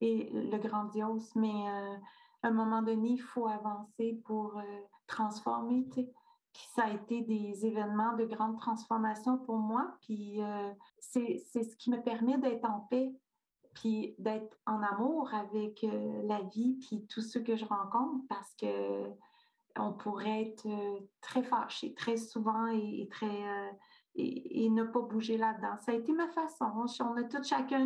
le 0.03 0.57
grandiose, 0.57 1.30
mais 1.36 1.70
euh, 1.70 1.95
à 2.41 2.47
un 2.47 2.51
moment 2.51 2.82
donné, 2.82 3.09
il 3.09 3.22
faut 3.22 3.47
avancer 3.47 4.20
pour 4.26 4.57
euh, 4.57 4.64
transformer, 5.05 5.88
tu 5.89 6.01
sais. 6.01 6.14
Ça 6.74 6.86
a 6.86 6.89
été 6.91 7.22
des 7.22 7.66
événements 7.66 8.16
de 8.18 8.26
grande 8.26 8.57
transformation 8.57 9.38
pour 9.38 9.57
moi, 9.57 9.95
puis 10.01 10.41
euh, 10.41 10.72
c'est 10.97 11.38
ce 11.53 11.76
qui 11.78 11.91
me 11.91 12.01
permet 12.01 12.38
d'être 12.39 12.68
en 12.68 12.82
paix, 12.89 13.14
puis 13.76 14.16
d'être 14.18 14.57
en 14.66 14.82
amour 14.82 15.34
avec 15.34 15.86
la 16.24 16.41
vie, 16.41 16.78
puis 16.82 17.05
tous 17.07 17.22
ceux 17.22 17.41
que 17.41 17.55
je 17.55 17.64
rencontre, 17.64 18.26
parce 18.28 18.53
que 18.55 19.05
on 19.78 19.93
pourrait 19.93 20.41
être 20.41 20.68
très 21.22 21.43
fâché 21.43 21.93
très 21.93 22.18
souvent 22.18 22.68
et 22.68 23.07
très 23.09 23.45
et, 24.16 24.70
ne 24.70 24.84
pas 24.84 25.01
bouger 25.01 25.38
là-dedans. 25.38 25.78
Ça 25.80 25.91
a 25.91 25.95
été 25.95 26.12
ma 26.14 26.28
façon. 26.30 26.86
On 26.99 27.16
a 27.16 27.24
tout 27.24 27.43
chacun 27.43 27.86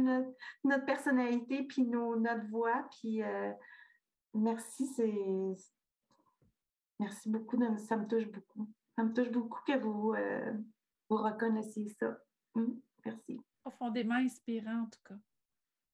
notre, 0.64 0.86
personnalité, 0.86 1.64
puis 1.64 1.84
notre 1.84 2.48
voix. 2.50 2.88
Puis 2.92 3.24
euh, 3.24 3.52
merci, 4.34 4.88
c'est. 4.88 5.56
Merci 7.00 7.30
beaucoup. 7.30 7.58
ça 7.78 7.98
me 7.98 8.08
touche 8.08 8.28
beaucoup. 8.28 8.70
Ça 8.96 9.04
me 9.04 9.14
touche 9.14 9.30
beaucoup 9.30 9.60
que 9.68 9.78
vous, 9.78 10.14
euh, 10.14 10.54
vous 11.10 11.18
reconnaissiez 11.18 11.90
ça. 11.90 12.18
Hum, 12.56 12.80
merci. 13.06 13.42
Profondément 13.64 14.16
inspirant, 14.16 14.84
en 14.84 14.86
tout 14.86 15.00
cas. 15.06 15.16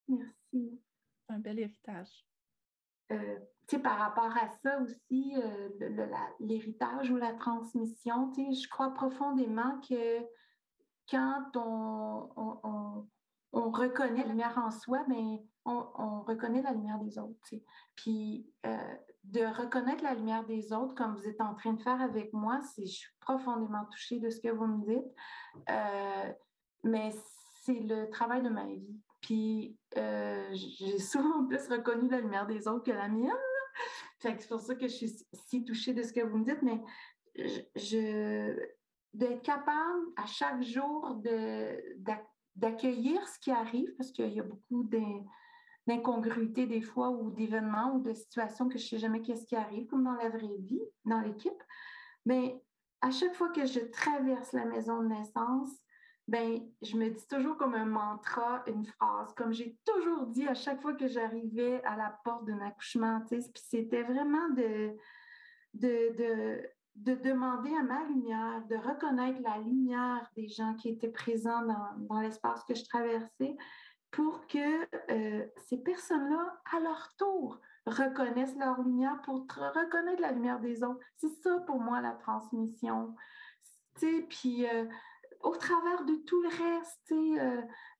Merci. 0.08 0.80
C'est 1.26 1.34
un 1.34 1.38
bel 1.38 1.58
héritage. 1.58 2.24
Euh, 3.12 3.38
par 3.82 3.96
rapport 3.96 4.36
à 4.36 4.50
ça 4.62 4.78
aussi, 4.80 5.34
euh, 5.36 5.68
l'héritage 6.40 7.10
ou 7.10 7.16
la 7.16 7.32
transmission, 7.32 8.30
je 8.36 8.68
crois 8.68 8.92
profondément 8.92 9.80
que 9.88 10.18
quand 11.10 11.56
on, 11.56 12.28
on, 13.54 13.70
reconnaît 13.70 14.24
la 14.24 14.28
lumière 14.28 14.58
en 14.58 14.70
soi, 14.70 15.02
ben, 15.08 15.38
on, 15.64 16.20
reconnaît 16.20 16.60
la 16.60 16.72
lumière 16.72 16.98
des 16.98 17.18
autres. 17.18 17.38
Puis 17.96 18.46
euh, 18.66 18.76
de 19.24 19.40
reconnaître 19.40 20.04
la 20.04 20.14
lumière 20.14 20.44
des 20.44 20.74
autres, 20.74 20.94
comme 20.94 21.14
vous 21.14 21.26
êtes 21.26 21.40
en 21.40 21.54
train 21.54 21.72
de 21.72 21.80
faire 21.80 22.00
avec 22.02 22.30
moi, 22.34 22.60
je 22.76 22.84
suis 22.84 23.10
profondément 23.20 23.86
touchée 23.86 24.20
de 24.20 24.28
ce 24.28 24.40
que 24.40 24.48
vous 24.48 24.66
me 24.66 24.84
dites. 24.84 25.14
Mais 26.84 27.10
c'est 27.62 27.80
le 27.80 28.10
travail 28.10 28.42
de 28.42 28.50
ma 28.50 28.66
vie. 28.66 29.00
Puis 29.22 29.78
j'ai 30.52 30.98
souvent 30.98 31.44
plus 31.48 31.66
reconnu 31.68 32.10
la 32.10 32.20
lumière 32.20 32.46
des 32.46 32.68
autres 32.68 32.84
que 32.84 32.92
la 32.92 33.08
mienne 33.08 33.32
c'est 34.22 34.48
pour 34.48 34.60
ça 34.60 34.74
que 34.74 34.86
je 34.86 34.94
suis 34.94 35.26
si 35.32 35.64
touchée 35.64 35.94
de 35.94 36.02
ce 36.02 36.12
que 36.12 36.20
vous 36.20 36.38
me 36.38 36.44
dites, 36.44 36.62
mais 36.62 36.80
je, 37.74 38.56
d'être 39.14 39.42
capable 39.42 40.06
à 40.16 40.26
chaque 40.26 40.62
jour 40.62 41.20
d'accueillir 42.56 43.26
ce 43.28 43.38
qui 43.38 43.50
arrive, 43.50 43.92
parce 43.96 44.12
qu'il 44.12 44.32
y 44.32 44.40
a 44.40 44.44
beaucoup 44.44 44.88
d'incongruités 45.86 46.66
des 46.66 46.82
fois 46.82 47.10
ou 47.10 47.30
d'événements 47.30 47.94
ou 47.94 48.00
de 48.00 48.12
situations 48.12 48.68
que 48.68 48.78
je 48.78 48.84
ne 48.84 48.88
sais 48.88 48.98
jamais 48.98 49.22
qu'est-ce 49.22 49.46
qui 49.46 49.56
arrive, 49.56 49.86
comme 49.86 50.04
dans 50.04 50.14
la 50.14 50.28
vraie 50.28 50.58
vie, 50.60 50.82
dans 51.04 51.20
l'équipe. 51.20 51.62
Mais 52.24 52.62
à 53.00 53.10
chaque 53.10 53.34
fois 53.34 53.48
que 53.48 53.66
je 53.66 53.80
traverse 53.80 54.52
la 54.52 54.64
maison 54.64 55.02
de 55.02 55.08
naissance, 55.08 55.70
ben, 56.28 56.60
je 56.82 56.96
me 56.96 57.08
dis 57.08 57.26
toujours 57.26 57.56
comme 57.56 57.74
un 57.74 57.84
mantra, 57.84 58.62
une 58.66 58.86
phrase, 58.86 59.34
comme 59.34 59.52
j'ai 59.52 59.76
toujours 59.84 60.26
dit 60.26 60.46
à 60.46 60.54
chaque 60.54 60.80
fois 60.80 60.94
que 60.94 61.08
j'arrivais 61.08 61.82
à 61.84 61.96
la 61.96 62.16
porte 62.24 62.44
d'un 62.44 62.60
accouchement, 62.60 63.22
puis 63.28 63.42
c'était 63.56 64.02
vraiment 64.02 64.48
de, 64.50 64.96
de, 65.74 66.62
de, 66.94 67.14
demander 67.14 67.74
à 67.74 67.82
ma 67.82 68.04
lumière, 68.04 68.62
de 68.68 68.76
reconnaître 68.76 69.40
la 69.42 69.58
lumière 69.58 70.30
des 70.36 70.46
gens 70.46 70.74
qui 70.74 70.90
étaient 70.90 71.08
présents 71.08 71.62
dans, 71.96 72.20
l'espace 72.20 72.62
que 72.64 72.74
je 72.74 72.84
traversais 72.84 73.56
pour 74.12 74.46
que 74.46 74.86
euh, 75.10 75.46
ces 75.68 75.78
personnes-là, 75.78 76.60
à 76.72 76.80
leur 76.80 77.14
tour, 77.16 77.58
reconnaissent 77.86 78.56
leur 78.56 78.80
lumière 78.80 79.20
pour 79.22 79.46
reconnaître 79.48 80.20
la 80.20 80.30
lumière 80.30 80.60
des 80.60 80.84
autres. 80.84 81.00
C'est 81.16 81.34
ça 81.42 81.58
pour 81.66 81.80
moi 81.80 82.00
la 82.00 82.12
transmission. 82.12 83.16
Puis 84.28 84.66
euh, 84.68 84.84
au 85.42 85.56
travers 85.56 86.04
de 86.04 86.14
tout 86.26 86.40
le 86.42 86.48
reste, 86.48 87.12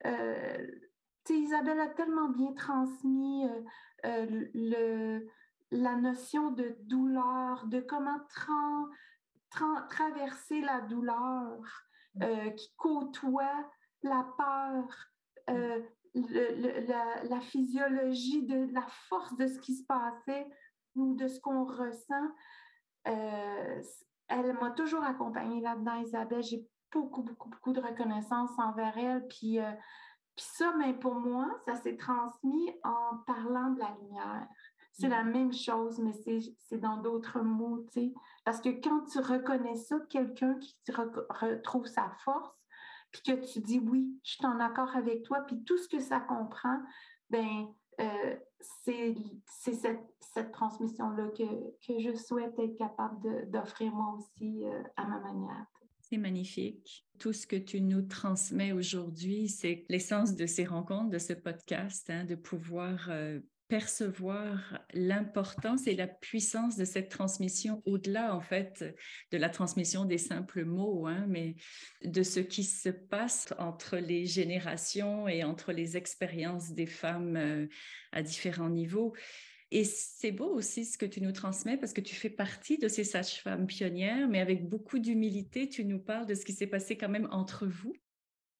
euh, 0.06 0.66
Isabelle 1.30 1.80
a 1.80 1.88
tellement 1.88 2.28
bien 2.28 2.52
transmis 2.52 3.46
le, 4.04 5.26
la 5.72 5.96
notion 5.96 6.50
de 6.50 6.76
douleur, 6.82 7.66
de 7.66 7.80
comment 7.80 8.20
traverser 9.88 10.60
la 10.60 10.80
douleur 10.82 11.58
mm. 12.14 12.22
euh, 12.22 12.50
qui 12.50 12.72
côtoie 12.76 13.70
la 14.02 14.26
peur, 14.36 14.84
euh, 15.50 15.80
la, 16.14 17.40
physiologie 17.40 18.44
de 18.46 18.72
la 18.72 18.86
force 19.08 19.34
de 19.36 19.46
ce 19.46 19.58
qui 19.60 19.74
se 19.76 19.84
passait 19.86 20.46
ou 20.94 21.14
de 21.14 21.26
ce 21.26 21.40
qu'on 21.40 21.64
ressent. 21.64 22.28
Euh, 23.08 23.82
elle 24.28 24.52
m'a 24.54 24.70
toujours 24.70 25.04
accompagnée 25.04 25.60
là-dedans, 25.60 26.02
Isabelle. 26.02 26.42
J'ai 26.42 26.66
beaucoup, 26.92 27.22
beaucoup, 27.22 27.48
beaucoup 27.48 27.72
de 27.72 27.80
reconnaissance 27.80 28.50
envers 28.58 28.96
elle. 28.96 29.26
Puis, 29.28 29.58
puis 30.36 30.46
ça, 30.46 30.72
mais 30.78 30.94
pour 30.94 31.14
moi, 31.14 31.48
ça 31.66 31.76
s'est 31.76 31.96
transmis 31.96 32.70
en 32.84 33.18
parlant 33.26 33.70
de 33.70 33.80
la 33.80 33.96
lumière. 34.00 34.46
C'est 34.92 35.08
la 35.08 35.24
même 35.24 35.52
chose, 35.52 35.98
mais 35.98 36.12
c'est 36.12 36.78
dans 36.78 36.98
d'autres 36.98 37.40
mots, 37.40 37.86
tu 37.92 38.00
sais. 38.00 38.14
Parce 38.44 38.60
que 38.60 38.68
quand 38.68 39.04
tu 39.06 39.18
reconnais 39.20 39.76
ça, 39.76 39.98
quelqu'un 40.10 40.54
qui 40.58 40.76
retrouve 40.92 41.86
sa 41.86 42.10
force, 42.24 42.62
puis 43.10 43.22
que 43.22 43.52
tu 43.52 43.60
dis 43.60 43.78
oui, 43.78 44.18
je 44.24 44.32
suis 44.32 44.46
en 44.46 44.60
accord 44.60 44.94
avec 44.96 45.22
toi, 45.22 45.40
puis 45.46 45.62
tout 45.64 45.78
ce 45.78 45.88
que 45.88 46.00
ça 46.00 46.20
comprend, 46.20 46.78
ben 47.30 47.68
euh, 48.00 48.36
c'est 48.84 49.14
cette, 49.46 50.14
cette 50.20 50.52
transmission-là 50.52 51.28
que, 51.28 51.44
que, 51.86 51.98
je 51.98 52.14
souhaite 52.16 52.58
être 52.58 52.76
capable 52.76 53.50
d'offrir 53.50 53.92
moi 53.92 54.14
aussi 54.16 54.64
euh, 54.64 54.82
à 54.96 55.04
ma 55.06 55.20
manière. 55.20 55.66
Magnifique. 56.18 57.06
Tout 57.18 57.32
ce 57.32 57.46
que 57.46 57.56
tu 57.56 57.80
nous 57.80 58.02
transmets 58.02 58.72
aujourd'hui, 58.72 59.48
c'est 59.48 59.84
l'essence 59.88 60.34
de 60.34 60.46
ces 60.46 60.64
rencontres, 60.64 61.10
de 61.10 61.18
ce 61.18 61.32
podcast, 61.32 62.10
hein, 62.10 62.24
de 62.24 62.34
pouvoir 62.34 63.08
euh, 63.10 63.40
percevoir 63.72 64.80
l'importance 64.92 65.86
et 65.86 65.94
la 65.94 66.06
puissance 66.06 66.76
de 66.76 66.84
cette 66.84 67.08
transmission 67.08 67.82
au-delà, 67.86 68.34
en 68.34 68.40
fait, 68.42 68.84
de 69.30 69.38
la 69.38 69.48
transmission 69.48 70.04
des 70.04 70.18
simples 70.18 70.64
mots, 70.64 71.06
hein, 71.06 71.24
mais 71.26 71.56
de 72.04 72.22
ce 72.22 72.40
qui 72.40 72.64
se 72.64 72.90
passe 72.90 73.54
entre 73.58 73.96
les 73.96 74.26
générations 74.26 75.26
et 75.26 75.42
entre 75.42 75.72
les 75.72 75.96
expériences 75.96 76.72
des 76.72 76.84
femmes 76.84 77.36
euh, 77.36 77.66
à 78.12 78.22
différents 78.22 78.68
niveaux. 78.68 79.14
Et 79.74 79.84
c'est 79.84 80.32
beau 80.32 80.54
aussi 80.54 80.84
ce 80.84 80.98
que 80.98 81.06
tu 81.06 81.22
nous 81.22 81.32
transmets 81.32 81.78
parce 81.78 81.94
que 81.94 82.02
tu 82.02 82.14
fais 82.14 82.28
partie 82.28 82.76
de 82.76 82.88
ces 82.88 83.04
sages-femmes 83.04 83.66
pionnières, 83.66 84.28
mais 84.28 84.40
avec 84.40 84.68
beaucoup 84.68 84.98
d'humilité, 84.98 85.66
tu 85.68 85.86
nous 85.86 85.98
parles 85.98 86.26
de 86.26 86.34
ce 86.34 86.44
qui 86.44 86.52
s'est 86.52 86.66
passé 86.66 86.96
quand 86.98 87.08
même 87.08 87.28
entre 87.30 87.66
vous 87.66 87.94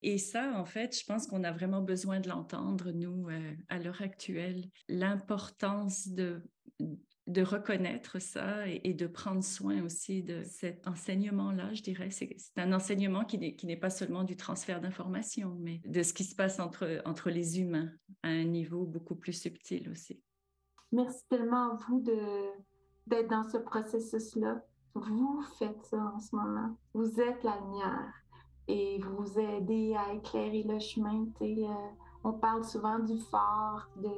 et 0.02 0.18
ça, 0.18 0.54
en 0.56 0.64
fait, 0.64 0.98
je 0.98 1.04
pense 1.04 1.26
qu'on 1.26 1.44
a 1.44 1.52
vraiment 1.52 1.80
besoin 1.80 2.18
de 2.18 2.28
l'entendre, 2.28 2.90
nous, 2.90 3.28
euh, 3.28 3.54
à 3.68 3.78
l'heure 3.78 4.02
actuelle, 4.02 4.64
l'importance 4.88 6.08
de, 6.08 6.42
reconnaître 7.38 8.20
ça 8.20 8.66
et, 8.66 8.94
de 8.94 9.06
prendre 9.06 9.44
soin 9.44 9.80
aussi 9.84 10.24
de 10.24 10.42
cet 10.42 10.88
enseignement-là, 10.88 11.72
je 11.72 11.82
dirais. 11.82 12.10
C'est 12.10 12.36
un 12.56 12.72
enseignement 12.72 13.24
qui 13.24 13.38
n'est 13.38 13.76
pas 13.76 13.90
seulement 13.90 14.24
du 14.24 14.36
transfert 14.36 14.80
d'informations, 14.80 15.56
mais 15.60 15.80
de 15.84 16.02
ce 16.02 16.12
qui 16.12 16.24
se 16.24 16.34
passe 16.34 16.58
entre 16.58 17.30
les 17.30 17.60
humains 17.60 17.92
à 18.24 18.28
un 18.28 18.44
niveau 18.44 18.84
beaucoup 18.84 19.14
plus 19.14 19.40
subtil 19.40 19.88
aussi. 19.88 20.20
Merci 20.92 21.24
tellement 21.30 21.72
à 21.72 21.78
vous 21.88 22.00
d'être 23.06 23.30
dans 23.30 23.44
ce 23.44 23.56
processus-là. 23.56 24.60
Vous 24.94 25.40
faites 25.58 25.82
ça 25.86 26.12
en 26.14 26.20
ce 26.20 26.36
moment. 26.36 26.76
Vous 26.92 27.18
êtes 27.18 27.42
la 27.42 27.58
lumière 27.60 28.12
et 28.68 29.00
vous 29.00 29.38
aider 29.38 29.96
à 29.96 30.12
éclairer 30.12 30.62
le 30.64 30.78
chemin. 30.78 31.24
Euh, 31.40 31.66
on 32.24 32.34
parle 32.34 32.62
souvent 32.62 32.98
du 32.98 33.18
phare, 33.18 33.88
de, 33.96 34.10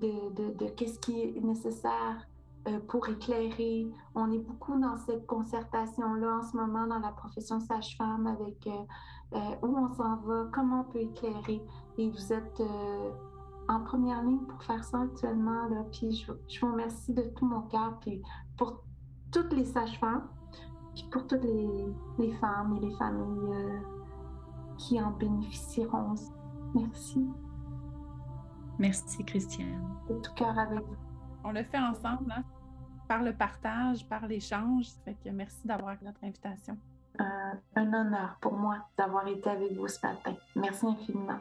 de, 0.00 0.54
de, 0.54 0.66
qu'est-ce 0.70 1.00
qui 1.00 1.22
est 1.22 1.40
nécessaire 1.40 2.28
euh, 2.68 2.78
pour 2.86 3.08
éclairer. 3.08 3.88
On 4.14 4.30
est 4.30 4.38
beaucoup 4.38 4.78
dans 4.78 4.96
cette 4.98 5.26
concertation-là 5.26 6.38
en 6.38 6.42
ce 6.42 6.56
moment 6.56 6.86
dans 6.86 7.00
la 7.00 7.10
profession 7.10 7.58
sage-femme 7.58 8.28
avec 8.28 8.64
euh, 8.68 9.38
où 9.62 9.76
on 9.76 9.92
s'en 9.92 10.16
va, 10.18 10.46
comment 10.52 10.86
on 10.88 10.92
peut 10.92 11.00
éclairer. 11.00 11.60
Et 11.98 12.08
vous 12.08 12.32
êtes 12.32 12.62
en 13.72 13.80
première 13.80 14.22
ligne 14.22 14.44
pour 14.46 14.62
faire 14.62 14.84
ça 14.84 15.00
actuellement. 15.00 15.68
Là. 15.68 15.84
Puis 15.90 16.12
je, 16.12 16.32
je 16.48 16.60
vous 16.60 16.72
remercie 16.72 17.12
de 17.12 17.22
tout 17.22 17.46
mon 17.46 17.62
cœur. 17.62 17.98
Puis 18.00 18.22
pour 18.56 18.82
toutes 19.32 19.52
les 19.52 19.64
sages-femmes, 19.64 20.28
pour 21.10 21.26
toutes 21.26 21.44
les, 21.44 21.86
les, 22.18 22.32
femmes 22.34 22.76
et 22.76 22.86
les 22.86 22.94
familles 22.96 23.52
euh, 23.52 23.80
qui 24.76 25.00
en 25.00 25.10
bénéficieront. 25.12 26.14
Merci. 26.74 27.26
Merci, 28.78 29.24
Christiane. 29.24 29.82
De 30.08 30.14
tout 30.16 30.32
cœur 30.34 30.58
avec 30.58 30.80
vous. 30.80 30.96
On 31.44 31.52
le 31.52 31.64
fait 31.64 31.78
ensemble, 31.78 32.32
hein? 32.32 32.44
par 33.08 33.22
le 33.22 33.34
partage, 33.34 34.06
par 34.08 34.26
l'échange. 34.26 34.86
Fait 35.04 35.14
que 35.14 35.30
merci 35.30 35.66
d'avoir 35.66 35.96
notre 36.02 36.22
invitation. 36.24 36.76
un 37.18 37.92
honneur 37.92 38.36
pour 38.40 38.54
moi 38.54 38.76
d'avoir 38.96 39.26
été 39.26 39.50
avec 39.50 39.72
vous 39.72 39.88
ce 39.88 40.06
matin. 40.06 40.34
Merci 40.56 40.86
infiniment. 40.86 41.40